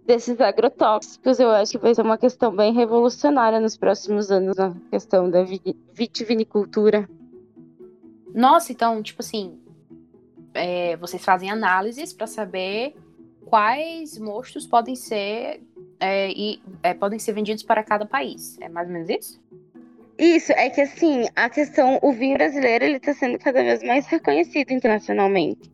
desses 0.06 0.40
agrotóxicos. 0.42 1.40
Eu 1.40 1.50
acho 1.52 1.72
que 1.74 1.78
vai 1.80 1.96
ser 1.96 2.02
uma 2.02 2.18
questão 2.18 2.56
bem 2.56 2.74
revolucionária 2.74 3.60
nos 3.60 3.76
próximos 3.78 4.30
anos 4.32 4.56
na 4.56 4.74
questão 4.92 5.30
da 5.30 5.44
vi- 5.44 5.76
vitivinicultura. 5.94 7.10
Nossa, 8.34 8.72
então, 8.72 9.02
tipo 9.02 9.22
assim, 9.22 9.58
é, 10.54 10.96
vocês 10.98 11.24
fazem 11.24 11.50
análises 11.50 12.14
para 12.14 12.28
saber 12.28 12.96
quais 13.46 14.18
mostos 14.20 14.68
podem 14.68 14.96
ser 14.96 15.62
é, 16.00 16.30
e 16.32 16.62
é, 16.84 16.94
podem 16.94 17.18
ser 17.18 17.34
vendidos 17.34 17.64
para 17.64 17.84
cada 17.84 18.06
país. 18.06 18.58
É 18.62 18.70
mais 18.70 18.88
ou 18.88 18.94
menos 18.94 19.10
isso? 19.10 19.40
Isso, 20.18 20.52
é 20.54 20.70
que 20.70 20.82
assim, 20.82 21.28
a 21.36 21.50
questão, 21.50 22.00
o 22.02 22.12
vinho 22.12 22.38
brasileiro, 22.38 22.86
ele 22.86 23.00
tá 23.00 23.14
sendo 23.14 23.38
cada 23.38 23.62
vez 23.62 23.84
mais 23.84 24.08
reconhecido 24.08 24.72
internacionalmente. 24.72 25.72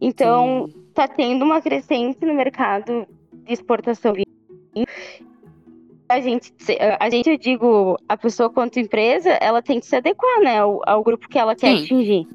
Então, 0.00 0.66
Sim. 0.68 0.84
tá 0.94 1.08
tendo 1.08 1.44
uma 1.44 1.60
crescente 1.60 2.24
no 2.24 2.34
mercado 2.34 3.06
de 3.32 3.52
exportação 3.52 4.12
de 4.12 4.24
vinho. 4.74 4.86
A 6.08 6.20
gente, 6.20 6.52
a 6.98 7.10
gente, 7.10 7.30
eu 7.30 7.36
digo, 7.36 7.96
a 8.08 8.16
pessoa 8.16 8.50
quanto 8.50 8.80
empresa, 8.80 9.30
ela 9.40 9.62
tem 9.62 9.78
que 9.78 9.86
se 9.86 9.94
adequar, 9.94 10.40
né, 10.40 10.58
ao, 10.58 10.80
ao 10.88 11.02
grupo 11.02 11.28
que 11.28 11.38
ela 11.38 11.54
quer 11.54 11.76
Sim, 11.76 11.84
atingir. 11.84 12.26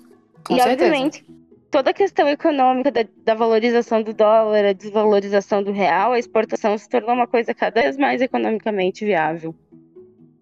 com 0.45 0.55
e, 0.55 0.61
certeza. 0.61 0.71
obviamente, 0.71 1.25
toda 1.71 1.89
a 1.89 1.93
questão 1.93 2.27
econômica 2.29 2.89
da, 2.89 3.05
da, 3.25 3.33
valorização 3.33 4.01
do 4.01 4.13
dólar, 4.13 4.63
a 4.63 4.71
desvalorização 4.71 5.61
do 5.61 5.71
real, 5.73 6.13
a 6.13 6.19
exportação 6.19 6.77
se 6.77 6.87
tornou 6.87 7.11
uma 7.11 7.27
coisa 7.27 7.53
cada 7.53 7.81
vez 7.81 7.97
mais 7.97 8.21
economicamente 8.21 9.03
viável. 9.03 9.53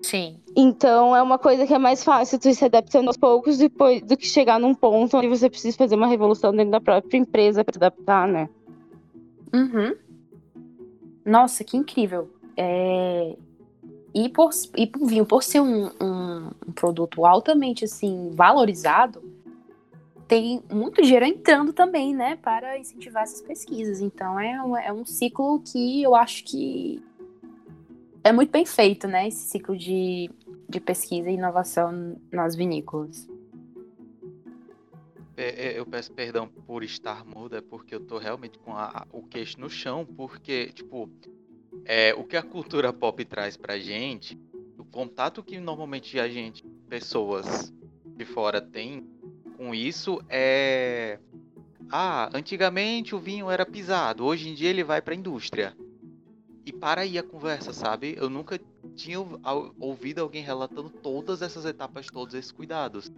Sim. 0.04 0.38
Então 0.56 1.16
é 1.16 1.22
uma 1.22 1.40
coisa 1.40 1.66
que 1.66 1.74
é 1.74 1.80
mais 1.80 2.04
fácil 2.04 2.38
tu 2.38 2.50
ir 2.50 2.56
se 2.56 2.66
adaptando 2.66 3.08
aos 3.08 3.18
poucos 3.18 3.58
depois 3.58 4.02
do 4.02 4.18
que 4.18 4.28
chegar 4.28 4.60
num 4.60 4.76
ponto 4.76 5.18
onde 5.18 5.28
você 5.28 5.50
precisa 5.50 5.76
fazer 5.78 5.96
uma 5.96 6.08
revolução 6.08 6.52
dentro 6.52 6.72
da 6.72 6.82
própria 6.82 7.18
empresa 7.18 7.64
para 7.64 7.78
adaptar, 7.78 8.28
né? 8.28 8.50
Uhum. 9.54 9.96
Nossa, 11.26 11.64
que 11.64 11.78
incrível. 11.78 12.30
É... 12.58 13.36
E, 14.14 14.30
por, 14.30 14.52
e 14.78 14.86
por 14.86 15.08
vinho, 15.08 15.26
por 15.26 15.42
ser 15.42 15.62
um, 15.62 15.86
um, 16.00 16.52
um 16.68 16.72
produto 16.74 17.26
altamente 17.26 17.86
assim 17.86 18.30
valorizado, 18.32 19.24
tem 20.28 20.62
muito 20.72 21.02
dinheiro 21.02 21.26
entrando 21.26 21.74
também, 21.74 22.14
né, 22.14 22.38
para 22.42 22.78
incentivar 22.78 23.24
essas 23.24 23.42
pesquisas. 23.42 24.02
Então 24.02 24.40
é 24.40 24.62
um, 24.62 24.78
é 24.78 24.94
um 24.94 25.06
ciclo 25.06 25.60
que 25.62 26.04
eu 26.04 26.14
acho 26.14 26.44
que 26.44 27.02
é 28.24 28.32
muito 28.32 28.52
bem 28.52 28.66
feito, 28.66 29.08
né, 29.08 29.28
esse 29.28 29.50
ciclo 29.50 29.78
de, 29.78 30.30
de 30.70 30.80
pesquisa 30.80 31.30
e 31.30 31.34
inovação 31.34 32.20
nas 32.32 32.56
vinícolas. 32.56 33.28
É, 35.36 35.68
é, 35.68 35.80
eu 35.80 35.86
peço 35.86 36.12
perdão 36.12 36.48
por 36.48 36.84
estar 36.84 37.26
muda, 37.26 37.58
é 37.58 37.62
porque 37.62 37.94
eu 37.94 38.00
tô 38.00 38.18
realmente 38.18 38.58
com 38.60 38.72
a, 38.74 39.06
o 39.12 39.22
queixo 39.24 39.60
no 39.60 39.70
chão, 39.70 40.06
porque, 40.06 40.68
tipo, 40.68 41.10
é, 41.86 42.14
o 42.14 42.24
que 42.24 42.38
a 42.38 42.44
cultura 42.44 42.94
pop 42.94 43.26
traz 43.26 43.58
pra 43.58 43.80
gente, 43.80 44.40
o 44.78 44.86
contato 44.86 45.44
que 45.44 45.60
normalmente 45.60 46.20
a 46.20 46.30
gente, 46.30 46.64
pessoas 46.88 47.74
de 48.16 48.26
fora, 48.26 48.62
tem 48.62 49.06
com 49.58 49.74
isso 49.74 50.22
é. 50.30 51.20
Ah, 51.92 52.30
antigamente 52.34 53.14
o 53.14 53.20
vinho 53.20 53.52
era 53.52 53.66
pisado, 53.66 54.24
hoje 54.24 54.50
em 54.50 54.54
dia 54.54 54.70
ele 54.70 54.84
vai 54.84 55.02
pra 55.02 55.14
indústria. 55.14 55.76
E 56.66 56.72
para 56.72 57.02
aí 57.02 57.18
a 57.18 57.24
conversa, 57.24 57.74
sabe? 57.74 58.16
Eu 58.18 58.30
nunca 58.30 58.60
tinha 58.96 59.20
ouvido 59.80 60.20
alguém 60.20 60.44
relatando 60.44 60.90
todas 60.90 61.42
essas 61.42 61.66
etapas, 61.66 62.08
todos 62.08 62.34
esses 62.34 62.52
cuidados. 62.52 63.12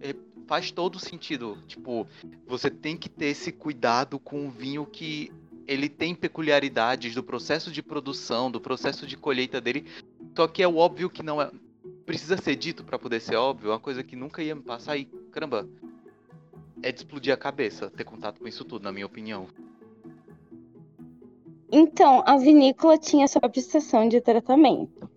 É, 0.00 0.14
faz 0.46 0.70
todo 0.70 0.98
sentido. 0.98 1.56
Tipo, 1.66 2.06
você 2.46 2.68
tem 2.68 2.96
que 2.96 3.08
ter 3.08 3.26
esse 3.26 3.52
cuidado 3.52 4.18
com 4.18 4.46
o 4.46 4.50
vinho 4.50 4.84
que 4.84 5.32
ele 5.66 5.88
tem 5.88 6.14
peculiaridades 6.14 7.14
do 7.14 7.22
processo 7.22 7.70
de 7.70 7.82
produção, 7.82 8.50
do 8.50 8.60
processo 8.60 9.06
de 9.06 9.16
colheita 9.16 9.60
dele. 9.60 9.86
Só 10.36 10.48
que 10.48 10.62
é 10.62 10.68
o 10.68 10.76
óbvio 10.76 11.08
que 11.08 11.22
não 11.22 11.40
é. 11.40 11.50
Precisa 12.04 12.36
ser 12.36 12.56
dito 12.56 12.82
para 12.82 12.98
poder 12.98 13.20
ser 13.20 13.36
óbvio, 13.36 13.68
é 13.68 13.72
uma 13.74 13.80
coisa 13.80 14.02
que 14.02 14.16
nunca 14.16 14.42
ia 14.42 14.54
me 14.54 14.62
passar 14.62 14.96
e, 14.96 15.04
caramba, 15.30 15.68
é 16.82 16.90
de 16.90 16.98
explodir 16.98 17.32
a 17.32 17.36
cabeça 17.36 17.88
ter 17.88 18.02
contato 18.02 18.40
com 18.40 18.48
isso 18.48 18.64
tudo, 18.64 18.82
na 18.82 18.90
minha 18.90 19.06
opinião. 19.06 19.46
Então, 21.72 22.22
a 22.26 22.36
vinícola 22.36 22.98
tinha 22.98 23.28
sua 23.28 23.40
própria 23.40 23.60
estação 23.60 24.08
de 24.08 24.20
tratamento. 24.20 25.08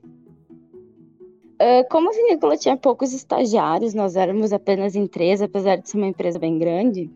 Uh, 1.56 1.88
como 1.89 2.10
a 2.10 2.14
vinícola 2.14 2.58
tinha 2.58 2.76
poucos 2.76 3.14
estagiários, 3.14 3.93
nós 3.93 4.16
éramos 4.16 4.51
apenas 4.51 4.95
em 4.95 5.08
três, 5.08 5.41
apesar 5.41 5.78
de 5.78 5.89
ser 5.89 5.97
uma 5.97 6.08
empresa 6.08 6.38
bem 6.38 6.60
grande, 6.60 7.10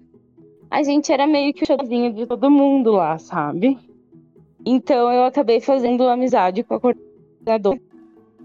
a 0.69 0.83
gente 0.83 1.11
era 1.11 1.27
meio 1.27 1.53
que 1.53 1.63
o 1.63 1.67
showzinho 1.67 2.13
de 2.13 2.25
todo 2.25 2.49
mundo 2.49 2.91
lá, 2.91 3.17
sabe? 3.17 3.77
Então 4.65 5.11
eu 5.11 5.23
acabei 5.23 5.59
fazendo 5.59 6.03
amizade 6.07 6.63
com 6.63 6.73
a 6.73 6.79
coordenadora 6.79 7.79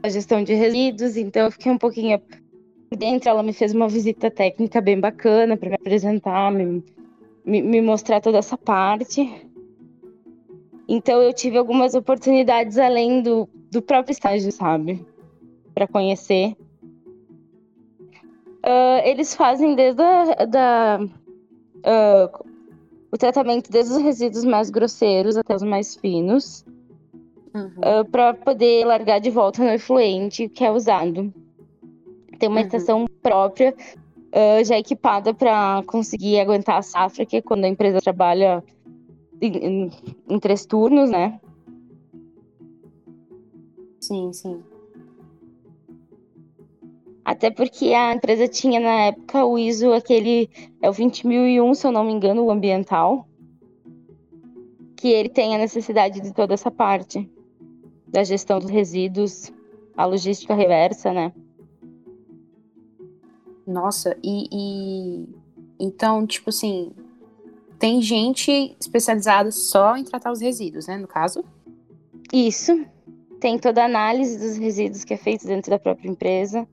da 0.01 0.09
gestão 0.09 0.43
de 0.43 0.55
resíduos, 0.55 1.16
então 1.16 1.45
eu 1.45 1.51
fiquei 1.51 1.72
um 1.72 1.78
pouquinho 1.78 2.20
por 2.88 2.99
dentro. 2.99 3.28
Ela 3.28 3.43
me 3.43 3.53
fez 3.53 3.74
uma 3.74 3.88
visita 3.88 4.30
técnica 4.30 4.80
bem 4.80 4.99
bacana 4.99 5.57
para 5.57 5.70
me 5.70 5.74
apresentar, 5.76 6.53
me, 6.53 6.84
me, 7.45 7.62
me 7.62 7.80
mostrar 7.80 8.20
toda 8.20 8.38
essa 8.38 8.57
parte. 8.57 9.28
Então 10.93 11.22
eu 11.22 11.32
tive 11.32 11.57
algumas 11.57 11.95
oportunidades 11.95 12.76
além 12.76 13.22
do, 13.22 13.49
do 13.70 13.80
próprio 13.80 14.12
estágio, 14.12 14.53
sabe? 14.53 15.03
Para 15.74 15.88
conhecer. 15.88 16.55
Uh, 18.62 19.01
eles 19.03 19.34
fazem 19.34 19.74
desde 19.74 20.03
a, 20.03 20.45
da, 20.45 21.01
uh, 21.03 22.47
o 23.11 23.16
tratamento 23.16 23.72
desde 23.72 23.95
os 23.95 24.03
resíduos 24.03 24.45
mais 24.45 24.68
grosseiros 24.68 25.34
até 25.34 25.57
os 25.57 25.62
mais 25.62 25.97
finos. 25.97 26.62
Uhum. 27.55 27.70
Uh, 27.78 28.05
para 28.11 28.34
poder 28.34 28.84
largar 28.84 29.18
de 29.18 29.30
volta 29.30 29.64
no 29.64 29.70
efluente 29.70 30.47
que 30.47 30.62
é 30.62 30.70
usado. 30.70 31.32
Tem 32.38 32.51
uma 32.51 32.61
uhum. 32.61 32.66
estação 32.66 33.07
própria, 33.22 33.74
já 34.64 34.78
equipada 34.78 35.32
para 35.32 35.82
conseguir 35.86 36.40
aguentar 36.40 36.78
a 36.78 36.82
safra, 36.82 37.24
que 37.24 37.36
é 37.36 37.43
quando 37.43 37.64
a 37.64 37.68
empresa 37.68 38.01
trabalha 38.01 38.62
em, 39.47 39.90
em 40.28 40.38
três 40.38 40.64
turnos, 40.64 41.11
né? 41.11 41.40
Sim, 44.01 44.32
sim. 44.32 44.62
Até 47.24 47.51
porque 47.51 47.93
a 47.95 48.14
empresa 48.14 48.49
tinha 48.49 48.80
na 48.80 49.07
época 49.07 49.45
o 49.45 49.59
ISO, 49.59 49.93
aquele 49.93 50.51
é 50.80 50.90
o 50.90 50.93
20001, 50.93 51.74
se 51.74 51.86
eu 51.86 51.93
não 51.93 52.05
me 52.05 52.12
engano, 52.12 52.43
o 52.43 52.51
ambiental, 52.51 53.28
que 54.97 55.09
ele 55.09 55.28
tem 55.28 55.55
a 55.55 55.59
necessidade 55.59 56.20
de 56.20 56.32
toda 56.32 56.55
essa 56.55 56.70
parte 56.70 57.30
da 58.09 58.24
gestão 58.24 58.59
dos 58.59 58.70
resíduos, 58.70 59.53
a 59.97 60.05
logística 60.05 60.55
reversa, 60.55 61.12
né? 61.12 61.32
Nossa, 63.66 64.16
e, 64.22 64.49
e 64.53 65.28
então, 65.78 66.26
tipo 66.26 66.51
assim, 66.51 66.93
tem 67.83 68.01
gente 68.01 68.76
especializada 68.78 69.51
só 69.51 69.97
em 69.97 70.05
tratar 70.05 70.30
os 70.30 70.41
resíduos, 70.41 70.87
né, 70.87 70.97
no 70.97 71.09
caso? 71.09 71.45
Isso. 72.33 72.87
Tem 73.41 73.59
toda 73.59 73.83
a 73.83 73.87
análise 73.87 74.39
dos 74.39 74.57
resíduos 74.57 75.03
que 75.03 75.14
é 75.14 75.16
feita 75.16 75.49
dentro 75.49 75.68
da 75.68 75.80
própria 75.80 76.09
empresa. 76.09 76.64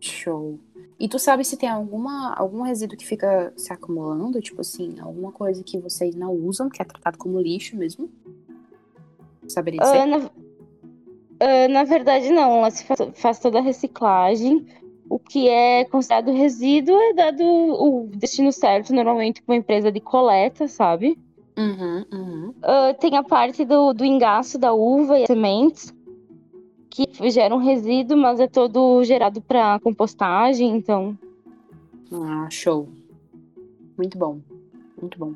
Show. 0.00 0.58
E 0.98 1.08
tu 1.08 1.16
sabe 1.16 1.44
se 1.44 1.56
tem 1.56 1.68
alguma, 1.68 2.34
algum 2.34 2.62
resíduo 2.62 2.98
que 2.98 3.06
fica 3.06 3.52
se 3.56 3.72
acumulando? 3.72 4.40
Tipo 4.40 4.62
assim, 4.62 4.98
alguma 4.98 5.30
coisa 5.30 5.62
que 5.62 5.78
vocês 5.78 6.16
não 6.16 6.32
usam, 6.32 6.68
que 6.68 6.82
é 6.82 6.84
tratado 6.84 7.18
como 7.18 7.40
lixo 7.40 7.76
mesmo? 7.76 8.10
Saberia 9.46 9.80
dizer? 9.80 10.02
Uh, 10.02 10.06
na, 10.06 10.18
uh, 10.18 11.68
na 11.70 11.84
verdade, 11.84 12.30
não. 12.30 12.58
Ela 12.58 12.70
se 12.72 12.82
faz, 12.82 13.00
faz 13.14 13.38
toda 13.38 13.60
a 13.60 13.62
reciclagem 13.62 14.66
o 15.08 15.18
que 15.18 15.48
é 15.48 15.84
considerado 15.84 16.32
resíduo 16.32 16.96
é 16.96 17.14
dado 17.14 17.42
o 17.42 18.08
destino 18.14 18.52
certo, 18.52 18.92
normalmente 18.92 19.42
para 19.42 19.54
uma 19.54 19.58
empresa 19.58 19.90
de 19.90 20.00
coleta, 20.00 20.68
sabe? 20.68 21.18
Uhum, 21.56 22.04
uhum. 22.12 22.48
Uh, 22.58 22.94
tem 23.00 23.16
a 23.16 23.22
parte 23.22 23.64
do, 23.64 23.92
do 23.92 24.04
engaço 24.04 24.58
da 24.58 24.72
uva 24.72 25.18
e 25.18 25.26
sementes, 25.26 25.92
que 26.90 27.06
gera 27.30 27.54
um 27.54 27.58
resíduo, 27.58 28.16
mas 28.16 28.38
é 28.38 28.46
todo 28.46 29.02
gerado 29.04 29.40
para 29.40 29.80
compostagem, 29.80 30.76
então. 30.76 31.18
Ah, 32.12 32.48
show. 32.50 32.88
Muito 33.96 34.16
bom. 34.16 34.40
Muito 35.00 35.18
bom. 35.18 35.34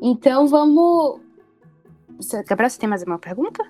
Então 0.00 0.46
vamos. 0.46 1.20
Gabriel, 2.46 2.70
você 2.70 2.78
tem 2.78 2.88
mais 2.88 3.02
uma 3.02 3.18
pergunta? 3.18 3.62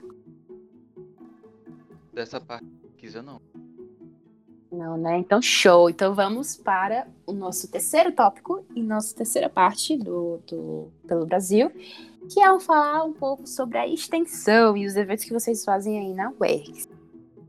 Dessa 2.13 2.41
parte, 2.41 2.67
quiser 2.97 3.23
não. 3.23 3.41
Não, 4.75 4.97
né? 4.97 5.19
Então, 5.19 5.41
show. 5.41 5.89
Então, 5.89 6.15
vamos 6.15 6.57
para 6.57 7.07
o 7.27 7.33
nosso 7.33 7.71
terceiro 7.71 8.11
tópico 8.11 8.65
e 8.75 8.83
nossa 8.83 9.15
terceira 9.15 9.49
parte 9.49 9.97
do, 9.97 10.41
do 10.47 10.89
Pelo 11.07 11.25
Brasil, 11.25 11.71
que 12.29 12.41
é 12.41 12.59
falar 12.59 13.05
um 13.05 13.13
pouco 13.13 13.47
sobre 13.47 13.79
a 13.79 13.87
extensão 13.87 14.77
e 14.77 14.85
os 14.85 14.97
eventos 14.97 15.25
que 15.25 15.33
vocês 15.33 15.65
fazem 15.65 15.99
aí 15.99 16.13
na 16.13 16.33
UERGS. 16.41 16.89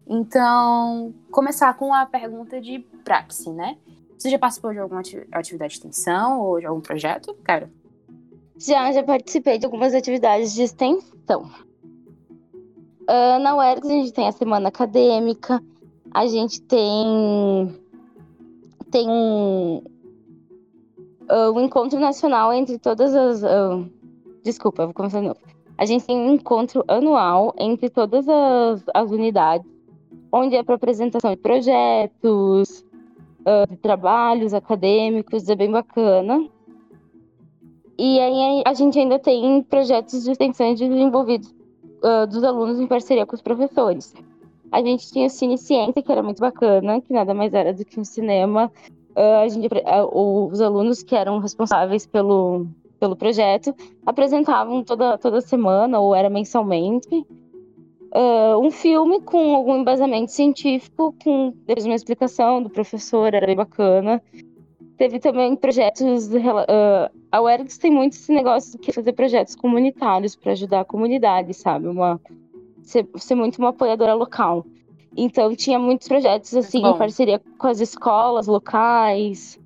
Então, 0.08 1.14
começar 1.32 1.74
com 1.76 1.92
a 1.92 2.06
pergunta 2.06 2.62
de 2.62 2.80
praxe, 3.04 3.50
né? 3.50 3.76
Você 4.18 4.30
já 4.30 4.38
participou 4.38 4.72
de 4.72 4.80
alguma 4.80 5.02
atividade 5.32 5.74
de 5.74 5.78
extensão 5.78 6.40
ou 6.42 6.60
de 6.60 6.68
algum 6.68 6.82
projeto, 6.82 7.34
cara? 7.44 7.72
Já, 8.58 8.92
já 8.92 9.04
participei 9.04 9.58
de 9.58 9.66
algumas 9.66 9.96
atividades 9.96 10.54
de 10.54 10.62
extensão. 10.62 11.50
Uh, 13.02 13.40
na 13.42 13.58
UERGS 13.58 13.90
a 13.90 13.94
gente 13.94 14.14
tem 14.14 14.28
a 14.28 14.32
semana 14.32 14.70
acadêmica, 14.70 15.62
a 16.16 16.26
gente 16.28 16.62
tem 16.62 17.76
tem 18.90 19.10
um, 19.10 19.84
uh, 21.30 21.52
um 21.54 21.60
encontro 21.60 22.00
nacional 22.00 22.54
entre 22.54 22.80
todas 22.80 23.14
as 23.14 23.44
uh, 23.44 23.86
desculpa, 24.42 24.86
vou 24.86 24.94
começar 24.94 25.20
de 25.20 25.28
novo. 25.28 25.42
A 25.78 25.86
gente 25.86 26.06
tem 26.06 26.16
um 26.16 26.36
encontro 26.36 26.86
anual 26.88 27.54
entre 27.60 27.90
todas 27.90 28.30
as, 28.30 28.86
as 28.94 29.12
unidades, 29.12 29.70
onde 30.32 30.56
é 30.56 30.64
para 30.64 30.76
apresentação 30.76 31.32
de 31.32 31.38
projetos, 31.38 32.86
uh, 33.42 33.70
de 33.70 33.76
trabalhos 33.76 34.54
acadêmicos, 34.54 35.50
é 35.50 35.56
bem 35.56 35.70
bacana. 35.70 36.48
E 38.00 38.20
aí 38.22 38.64
a 38.66 38.74
gente 38.74 38.98
ainda 38.98 39.20
tem 39.20 39.62
projetos 39.64 40.24
de 40.24 40.32
extensão 40.32 40.74
desenvolvidos 40.74 41.54
uh, 42.02 42.26
dos 42.26 42.42
alunos 42.42 42.80
em 42.80 42.88
parceria 42.88 43.26
com 43.26 43.36
os 43.36 43.42
professores. 43.42 44.14
A 44.76 44.82
gente 44.82 45.10
tinha 45.10 45.30
Cine 45.30 45.58
Ciência, 45.58 46.04
que 46.04 46.12
era 46.12 46.22
muito 46.22 46.42
bacana, 46.42 47.00
que 47.00 47.14
nada 47.14 47.34
mais 47.34 47.54
era 47.54 47.74
do 47.74 47.86
que 47.86 47.98
um 47.98 48.04
cinema 48.04 48.70
uh, 49.16 49.44
a 49.44 49.48
gente, 49.48 49.68
uh, 49.68 50.50
os 50.52 50.60
alunos 50.60 51.02
que 51.02 51.16
eram 51.16 51.40
responsáveis 51.40 52.06
pelo, 52.06 52.68
pelo 53.00 53.16
projeto 53.16 53.74
apresentavam 54.06 54.84
toda, 54.84 55.18
toda 55.18 55.40
semana, 55.40 55.98
ou 56.02 56.14
era 56.14 56.30
mensalmente, 56.30 57.08
uh, 57.16 58.60
um 58.60 58.70
filme 58.70 59.22
com 59.22 59.56
algum 59.56 59.78
embasamento 59.78 60.34
científico, 60.34 61.16
com 61.24 61.54
depois 61.66 61.86
uma 61.86 61.96
explicação 61.96 62.62
do 62.62 62.70
professor, 62.70 63.34
era 63.34 63.46
bem 63.46 63.56
bacana. 63.56 64.22
Teve 64.98 65.20
também 65.20 65.56
projetos. 65.56 66.28
Uh, 66.28 67.10
a 67.32 67.42
UERGS 67.42 67.78
tem 67.78 67.92
muito 67.92 68.14
esse 68.18 68.34
negócio 68.34 68.78
de 68.78 68.92
fazer 68.92 69.14
projetos 69.14 69.56
comunitários 69.56 70.36
para 70.36 70.52
ajudar 70.52 70.82
a 70.82 70.86
comunidade, 70.86 71.54
sabe? 71.54 71.88
Uma, 71.88 72.20
ser, 72.86 73.08
ser 73.18 73.36
muito 73.36 73.58
uma 73.58 73.70
apoiadora 73.70 74.14
local. 74.14 74.66
Então 75.18 75.56
tinha 75.56 75.80
muitos 75.80 76.08
projetos 76.08 76.54
assim 76.56 76.86
em 76.86 76.98
parceria 76.98 77.42
com 77.58 77.68
as 77.68 77.80
escolas 77.80 78.48
locais, 78.48 79.60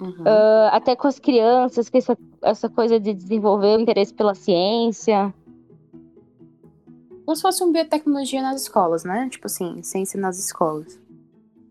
uhum. 0.00 0.22
uh, 0.22 0.68
até 0.72 0.96
com 0.96 1.06
as 1.06 1.18
crianças, 1.18 1.88
com 1.90 1.98
essa, 1.98 2.18
essa 2.42 2.68
coisa 2.68 2.98
de 2.98 3.12
desenvolver 3.12 3.76
o 3.76 3.80
interesse 3.80 4.12
pela 4.12 4.34
ciência. 4.34 5.32
Como 7.24 7.36
se 7.36 7.42
fosse 7.42 7.62
um 7.62 7.70
biotecnologia 7.70 8.42
nas 8.42 8.62
escolas, 8.62 9.04
né? 9.04 9.28
Tipo 9.30 9.46
assim, 9.46 9.82
ciência 9.82 10.18
nas 10.18 10.38
escolas. 10.38 11.00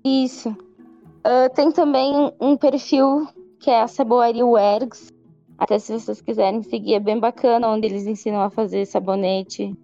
Isso. 0.03 0.49
Uh, 0.49 1.53
tem 1.53 1.71
também 1.71 2.31
um 2.39 2.55
perfil 2.55 3.27
que 3.59 3.69
é 3.69 3.81
a 3.81 3.87
Saboaria 3.87 4.45
Wergs. 4.45 5.11
Até 5.57 5.77
se 5.77 5.93
vocês 5.93 6.21
quiserem 6.21 6.63
seguir, 6.63 6.95
é 6.95 6.99
bem 6.99 7.19
bacana, 7.19 7.67
onde 7.67 7.85
eles 7.85 8.07
ensinam 8.07 8.41
a 8.41 8.49
fazer 8.49 8.85
sabonete. 8.85 9.75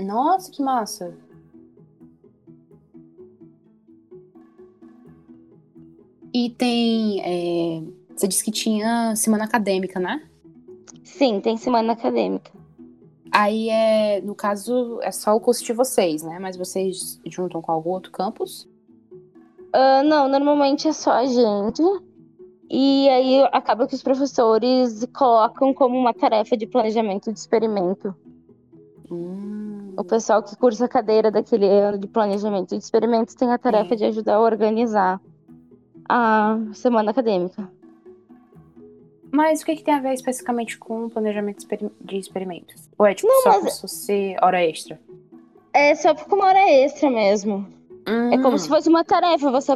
Nossa, 0.00 0.50
que 0.50 0.62
massa! 0.62 1.16
E 6.32 6.50
tem. 6.50 7.20
É... 7.20 7.82
Você 8.16 8.26
disse 8.26 8.44
que 8.44 8.50
tinha 8.50 9.14
semana 9.14 9.44
acadêmica, 9.44 10.00
né? 10.00 10.28
Sim, 11.02 11.40
tem 11.40 11.56
semana 11.56 11.92
acadêmica. 11.92 12.50
Aí 13.30 13.68
é, 13.68 14.20
no 14.20 14.34
caso, 14.34 15.00
é 15.02 15.10
só 15.10 15.34
o 15.34 15.40
curso 15.40 15.64
de 15.64 15.72
vocês, 15.72 16.22
né? 16.22 16.38
Mas 16.40 16.56
vocês 16.56 17.20
juntam 17.26 17.60
com 17.60 17.72
algum 17.72 17.90
outro 17.90 18.12
campus? 18.12 18.68
Uh, 19.74 20.04
não, 20.04 20.28
normalmente 20.28 20.86
é 20.86 20.92
só 20.92 21.12
a 21.12 21.26
gente. 21.26 21.82
E 22.70 23.08
aí 23.08 23.42
acaba 23.52 23.86
que 23.86 23.94
os 23.94 24.02
professores 24.02 25.04
colocam 25.12 25.74
como 25.74 25.98
uma 25.98 26.14
tarefa 26.14 26.56
de 26.56 26.66
planejamento 26.66 27.32
de 27.32 27.38
experimento. 27.38 28.14
Hum. 29.10 29.63
O 29.96 30.04
pessoal 30.04 30.42
que 30.42 30.56
cursa 30.56 30.86
a 30.86 30.88
cadeira 30.88 31.30
daquele 31.30 31.66
ano 31.66 31.98
de 31.98 32.06
planejamento 32.06 32.70
de 32.70 32.76
experimentos 32.76 33.34
tem 33.34 33.52
a 33.52 33.58
tarefa 33.58 33.94
é. 33.94 33.96
de 33.96 34.04
ajudar 34.04 34.34
a 34.34 34.40
organizar 34.40 35.20
a 36.08 36.58
semana 36.72 37.10
acadêmica. 37.10 37.70
Mas 39.30 39.62
o 39.62 39.66
que, 39.66 39.76
que 39.76 39.82
tem 39.82 39.94
a 39.94 40.00
ver 40.00 40.14
especificamente 40.14 40.78
com 40.78 41.06
o 41.06 41.10
planejamento 41.10 41.66
de 42.00 42.16
experimentos? 42.16 42.88
Ou 42.96 43.06
é 43.06 43.14
tipo 43.14 43.28
Não, 43.28 43.42
só 43.42 43.62
mas... 43.62 43.74
se 43.74 43.80
fosse 43.80 44.36
hora 44.40 44.64
extra? 44.64 45.00
É 45.72 45.94
só 45.94 46.14
por 46.14 46.32
uma 46.32 46.46
hora 46.46 46.70
extra 46.70 47.10
mesmo. 47.10 47.66
Hum. 48.06 48.32
É 48.32 48.38
como 48.38 48.58
se 48.58 48.68
fosse 48.68 48.88
uma 48.88 49.04
tarefa 49.04 49.50
você 49.50 49.72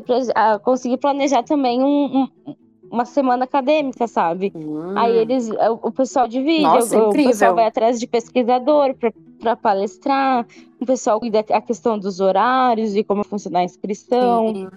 conseguir 0.62 0.98
planejar 0.98 1.42
também 1.42 1.82
um, 1.82 2.28
um, 2.46 2.54
uma 2.90 3.04
semana 3.04 3.44
acadêmica, 3.44 4.06
sabe? 4.06 4.52
Hum. 4.54 4.96
Aí 4.96 5.16
eles, 5.16 5.50
o, 5.82 5.90
pessoal 5.90 6.28
divide, 6.28 6.62
Nossa, 6.62 6.96
o, 6.96 7.08
o, 7.08 7.12
pessoal 7.12 7.54
vai 7.54 7.66
atrás 7.66 7.98
de 7.98 8.06
pesquisador 8.06 8.94
para 8.94 9.12
palestrar, 9.56 10.46
o 10.80 10.86
pessoal 10.86 11.20
cuida 11.20 11.40
a 11.40 11.60
questão 11.60 11.98
dos 11.98 12.20
horários 12.20 12.94
e 12.94 13.04
como 13.04 13.24
funcionar 13.24 13.60
a 13.60 13.64
inscrição. 13.64 14.54
Sim. 14.54 14.68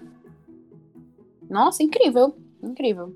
Nossa, 1.50 1.84
incrível, 1.84 2.36
incrível. 2.64 3.16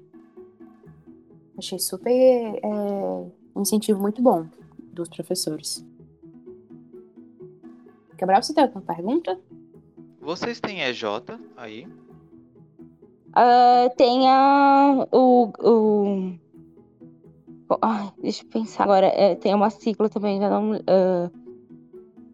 Achei 1.58 1.80
super 1.80 2.12
é, 2.12 2.68
um 3.56 3.62
incentivo 3.62 4.02
muito 4.02 4.22
bom 4.22 4.46
dos 4.92 5.08
professores. 5.08 5.86
Gabriel, 8.18 8.42
você 8.42 8.54
tem 8.54 8.64
alguma 8.64 8.82
pergunta? 8.82 9.40
Vocês 10.20 10.60
têm 10.60 10.82
EJ 10.82 11.04
aí? 11.56 11.88
Uh, 13.36 13.94
tem 13.98 14.30
a. 14.30 15.08
O. 15.12 15.52
o... 15.60 16.45
Deixa 18.22 18.44
eu 18.44 18.50
pensar 18.50 18.84
agora. 18.84 19.08
É, 19.08 19.36
tem 19.36 19.54
uma 19.54 19.70
sigla 19.70 20.10
também, 20.10 20.40
já 20.40 20.50
não. 20.50 20.74
Uh, 20.74 21.32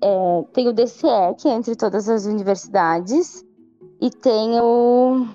é, 0.01 0.43
tem 0.53 0.67
o 0.67 0.73
DCE, 0.73 1.35
que 1.37 1.47
é 1.47 1.53
entre 1.53 1.75
todas 1.75 2.09
as 2.09 2.25
universidades. 2.25 3.45
E 4.01 4.09
tem 4.09 4.59
o. 4.59 5.27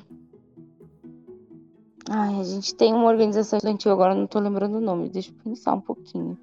Ai, 2.09 2.41
a 2.41 2.45
gente 2.45 2.75
tem 2.75 2.93
uma 2.93 3.07
organização 3.07 3.57
estudantil, 3.57 3.91
agora 3.91 4.15
não 4.15 4.27
tô 4.27 4.39
lembrando 4.39 4.77
o 4.77 4.81
nome, 4.81 5.09
deixa 5.09 5.31
eu 5.31 5.35
pensar 5.43 5.75
um 5.75 5.81
pouquinho. 5.81 6.39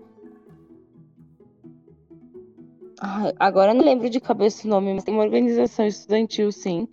Ai, 2.99 3.33
agora 3.39 3.73
não 3.73 3.83
lembro 3.83 4.09
de 4.09 4.19
cabeça 4.19 4.67
o 4.67 4.69
nome, 4.69 4.93
mas 4.93 5.03
tem 5.03 5.13
uma 5.13 5.23
organização 5.23 5.85
estudantil, 5.85 6.51
sim. 6.51 6.87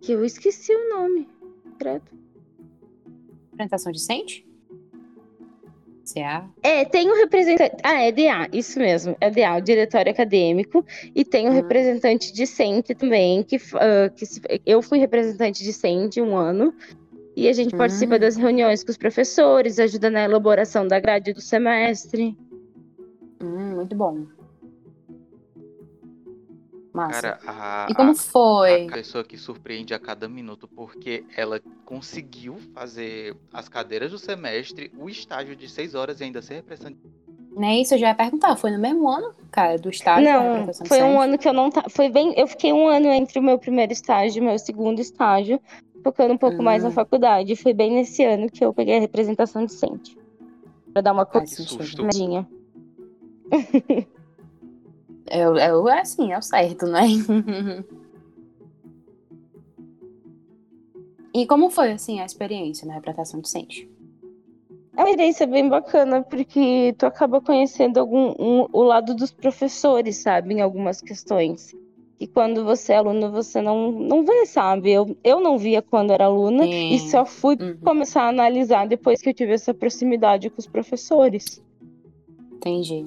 Que 0.00 0.12
eu 0.12 0.24
esqueci 0.24 0.72
o 0.74 0.88
nome, 0.96 1.28
credo. 1.78 2.19
Apresentação 3.60 3.92
decente? 3.92 4.46
CA? 6.06 6.48
É, 6.62 6.84
tem 6.84 7.10
o 7.10 7.12
um 7.12 7.16
representante. 7.16 7.76
Ah, 7.82 8.00
é 8.00 8.10
DA, 8.10 8.48
isso 8.52 8.78
mesmo. 8.78 9.14
É 9.20 9.30
DA, 9.30 9.56
o 9.58 9.60
diretório 9.60 10.10
acadêmico. 10.10 10.84
E 11.14 11.24
tem 11.24 11.46
o 11.46 11.50
um 11.50 11.54
representante 11.54 12.32
discente 12.32 12.94
também, 12.94 13.42
que, 13.42 13.56
uh, 13.56 14.10
que 14.16 14.24
se... 14.24 14.40
eu 14.64 14.80
fui 14.80 14.98
representante 14.98 15.62
discente 15.62 16.22
um 16.22 16.36
ano. 16.36 16.74
E 17.36 17.48
a 17.48 17.52
gente 17.52 17.76
participa 17.76 18.18
das 18.18 18.36
reuniões 18.36 18.82
com 18.82 18.90
os 18.90 18.96
professores, 18.96 19.78
ajuda 19.78 20.10
na 20.10 20.24
elaboração 20.24 20.86
da 20.86 20.98
grade 20.98 21.32
do 21.32 21.40
semestre. 21.40 22.36
Hum, 23.42 23.76
muito 23.76 23.94
bom. 23.94 24.26
Massa. 27.00 27.22
Cara, 27.22 27.38
a, 27.46 27.86
e 27.88 27.94
como 27.94 28.14
foi? 28.14 28.86
A 28.86 28.92
pessoa 28.92 29.24
que 29.24 29.38
surpreende 29.38 29.94
a 29.94 29.98
cada 29.98 30.28
minuto, 30.28 30.68
porque 30.68 31.24
ela 31.34 31.58
conseguiu 31.86 32.58
fazer 32.74 33.34
as 33.52 33.70
cadeiras 33.70 34.10
do 34.10 34.18
semestre, 34.18 34.92
o 34.98 35.08
estágio 35.08 35.56
de 35.56 35.66
seis 35.66 35.94
horas 35.94 36.20
e 36.20 36.24
ainda 36.24 36.42
ser 36.42 36.56
representante. 36.56 36.98
Nem 37.56 37.82
isso 37.82 37.94
eu 37.94 37.98
já 37.98 38.08
ia 38.08 38.14
perguntar. 38.14 38.54
Foi 38.56 38.70
no 38.70 38.78
mesmo 38.78 39.08
ano, 39.08 39.34
cara, 39.50 39.78
do 39.78 39.88
estágio? 39.88 40.30
Não, 40.30 40.72
foi 40.86 41.02
um 41.02 41.20
ano 41.20 41.38
que 41.38 41.48
eu 41.48 41.52
não. 41.54 41.70
Foi 41.88 42.10
bem. 42.10 42.34
Eu 42.36 42.46
fiquei 42.46 42.72
um 42.72 42.86
ano 42.86 43.06
entre 43.08 43.38
o 43.38 43.42
meu 43.42 43.58
primeiro 43.58 43.92
estágio 43.92 44.38
e 44.38 44.42
o 44.42 44.48
meu 44.48 44.58
segundo 44.58 45.00
estágio, 45.00 45.58
focando 46.04 46.34
um 46.34 46.38
pouco 46.38 46.60
hum. 46.60 46.64
mais 46.64 46.82
na 46.82 46.90
hum. 46.90 46.92
faculdade. 46.92 47.56
Foi 47.56 47.72
bem 47.72 47.92
nesse 47.92 48.22
ano 48.22 48.50
que 48.50 48.64
eu 48.64 48.74
peguei 48.74 48.98
a 48.98 49.00
representação 49.00 49.64
decente. 49.64 50.16
Pra 50.92 51.02
dar 51.02 51.12
uma 51.12 51.24
coçadinha. 51.24 52.46
É, 55.30 55.42
é, 55.42 55.70
é 55.70 56.00
assim, 56.00 56.32
é 56.32 56.38
o 56.38 56.42
certo, 56.42 56.86
né? 56.86 57.02
e 61.32 61.46
como 61.46 61.70
foi, 61.70 61.92
assim, 61.92 62.20
a 62.20 62.26
experiência 62.26 62.86
na 62.86 62.94
representação 62.94 63.40
docente? 63.40 63.88
É 64.96 65.02
uma 65.02 65.10
experiência 65.10 65.46
bem 65.46 65.68
bacana, 65.68 66.20
porque 66.20 66.94
tu 66.98 67.06
acaba 67.06 67.40
conhecendo 67.40 67.98
algum, 67.98 68.34
um, 68.38 68.66
o 68.72 68.82
lado 68.82 69.14
dos 69.14 69.30
professores, 69.30 70.16
sabe, 70.16 70.54
em 70.54 70.60
algumas 70.60 71.00
questões. 71.00 71.74
E 72.18 72.26
quando 72.26 72.64
você 72.64 72.92
é 72.92 72.96
aluno, 72.96 73.30
você 73.30 73.62
não, 73.62 73.92
não 73.92 74.24
vê, 74.24 74.44
sabe? 74.44 74.90
Eu, 74.90 75.16
eu 75.24 75.40
não 75.40 75.56
via 75.56 75.80
quando 75.80 76.10
era 76.12 76.26
aluna 76.26 76.64
Sim. 76.64 76.92
e 76.92 76.98
só 76.98 77.24
fui 77.24 77.56
uhum. 77.58 77.78
começar 77.82 78.24
a 78.24 78.28
analisar 78.28 78.86
depois 78.86 79.22
que 79.22 79.30
eu 79.30 79.34
tive 79.34 79.52
essa 79.52 79.72
proximidade 79.72 80.50
com 80.50 80.58
os 80.58 80.66
professores. 80.66 81.62
Entendi. 82.52 83.06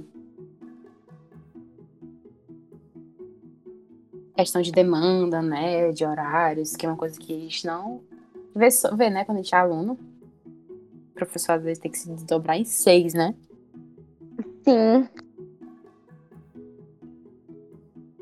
Questão 4.41 4.61
de 4.61 4.71
demanda, 4.71 5.41
né, 5.41 5.91
de 5.91 6.05
horários, 6.05 6.75
que 6.75 6.85
é 6.85 6.89
uma 6.89 6.97
coisa 6.97 7.19
que 7.19 7.35
a 7.35 7.39
gente 7.39 7.65
não 7.65 8.01
vê, 8.55 8.67
vê 8.95 9.09
né, 9.09 9.25
quando 9.25 9.39
a 9.39 9.41
gente 9.41 9.53
é 9.53 9.57
aluno. 9.57 9.97
O 11.11 11.13
professor 11.13 11.53
às 11.53 11.63
vezes 11.63 11.79
tem 11.79 11.91
que 11.91 11.99
se 11.99 12.09
desdobrar 12.09 12.57
em 12.57 12.65
seis, 12.65 13.13
né? 13.13 13.35
Sim. 14.63 15.07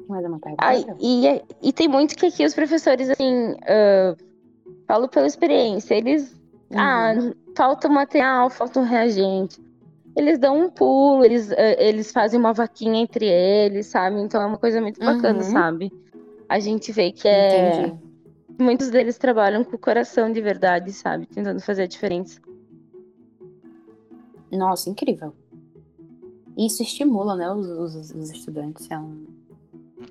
Mais 0.07 0.25
uma 0.25 0.39
pergunta? 0.39 0.65
Ai, 0.65 0.85
e, 0.99 1.41
e 1.61 1.71
tem 1.71 1.87
muito 1.87 2.17
que 2.17 2.25
aqui 2.25 2.45
os 2.45 2.53
professores, 2.53 3.09
assim, 3.09 3.53
uh, 3.53 4.17
falo 4.85 5.07
pela 5.07 5.25
experiência, 5.25 5.95
eles. 5.95 6.33
Uhum. 6.69 6.77
Ah, 6.77 7.13
falta 7.55 7.87
material, 7.87 8.49
falta 8.49 8.79
um 8.79 8.83
reagente. 8.83 9.61
Eles 10.15 10.37
dão 10.37 10.65
um 10.65 10.69
pulo, 10.69 11.23
eles, 11.23 11.49
uh, 11.51 11.55
eles 11.77 12.11
fazem 12.11 12.39
uma 12.39 12.53
vaquinha 12.53 13.01
entre 13.01 13.25
eles, 13.25 13.87
sabe? 13.87 14.19
Então 14.19 14.41
é 14.41 14.45
uma 14.45 14.57
coisa 14.57 14.81
muito 14.81 14.99
bacana, 14.99 15.39
uhum. 15.39 15.51
sabe? 15.51 15.91
a 16.51 16.59
gente 16.59 16.91
vê 16.91 17.13
que 17.13 17.29
é. 17.29 17.85
Entendi. 17.85 18.11
Muitos 18.59 18.89
deles 18.89 19.17
trabalham 19.17 19.63
com 19.63 19.77
o 19.77 19.79
coração 19.79 20.29
de 20.29 20.41
verdade, 20.41 20.91
sabe? 20.91 21.25
Tentando 21.25 21.61
fazer 21.61 21.83
a 21.83 21.87
diferença. 21.87 22.41
Nossa, 24.51 24.89
incrível. 24.89 25.33
Isso 26.57 26.83
estimula, 26.83 27.37
né, 27.37 27.49
os, 27.49 27.65
os, 27.65 28.11
os 28.11 28.29
estudantes. 28.31 28.91
É, 28.91 28.99
um... 28.99 29.25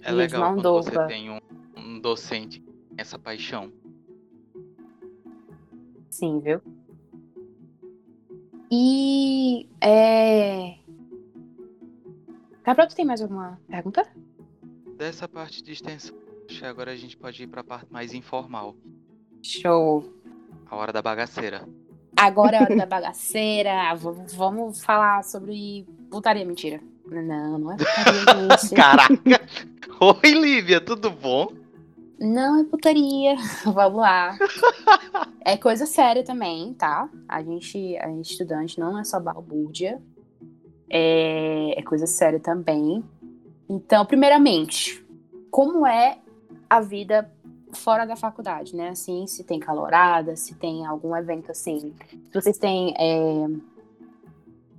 é 0.00 0.10
legal 0.10 0.54
quando 0.54 0.72
você 0.72 1.06
tem 1.06 1.30
um, 1.30 1.38
um 1.76 2.00
docente 2.00 2.64
essa 2.96 3.18
paixão. 3.18 3.70
Sim, 6.08 6.40
viu? 6.40 6.62
E. 8.70 9.68
É... 9.80 10.76
Gabriel, 12.64 12.88
tu 12.88 12.94
tem 12.94 13.04
mais 13.04 13.20
alguma 13.20 13.58
pergunta? 13.68 14.06
Dessa 14.96 15.26
parte 15.26 15.62
de 15.62 15.72
extensão, 15.72 16.14
acho 16.48 16.58
que 16.60 16.64
agora 16.66 16.92
a 16.92 16.96
gente 16.96 17.16
pode 17.16 17.42
ir 17.42 17.46
pra 17.46 17.64
parte 17.64 17.90
mais 17.90 18.12
informal. 18.12 18.76
Show. 19.42 20.04
A 20.70 20.76
hora 20.76 20.92
da 20.92 21.02
bagaceira. 21.02 21.66
Agora 22.16 22.56
é 22.56 22.60
a 22.60 22.62
hora 22.62 22.76
da 22.76 22.86
bagaceira. 22.86 23.94
v- 23.94 24.36
Vamos 24.36 24.84
falar 24.84 25.24
sobre 25.24 25.86
putaria, 26.10 26.44
mentira. 26.44 26.80
Não, 27.06 27.58
não 27.58 27.72
é 27.72 27.76
putaria. 27.76 28.56
Caraca! 28.76 29.40
Oi, 30.00 30.30
Lívia, 30.32 30.80
tudo 30.80 31.10
bom? 31.10 31.48
Não 32.20 32.60
é 32.60 32.64
putaria. 32.64 33.34
Vamos 33.64 33.98
lá. 33.98 34.36
É 35.42 35.56
coisa 35.56 35.86
séria 35.86 36.22
também, 36.22 36.74
tá? 36.74 37.08
A 37.26 37.42
gente, 37.42 37.96
a 37.96 38.08
gente 38.08 38.32
estudante 38.32 38.78
não 38.78 38.98
é 38.98 39.04
só 39.04 39.18
balbúrdia. 39.18 40.00
É, 40.88 41.80
é 41.80 41.82
coisa 41.82 42.06
séria 42.06 42.38
também. 42.38 43.02
Então, 43.68 44.04
primeiramente, 44.04 45.02
como 45.50 45.86
é 45.86 46.18
a 46.68 46.80
vida 46.80 47.32
fora 47.72 48.04
da 48.04 48.16
faculdade, 48.16 48.76
né? 48.76 48.90
Assim, 48.90 49.26
se 49.26 49.42
tem 49.44 49.58
calorada, 49.58 50.36
se 50.36 50.54
tem 50.54 50.84
algum 50.84 51.16
evento 51.16 51.50
assim. 51.50 51.94
Se 52.10 52.34
vocês 52.34 52.58
têm 52.58 52.94
é, 52.98 53.46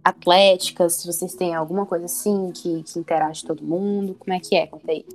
atléticas, 0.04 0.96
se 0.96 1.08
vocês 1.08 1.34
têm 1.34 1.56
alguma 1.56 1.86
coisa 1.86 2.06
assim 2.06 2.52
que, 2.52 2.84
que 2.84 3.00
interage 3.00 3.46
todo 3.46 3.64
mundo, 3.64 4.14
como 4.14 4.34
é 4.34 4.40
que 4.40 4.56
é? 4.56 4.68
Conta 4.68 4.92
aí. 4.92 5.06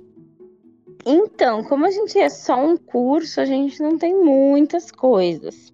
Então, 1.09 1.63
como 1.63 1.85
a 1.85 1.89
gente 1.91 2.19
é 2.19 2.29
só 2.29 2.55
um 2.63 2.75
curso, 2.75 3.39
a 3.39 3.45
gente 3.45 3.81
não 3.81 3.97
tem 3.97 4.13
muitas 4.15 4.91
coisas. 4.91 5.73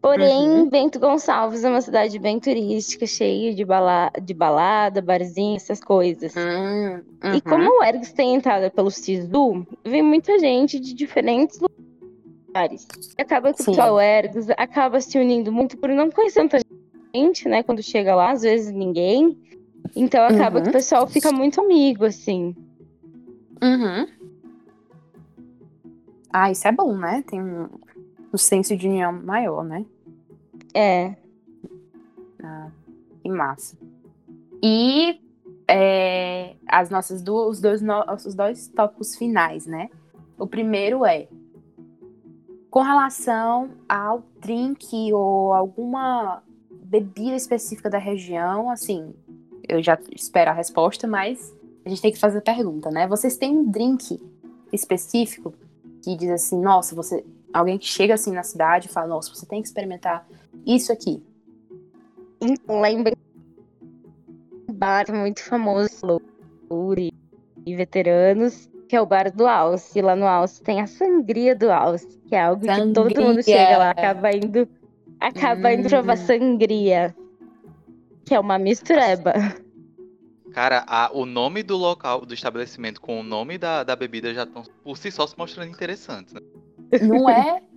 Porém, 0.00 0.48
Uhum. 0.48 0.68
Bento 0.68 1.00
Gonçalves 1.00 1.64
é 1.64 1.68
uma 1.68 1.80
cidade 1.80 2.18
bem 2.20 2.38
turística, 2.38 3.04
cheia 3.04 3.52
de, 3.52 3.64
bala 3.64 4.12
de 4.22 4.32
balada, 4.32 5.02
barzinho, 5.02 5.56
essas 5.56 5.80
coisas. 5.80 6.34
E 6.36 7.26
uhum. 7.26 7.40
como 7.40 7.80
o 7.80 7.82
Ergs 7.82 8.12
tem 8.12 8.34
entrada 8.34 8.70
pelo 8.70 8.90
SISU, 8.90 9.66
vem 9.84 10.02
muita 10.02 10.38
gente 10.38 10.78
de 10.78 10.94
diferentes 10.94 11.58
lugares. 11.58 12.86
E 13.18 13.22
acaba 13.22 13.52
que 13.52 13.62
Sim. 13.62 13.72
o 13.72 13.74
pessoal 13.74 14.00
Ergs 14.00 14.48
acaba 14.56 15.00
se 15.00 15.18
unindo 15.18 15.50
muito 15.50 15.76
por 15.76 15.88
não 15.88 16.10
conhecer 16.10 16.40
tanta 16.48 16.60
gente, 17.12 17.48
né? 17.48 17.64
Quando 17.64 17.82
chega 17.82 18.14
lá, 18.14 18.30
às 18.30 18.42
vezes 18.42 18.72
ninguém. 18.72 19.36
Então 19.96 20.24
acaba 20.24 20.58
Uhum. 20.58 20.62
que 20.64 20.68
o 20.70 20.72
pessoal 20.72 21.06
fica 21.08 21.32
muito 21.32 21.60
amigo, 21.60 22.04
assim. 22.04 22.54
Uhum. 23.60 24.06
Ah, 26.30 26.50
isso 26.50 26.66
é 26.68 26.72
bom, 26.72 26.96
né? 26.96 27.22
Tem 27.26 27.40
um, 27.40 27.68
um 28.32 28.36
senso 28.36 28.76
de 28.76 28.88
união 28.88 29.12
maior, 29.12 29.64
né? 29.64 29.84
É. 30.74 31.16
Ah, 32.42 32.70
que 33.22 33.28
massa. 33.28 33.76
E 34.62 35.20
é, 35.66 36.56
as 36.66 36.90
nossas 36.90 37.22
duas, 37.22 37.56
os 37.56 37.60
dois 37.60 37.82
nossos 37.82 38.34
dois 38.34 38.68
tópicos 38.68 39.16
finais, 39.16 39.66
né? 39.66 39.88
O 40.38 40.46
primeiro 40.46 41.04
é 41.04 41.28
com 42.70 42.82
relação 42.82 43.70
ao 43.88 44.22
drink 44.40 45.12
ou 45.12 45.52
alguma 45.52 46.42
bebida 46.70 47.36
específica 47.36 47.88
da 47.88 47.98
região, 47.98 48.70
assim, 48.70 49.14
eu 49.68 49.82
já 49.82 49.98
espero 50.14 50.50
a 50.50 50.54
resposta, 50.54 51.06
mas 51.06 51.54
a 51.84 51.88
gente 51.88 52.02
tem 52.02 52.12
que 52.12 52.18
fazer 52.18 52.38
a 52.38 52.42
pergunta, 52.42 52.90
né? 52.90 53.06
Vocês 53.06 53.36
têm 53.36 53.56
um 53.56 53.70
drink 53.70 54.20
específico 54.72 55.54
que 56.08 56.16
diz 56.16 56.30
assim, 56.30 56.58
nossa, 56.60 56.94
você. 56.94 57.24
Alguém 57.52 57.78
que 57.78 57.86
chega 57.86 58.14
assim 58.14 58.32
na 58.32 58.42
cidade 58.42 58.88
e 58.88 58.90
fala, 58.90 59.08
nossa, 59.08 59.34
você 59.34 59.44
tem 59.46 59.60
que 59.60 59.68
experimentar 59.68 60.26
isso 60.66 60.92
aqui. 60.92 61.22
Então, 62.40 62.80
Bem- 62.82 63.12
um 64.70 64.74
bar 64.74 65.04
muito 65.12 65.42
famoso 65.42 66.20
e, 66.96 67.10
e 67.66 67.74
veteranos, 67.76 68.68
que 68.88 68.94
é 68.96 69.00
o 69.00 69.06
bar 69.06 69.30
do 69.34 69.46
Alce. 69.46 70.00
Lá 70.00 70.14
no 70.14 70.26
Alce 70.26 70.62
tem 70.62 70.80
a 70.80 70.86
sangria 70.86 71.54
do 71.54 71.70
Alce, 71.70 72.06
que 72.28 72.34
é 72.34 72.40
algo 72.42 72.60
que 72.62 72.92
todo 72.92 73.22
mundo 73.22 73.42
Sangria. 73.42 73.42
chega 73.44 73.78
lá, 73.78 73.90
acaba 73.90 74.30
indo, 74.32 74.68
acaba 75.20 75.72
indo 75.72 75.88
provar 75.88 76.14
Hum. 76.14 76.16
sangria, 76.16 77.16
que 78.26 78.34
é 78.34 78.40
uma 78.40 78.58
mistureba. 78.58 79.32
Cara, 80.52 80.84
a- 80.86 81.10
o 81.12 81.24
nome 81.26 81.62
do 81.62 81.76
local, 81.76 82.24
do 82.24 82.34
estabelecimento 82.34 83.00
com 83.00 83.20
o 83.20 83.22
nome 83.22 83.58
da, 83.58 83.84
da 83.84 83.94
bebida 83.94 84.32
já 84.34 84.42
estão 84.44 84.62
por 84.82 84.96
si 84.96 85.10
só 85.10 85.26
se 85.26 85.36
mostrando 85.38 85.70
interessantes, 85.70 86.34
né? 86.34 86.40
Não 87.02 87.28
é? 87.28 87.62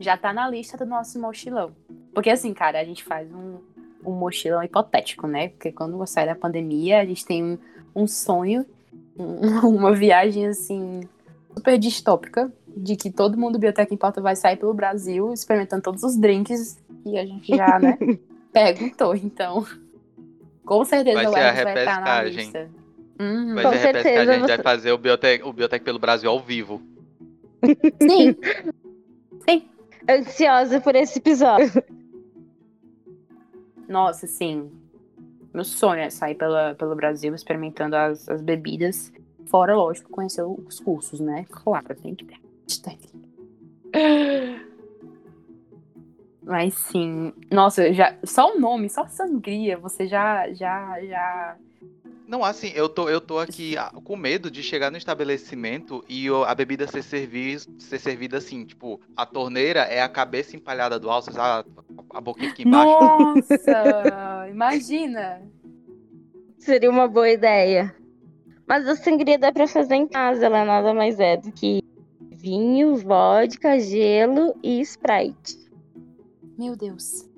Já 0.00 0.16
tá 0.16 0.32
na 0.32 0.48
lista 0.50 0.76
do 0.76 0.84
nosso 0.84 1.20
mochilão. 1.20 1.70
Porque 2.12 2.28
assim, 2.28 2.52
cara, 2.52 2.80
a 2.80 2.84
gente 2.84 3.04
faz 3.04 3.32
um, 3.32 3.58
um 4.04 4.12
mochilão 4.12 4.62
hipotético, 4.62 5.26
né? 5.28 5.50
Porque 5.50 5.70
quando 5.70 6.04
sai 6.06 6.26
da 6.26 6.34
pandemia, 6.34 7.00
a 7.00 7.04
gente 7.04 7.24
tem 7.24 7.44
um, 7.44 7.58
um 7.94 8.06
sonho, 8.06 8.66
um- 9.16 9.36
uma 9.68 9.94
viagem 9.94 10.46
assim, 10.46 11.00
super 11.56 11.78
distópica, 11.78 12.52
de 12.76 12.96
que 12.96 13.08
todo 13.10 13.38
mundo 13.38 13.52
do 13.52 13.58
Biblioteca 13.58 13.94
em 13.94 13.96
Pauta 13.96 14.20
vai 14.20 14.34
sair 14.34 14.56
pelo 14.56 14.74
Brasil 14.74 15.32
experimentando 15.32 15.82
todos 15.82 16.02
os 16.02 16.16
drinks 16.16 16.76
que 17.04 17.16
a 17.16 17.24
gente 17.24 17.54
já, 17.56 17.78
né, 17.78 17.96
perguntou. 18.52 19.14
Então, 19.14 19.64
com 20.64 20.84
certeza 20.84 21.14
Vai 21.16 21.26
o 21.26 21.36
Elvis 21.36 21.62
vai 21.64 21.78
estar 21.78 22.00
na 22.00 22.20
repescagem. 22.20 22.44
lista. 22.44 22.70
Uhum. 23.20 23.54
Vai 23.54 23.64
Com 23.64 23.70
ser 23.72 23.76
a 23.76 23.80
certeza 23.80 24.32
a 24.32 24.38
gente 24.38 24.48
vai 24.48 24.58
fazer 24.62 24.92
o 24.92 24.98
Biotech, 24.98 25.44
o 25.44 25.52
Biotech 25.52 25.84
pelo 25.84 25.98
Brasil 25.98 26.30
ao 26.30 26.40
vivo. 26.40 26.82
Sim. 28.00 28.36
Sim. 29.48 29.68
Ansiosa 30.08 30.80
por 30.80 30.94
esse 30.94 31.18
episódio. 31.18 31.82
Nossa, 33.88 34.26
sim. 34.26 34.70
Meu 35.52 35.64
sonho 35.64 36.00
é 36.00 36.10
sair 36.10 36.34
pela, 36.34 36.74
pelo 36.74 36.94
Brasil 36.94 37.34
experimentando 37.34 37.94
as, 37.96 38.28
as 38.28 38.42
bebidas. 38.42 39.12
Fora, 39.46 39.76
lógico, 39.76 40.10
conhecer 40.10 40.42
os 40.42 40.80
cursos, 40.80 41.20
né? 41.20 41.46
Claro, 41.50 41.94
tem 41.94 42.14
que 42.14 42.24
ter. 42.24 42.38
Tem. 42.82 42.98
Mas 46.44 46.74
sim. 46.74 47.32
Nossa, 47.50 47.92
já, 47.92 48.14
só 48.24 48.54
o 48.54 48.60
nome, 48.60 48.88
só 48.90 49.06
sangria, 49.06 49.78
você 49.78 50.06
já, 50.06 50.52
já, 50.52 51.00
já. 51.02 51.56
Não, 52.26 52.44
assim, 52.44 52.70
eu 52.74 52.88
tô, 52.88 53.08
eu 53.08 53.20
tô 53.20 53.38
aqui 53.38 53.76
ah, 53.76 53.90
com 54.02 54.16
medo 54.16 54.50
de 54.50 54.62
chegar 54.62 54.90
no 54.90 54.96
estabelecimento 54.96 56.04
e 56.08 56.30
o- 56.30 56.44
a 56.44 56.54
bebida 56.54 56.86
ser, 56.86 57.02
servi 57.02 57.58
ser 57.78 57.98
servida 57.98 58.38
assim, 58.38 58.64
tipo, 58.64 59.00
a 59.16 59.26
torneira 59.26 59.80
é 59.80 60.02
a 60.02 60.08
cabeça 60.08 60.56
empalhada 60.56 60.98
do 60.98 61.10
alce, 61.10 61.32
sabe? 61.32 61.68
A 62.10 62.20
boquinha 62.20 62.50
aqui 62.50 62.62
embaixo. 62.62 62.92
Nossa! 62.98 64.46
imagina! 64.50 65.42
Seria 66.58 66.90
uma 66.90 67.06
boa 67.08 67.28
ideia. 67.28 67.94
Mas 68.66 68.88
a 68.88 68.96
sangria 68.96 69.38
dá 69.38 69.52
pra 69.52 69.66
fazer 69.68 69.94
em 69.94 70.06
casa, 70.08 70.46
ela 70.46 70.64
nada 70.64 70.94
mais 70.94 71.20
é 71.20 71.36
do 71.36 71.52
que 71.52 71.80
vinho, 72.32 72.96
vodka, 72.96 73.78
gelo 73.78 74.54
e 74.62 74.80
Sprite. 74.80 75.63
Meu 76.58 76.76
Deus. 76.76 77.28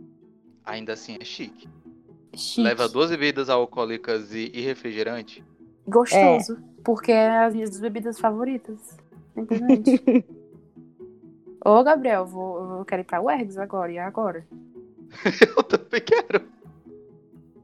Ainda 0.65 0.93
assim 0.93 1.17
é 1.21 1.25
chique. 1.25 1.69
Chique. 2.35 2.63
Leva 2.63 2.89
duas 2.89 3.11
bebidas 3.11 3.49
alcoólicas 3.49 4.33
e, 4.35 4.51
e 4.53 4.61
refrigerante. 4.61 5.45
Gostoso. 5.87 6.59
Porque 6.85 7.13
é 7.13 7.45
as 7.45 7.55
minhas 7.55 7.79
bebidas 7.81 8.19
favoritas. 8.19 8.97
Simplesmente. 9.35 10.25
Ô, 11.65 11.83
Gabriel, 11.83 12.27
vou, 12.27 12.79
eu 12.79 12.85
quero 12.85 13.03
ir 13.03 13.05
pra 13.05 13.21
UERGS 13.21 13.59
agora. 13.59 13.93
E 13.93 13.99
agora? 13.99 14.47
Eu 15.57 15.63
também 15.63 16.01
quero. 16.01 16.47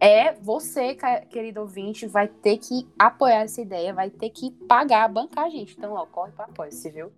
É, 0.00 0.32
você, 0.32 0.96
querido 1.30 1.60
ouvinte, 1.60 2.06
vai 2.08 2.26
ter 2.26 2.58
que 2.58 2.88
apoiar 2.98 3.42
essa 3.42 3.60
ideia, 3.60 3.94
vai 3.94 4.10
ter 4.10 4.30
que 4.30 4.50
pagar, 4.66 5.08
bancar 5.08 5.44
a 5.44 5.50
gente. 5.50 5.76
Então, 5.78 5.92
ó, 5.92 6.04
corre 6.04 6.32
pra 6.32 6.46
apoia-se, 6.46 6.90
viu? 6.90 7.12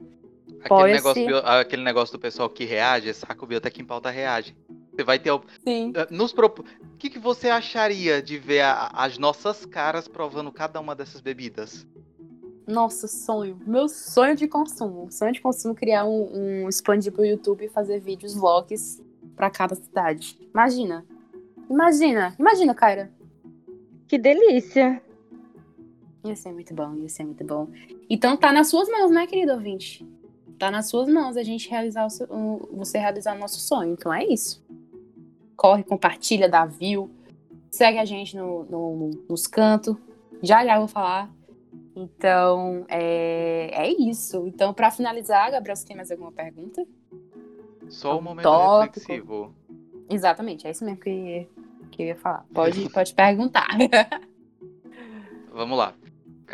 Aquele 0.64 0.92
negócio, 0.92 1.26
bio- 1.26 1.38
aquele 1.38 1.82
negócio 1.82 2.12
do 2.16 2.20
pessoal 2.20 2.48
que 2.48 2.64
reage, 2.64 3.12
saca 3.12 3.44
o 3.44 3.46
Biotech 3.46 3.80
em 3.80 3.84
pauta 3.84 4.10
reage. 4.10 4.56
Você 4.94 5.04
vai 5.04 5.18
ter. 5.18 5.30
Sim. 5.66 5.92
eh, 5.94 6.06
Nos 6.10 6.32
prop... 6.32 6.60
O 6.60 6.64
que, 6.98 7.10
que 7.10 7.18
você 7.18 7.48
acharia 7.50 8.22
de 8.22 8.38
ver 8.38 8.60
a- 8.62 8.90
as 8.94 9.18
nossas 9.18 9.66
caras 9.66 10.08
provando 10.08 10.50
cada 10.50 10.80
uma 10.80 10.94
dessas 10.94 11.20
bebidas? 11.20 11.86
Nossa, 12.66 13.06
sonho. 13.06 13.58
Meu 13.66 13.88
sonho 13.88 14.34
de 14.34 14.48
consumo. 14.48 15.08
Sonho 15.10 15.32
de 15.32 15.40
consumo 15.40 15.74
criar 15.74 16.04
um, 16.06 16.62
um 16.64 16.68
expandir 16.68 17.12
pro 17.12 17.24
YouTube 17.26 17.64
e 17.64 17.68
fazer 17.68 18.00
vídeos, 18.00 18.34
vlogs 18.34 19.02
pra 19.36 19.50
cada 19.50 19.74
cidade. 19.74 20.38
Imagina. 20.52 21.04
Imagina. 21.68 22.34
Imagina, 22.38 22.74
Kyra. 22.74 23.12
Que 24.08 24.16
delícia! 24.16 25.02
Ia 26.24 26.36
ser 26.36 26.52
muito 26.52 26.72
bom, 26.72 26.94
ia 26.94 27.08
ser 27.08 27.24
muito 27.24 27.44
bom. 27.44 27.68
Então 28.08 28.34
tá 28.36 28.50
nas 28.50 28.68
suas 28.68 28.88
mãos, 28.88 29.10
né, 29.10 29.26
querido 29.26 29.52
ouvinte? 29.52 30.06
Tá 30.58 30.70
nas 30.70 30.88
suas 30.88 31.08
mãos 31.08 31.36
a 31.36 31.42
gente 31.42 31.68
realizar 31.68 32.06
o 32.06 32.10
seu- 32.10 32.26
o- 32.30 32.68
você 32.76 32.98
realizar 32.98 33.34
o 33.36 33.38
nosso 33.38 33.60
sonho. 33.60 33.92
Então 33.92 34.12
é 34.12 34.24
isso. 34.24 34.62
Corre, 35.56 35.82
compartilha, 35.82 36.48
dá 36.48 36.64
view. 36.64 37.10
Segue 37.70 37.98
a 37.98 38.04
gente 38.04 38.36
no, 38.36 38.64
no- 38.64 39.10
nos 39.28 39.46
cantos. 39.46 39.96
Já 40.42 40.64
já 40.64 40.78
vou 40.78 40.88
falar. 40.88 41.30
Então, 41.96 42.84
é, 42.88 43.70
é 43.72 43.88
isso. 43.92 44.46
Então, 44.46 44.72
para 44.74 44.90
finalizar, 44.90 45.50
Gabriel, 45.50 45.76
você 45.76 45.86
tem 45.86 45.96
mais 45.96 46.10
alguma 46.10 46.32
pergunta? 46.32 46.84
Só 47.88 48.08
o 48.08 48.12
Algum 48.12 48.24
momento 48.24 48.42
tópico? 48.44 48.98
reflexivo. 49.00 49.54
Exatamente, 50.10 50.66
é 50.66 50.70
isso 50.70 50.84
mesmo 50.84 51.00
que, 51.00 51.48
que 51.90 52.02
eu 52.02 52.06
ia 52.08 52.16
falar. 52.16 52.44
Pode, 52.52 52.88
pode 52.90 53.14
perguntar. 53.14 53.66
Vamos 55.52 55.78
lá. 55.78 55.94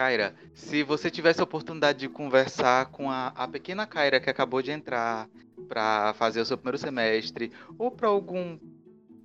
Kaira, 0.00 0.34
se 0.54 0.82
você 0.82 1.10
tivesse 1.10 1.42
a 1.42 1.44
oportunidade 1.44 1.98
de 1.98 2.08
conversar 2.08 2.86
com 2.86 3.10
a, 3.10 3.34
a 3.36 3.46
pequena 3.46 3.86
Kaira 3.86 4.18
que 4.18 4.30
acabou 4.30 4.62
de 4.62 4.70
entrar 4.70 5.28
para 5.68 6.14
fazer 6.14 6.40
o 6.40 6.44
seu 6.46 6.56
primeiro 6.56 6.78
semestre, 6.78 7.52
ou 7.78 7.90
para 7.90 8.08
algum 8.08 8.58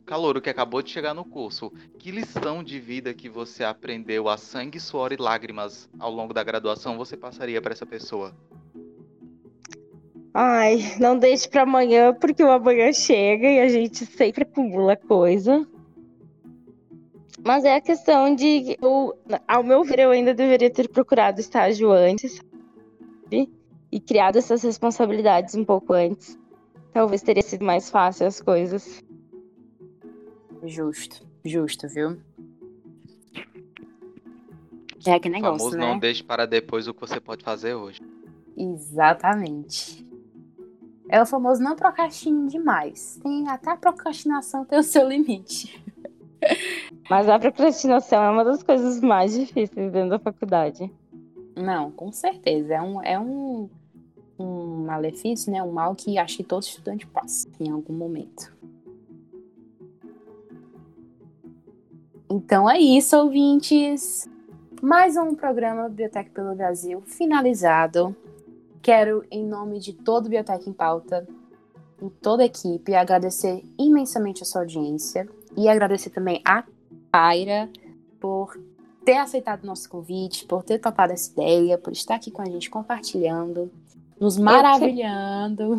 calouro 0.06 0.42
que 0.42 0.50
acabou 0.50 0.82
de 0.82 0.90
chegar 0.92 1.14
no 1.14 1.24
curso, 1.24 1.72
que 1.98 2.12
lição 2.12 2.62
de 2.62 2.78
vida 2.78 3.14
que 3.14 3.30
você 3.30 3.64
aprendeu 3.64 4.28
a 4.28 4.36
sangue, 4.36 4.78
suor 4.78 5.14
e 5.14 5.16
lágrimas 5.16 5.88
ao 5.98 6.12
longo 6.12 6.34
da 6.34 6.44
graduação 6.44 6.98
você 6.98 7.16
passaria 7.16 7.62
para 7.62 7.72
essa 7.72 7.86
pessoa? 7.86 8.36
Ai, 10.34 10.98
não 11.00 11.18
deixe 11.18 11.48
pra 11.48 11.62
amanhã, 11.62 12.14
porque 12.14 12.44
o 12.44 12.52
amanhã 12.52 12.92
chega 12.92 13.48
e 13.48 13.62
a 13.62 13.70
gente 13.70 14.06
sempre 14.06 14.44
acumula 14.44 14.98
coisa. 14.98 15.66
Mas 17.46 17.64
é 17.64 17.76
a 17.76 17.82
questão 17.82 18.34
de, 18.34 18.76
eu, 18.82 19.16
ao 19.48 19.62
meu 19.62 19.84
ver, 19.84 20.00
eu 20.00 20.10
ainda 20.10 20.34
deveria 20.34 20.72
ter 20.72 20.90
procurado 20.90 21.40
estágio 21.40 21.92
antes, 21.92 22.42
sabe? 23.24 23.54
E 23.92 24.00
criado 24.00 24.38
essas 24.38 24.64
responsabilidades 24.64 25.54
um 25.54 25.64
pouco 25.64 25.94
antes. 25.94 26.40
Talvez 26.92 27.22
teria 27.22 27.44
sido 27.44 27.64
mais 27.64 27.88
fácil 27.92 28.26
as 28.26 28.42
coisas. 28.42 29.04
Justo, 30.64 31.24
justo, 31.46 31.88
viu? 31.88 32.18
É 35.06 35.16
O 35.16 35.30
negócio, 35.30 35.42
famoso 35.60 35.78
né? 35.78 35.88
não 35.88 36.00
deixe 36.00 36.24
para 36.24 36.48
depois 36.48 36.88
o 36.88 36.96
que 36.96 37.02
você 37.02 37.20
pode 37.20 37.44
fazer 37.44 37.76
hoje. 37.76 38.02
Exatamente. 38.58 40.04
É 41.08 41.22
o 41.22 41.28
famoso 41.28 41.62
não 41.62 41.76
procrastine 41.76 42.48
demais. 42.50 43.20
Tem 43.22 43.48
até 43.48 43.70
a 43.70 43.78
procrastinação 43.78 44.66
tem 44.66 44.80
o 44.80 44.84
seu 44.84 45.08
limite. 45.08 45.80
Mas 47.10 47.30
a 47.30 47.38
procrastinação 47.38 48.24
é 48.24 48.30
uma 48.30 48.44
das 48.44 48.64
coisas 48.64 49.00
mais 49.00 49.34
difíceis 49.34 49.92
dentro 49.92 50.10
da 50.10 50.20
faculdade. 50.20 50.92
Não, 51.56 51.92
com 51.92 52.12
certeza. 52.12 52.74
É 52.74 52.82
um, 52.82 53.04
é 53.04 53.20
um, 53.20 53.70
um 54.40 54.86
malefício, 54.86 55.52
né? 55.52 55.62
Um 55.62 55.72
mal 55.72 55.96
que 55.96 56.18
acho 56.18 56.38
que 56.38 56.44
todo 56.44 56.64
estudante 56.64 57.06
passa 57.06 57.48
em 57.60 57.70
algum 57.70 57.94
momento. 57.94 58.54
Então 62.30 62.70
é 62.70 62.80
isso, 62.80 63.16
ouvintes. 63.16 64.28
Mais 64.82 65.16
um 65.16 65.36
programa 65.36 65.88
Biblioteca 65.88 66.30
pelo 66.34 66.56
Brasil 66.56 67.02
finalizado. 67.02 68.16
Quero, 68.82 69.24
em 69.32 69.46
nome 69.46 69.80
de 69.80 69.94
todo 69.94 70.24
Biblioteca 70.24 70.70
em 70.70 70.74
Pauta, 70.74 71.28
e 72.02 72.10
toda 72.10 72.44
a 72.44 72.46
equipe, 72.46 72.94
agradecer 72.94 73.64
imensamente 73.80 74.44
a 74.44 74.46
sua 74.46 74.62
audiência 74.62 75.28
e 75.56 75.70
agradecer 75.70 76.10
também 76.10 76.42
a 76.44 76.64
Kaira 77.16 77.70
por 78.20 78.60
ter 79.06 79.16
aceitado 79.18 79.64
o 79.64 79.68
nosso 79.68 79.90
convite, 79.90 80.46
por 80.46 80.64
ter 80.64 80.80
topado 80.80 81.14
essa 81.14 81.32
ideia, 81.32 81.78
por 81.78 81.94
estar 81.94 82.16
aqui 82.16 82.30
com 82.30 82.42
a 82.42 82.46
gente 82.46 82.70
compartilhando, 82.70 83.72
nos 84.20 84.38
maravilhando. 84.38 85.78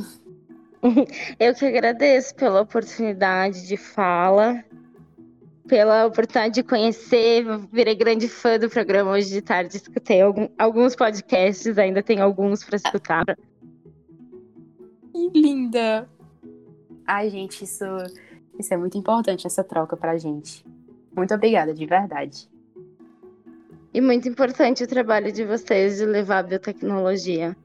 Eu 1.39 1.55
que 1.55 1.67
agradeço 1.67 2.35
pela 2.37 2.63
oportunidade 2.63 3.67
de 3.67 3.77
fala, 3.77 4.65
pela 5.69 6.07
oportunidade 6.07 6.55
de 6.55 6.63
conhecer. 6.63 7.45
Virei 7.71 7.95
grande 7.95 8.29
fã 8.29 8.59
do 8.59 8.71
programa 8.71 9.11
hoje 9.11 9.29
de 9.29 9.43
tarde. 9.43 9.77
Escutei 9.77 10.23
algum- 10.23 10.49
alguns 10.57 10.97
podcasts, 10.97 11.77
ainda 11.77 12.03
tem 12.03 12.19
alguns 12.21 12.65
para 12.65 12.77
escutar. 12.77 13.25
Que 15.13 15.29
linda! 15.35 16.09
Ai, 17.07 17.29
gente, 17.29 17.63
isso, 17.63 17.85
isso 18.59 18.73
é 18.73 18.77
muito 18.77 18.97
importante, 18.97 19.47
essa 19.47 19.63
troca 19.63 19.97
pra 19.99 20.17
gente. 20.17 20.65
Muito 21.17 21.35
obrigada, 21.35 21.73
de 21.73 21.87
verdade. 21.87 22.49
E 23.95 24.01
muito 24.01 24.29
importante 24.29 24.85
o 24.85 24.87
trabalho 24.87 25.33
de 25.33 25.45
vocês 25.45 25.97
de 25.97 26.05
levar 26.05 26.39
a 26.39 26.43
biotecnologia 26.43 27.57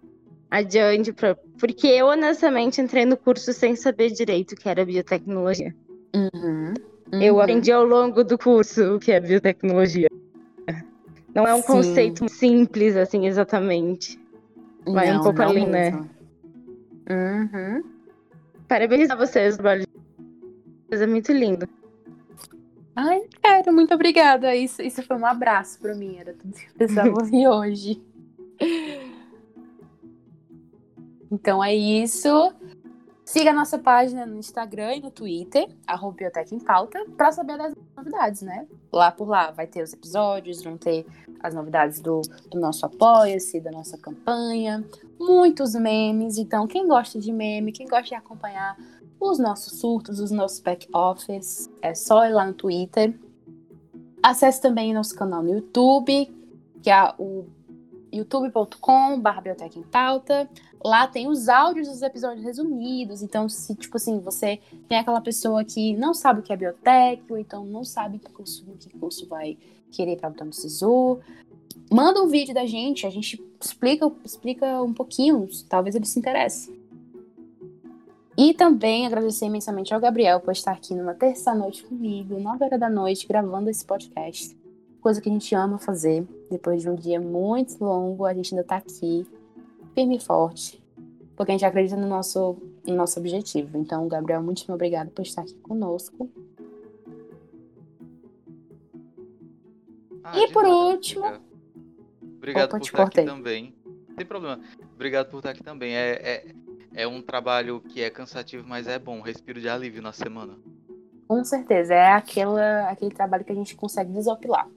adiante, 0.49 1.12
pra- 1.12 1.36
porque 1.60 1.88
eu 1.88 2.08
honestamente 2.08 2.80
entrei 2.80 3.06
no 3.06 3.18
curso 3.18 3.52
sem 3.52 3.76
saber 3.76 4.12
direito 4.12 4.54
o 4.54 4.56
que 4.56 4.70
era 4.70 4.86
biotecnologia. 4.86 5.76
Uhum, 6.16 6.74
Eu 7.14 7.36
uhum. 7.36 7.41
aprendi 7.41 7.72
ao 7.72 7.84
longo 7.86 8.24
do 8.24 8.38
curso 8.38 8.95
o 8.95 8.99
que 8.99 9.12
é 9.12 9.20
biotecnologia. 9.20 10.08
Não 11.36 11.45
é 11.47 11.54
um 11.54 11.62
Sim. 11.62 11.68
conceito 11.68 12.30
simples 12.30 12.95
assim 12.95 13.28
exatamente. 13.28 14.18
vai 14.86 15.10
um 15.12 15.16
Não, 15.16 15.24
pouco 15.24 15.39
não 15.39 15.49
além, 15.49 15.68
né? 15.70 15.91
Uhum. 17.10 17.84
Parabenizar 18.68 19.18
vocês, 19.18 19.54
o 19.56 19.58
trabalho 19.58 19.82
de 19.82 19.88
vocês 20.89 21.02
é 21.02 21.08
muito 21.08 21.32
lindo. 21.32 21.68
Ai, 22.96 23.22
quero, 23.42 23.74
muito 23.74 23.94
obrigada. 23.94 24.56
Isso, 24.56 24.82
isso 24.82 25.02
foi 25.04 25.18
um 25.18 25.26
abraço 25.26 25.80
pra 25.80 25.96
mim, 25.96 26.18
era 26.18 26.34
tudo 26.34 26.54
que 26.54 26.68
eu 26.68 26.74
precisava 26.74 27.10
ouvir 27.18 27.48
hoje. 27.48 28.02
Então 31.32 31.64
é 31.64 31.74
isso. 31.74 32.54
Siga 33.24 33.52
a 33.52 33.54
nossa 33.54 33.80
página 33.80 34.26
no 34.26 34.38
Instagram 34.38 34.96
e 34.96 35.00
no 35.00 35.10
Twitter, 35.10 35.66
arroba 35.88 36.12
Biblioteca 36.12 36.54
em 36.54 36.60
Pauta, 36.60 37.00
pra 37.16 37.32
saber 37.32 37.58
das 37.58 37.74
novidades, 37.96 38.42
né? 38.42 38.68
Lá 38.92 39.10
por 39.10 39.30
lá 39.30 39.52
vai 39.52 39.66
ter 39.66 39.82
os 39.82 39.94
episódios, 39.94 40.62
vão 40.62 40.78
ter 40.78 41.06
as 41.39 41.56
novidades 41.56 42.02
do, 42.02 42.22
do 42.50 42.60
nosso 42.60 42.86
Apoia-se, 42.86 43.62
da 43.62 43.72
nossa 43.72 43.98
campanha, 43.98 44.84
muitos 45.18 45.74
memes. 45.76 46.38
Então, 46.38 46.68
quem 46.68 46.86
gosta 46.86 47.18
de 47.18 47.32
meme, 47.32 47.72
quem 47.72 47.88
gosta 47.88 48.10
de 48.10 48.16
acompanhar 48.16 48.76
os 49.22 49.38
nossos 49.38 49.80
surtos, 49.80 50.19
os 50.19 50.32
nossos 50.32 50.59
back-office, 50.59 51.69
é 51.82 51.93
só 51.93 52.26
ir 52.26 52.34
lá 52.34 52.45
no 52.45 52.53
Twitter. 52.53 53.17
Acesse 54.24 54.59
também 54.59 54.93
nosso 54.93 55.15
canal 55.15 55.43
no 55.43 55.49
YouTube, 55.49 56.30
que 56.82 56.89
é 56.89 57.13
o 57.19 57.45
youtube.com.br 58.11 59.36
Biblioteca 59.36 59.78
em 59.78 59.84
Pauta. 59.84 60.49
Lá 60.84 61.07
tem 61.07 61.28
os 61.28 61.47
áudios 61.47 61.88
dos 61.88 62.01
episódios 62.01 62.43
resumidos. 62.43 63.22
Então, 63.22 63.47
se, 63.47 63.76
tipo 63.76 63.97
assim, 63.97 64.19
você 64.19 64.59
tem 64.89 64.97
aquela 64.97 65.22
pessoa 65.22 65.63
que 65.63 65.95
não 65.95 66.13
sabe 66.13 66.39
o 66.39 66.43
que 66.43 66.51
é 66.51 66.55
biblioteca, 66.55 67.24
ou 67.30 67.38
então 67.38 67.63
não 67.63 67.84
sabe 67.84 68.17
que 68.17 68.32
curso, 68.32 68.65
que 68.80 68.89
curso 68.97 69.28
vai 69.28 69.57
querer 69.91 70.17
para 70.17 70.32
o 70.45 70.53
SISU, 70.53 71.19
manda 71.91 72.22
um 72.22 72.28
vídeo 72.28 72.53
da 72.53 72.65
gente, 72.65 73.05
a 73.05 73.09
gente 73.09 73.43
explica, 73.59 74.11
explica 74.26 74.82
um 74.82 74.93
pouquinho, 74.93 75.47
talvez 75.69 75.95
ele 75.95 76.05
se 76.05 76.17
interesse. 76.17 76.80
E 78.38 78.53
também 78.53 79.05
agradecer 79.05 79.45
imensamente 79.45 79.93
ao 79.93 79.99
Gabriel 79.99 80.39
por 80.39 80.51
estar 80.51 80.71
aqui 80.71 80.95
numa 80.95 81.13
terça-noite 81.13 81.84
comigo, 81.84 82.39
9 82.39 82.63
horas 82.63 82.79
da 82.79 82.89
noite, 82.89 83.27
gravando 83.27 83.69
esse 83.69 83.86
podcast. 83.86 84.57
Coisa 85.01 85.19
que 85.21 85.29
a 85.29 85.32
gente 85.32 85.53
ama 85.53 85.77
fazer. 85.77 86.25
Depois 86.49 86.82
de 86.82 86.89
um 86.89 86.95
dia 86.95 87.19
muito 87.19 87.84
longo, 87.84 88.25
a 88.25 88.34
gente 88.34 88.53
ainda 88.55 88.65
tá 88.65 88.77
aqui, 88.77 89.25
firme 89.93 90.17
e 90.17 90.19
forte, 90.19 90.82
porque 91.36 91.51
a 91.51 91.55
gente 91.55 91.65
acredita 91.65 91.97
no 91.97 92.07
nosso, 92.07 92.57
no 92.88 92.95
nosso 92.95 93.19
objetivo. 93.19 93.77
Então, 93.77 94.07
Gabriel, 94.07 94.41
muitíssimo 94.41 94.75
obrigado 94.75 95.09
por 95.11 95.23
estar 95.23 95.41
aqui 95.41 95.53
conosco. 95.55 96.29
Ah, 100.23 100.38
E 100.39 100.47
por 100.51 100.63
nada, 100.63 100.75
último- 100.75 101.25
amiga. 101.25 101.41
Obrigado 102.38 102.69
Opa, 102.69 102.77
por 102.79 102.86
estar 102.86 102.97
cortei. 102.97 103.23
aqui 103.23 103.34
também. 103.36 103.75
Não 104.09 104.15
tem 104.15 104.25
problema. 104.25 104.59
Obrigado 104.95 105.29
por 105.29 105.38
estar 105.38 105.49
aqui 105.51 105.63
também. 105.63 105.95
É, 105.95 106.09
é, 106.21 106.55
é 106.94 107.08
um 107.08 107.22
trabalho 107.22 107.82
que 107.82 108.02
é 108.02 108.10
cansativo, 108.10 108.68
mas 108.68 108.88
é 108.88 109.00
bom. 109.00 109.22
Respiro 109.22 109.60
de 109.60 109.70
alívio 109.70 110.02
na 110.02 110.12
semana. 110.12 110.58
Com 111.28 111.44
certeza, 111.44 111.94
é 111.94 112.12
aquela, 112.12 112.89
aquele 112.89 113.12
trabalho 113.12 113.46
que 113.46 113.52
a 113.52 113.56
gente 113.56 113.76
consegue 113.76 114.12
desopilar. 114.12 114.68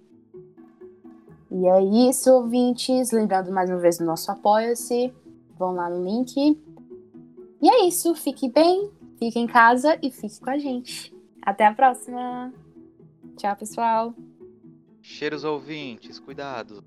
E 1.50 1.66
é 1.66 2.08
isso, 2.08 2.32
ouvintes. 2.32 3.10
Lembrando 3.10 3.52
mais 3.52 3.70
uma 3.70 3.78
vez 3.78 3.98
do 3.98 4.04
nosso 4.04 4.30
Apoia-se. 4.30 5.12
Vão 5.58 5.72
lá 5.72 5.88
no 5.90 6.04
link. 6.04 6.36
E 7.60 7.68
é 7.68 7.86
isso. 7.86 8.14
Fique 8.14 8.48
bem, 8.48 8.90
fique 9.18 9.38
em 9.38 9.46
casa 9.46 9.98
e 10.02 10.10
fique 10.10 10.40
com 10.40 10.50
a 10.50 10.58
gente. 10.58 11.14
Até 11.42 11.66
a 11.66 11.74
próxima. 11.74 12.52
Tchau, 13.36 13.56
pessoal. 13.56 14.14
Cheiros 15.02 15.44
ouvintes, 15.44 16.18
cuidado. 16.18 16.82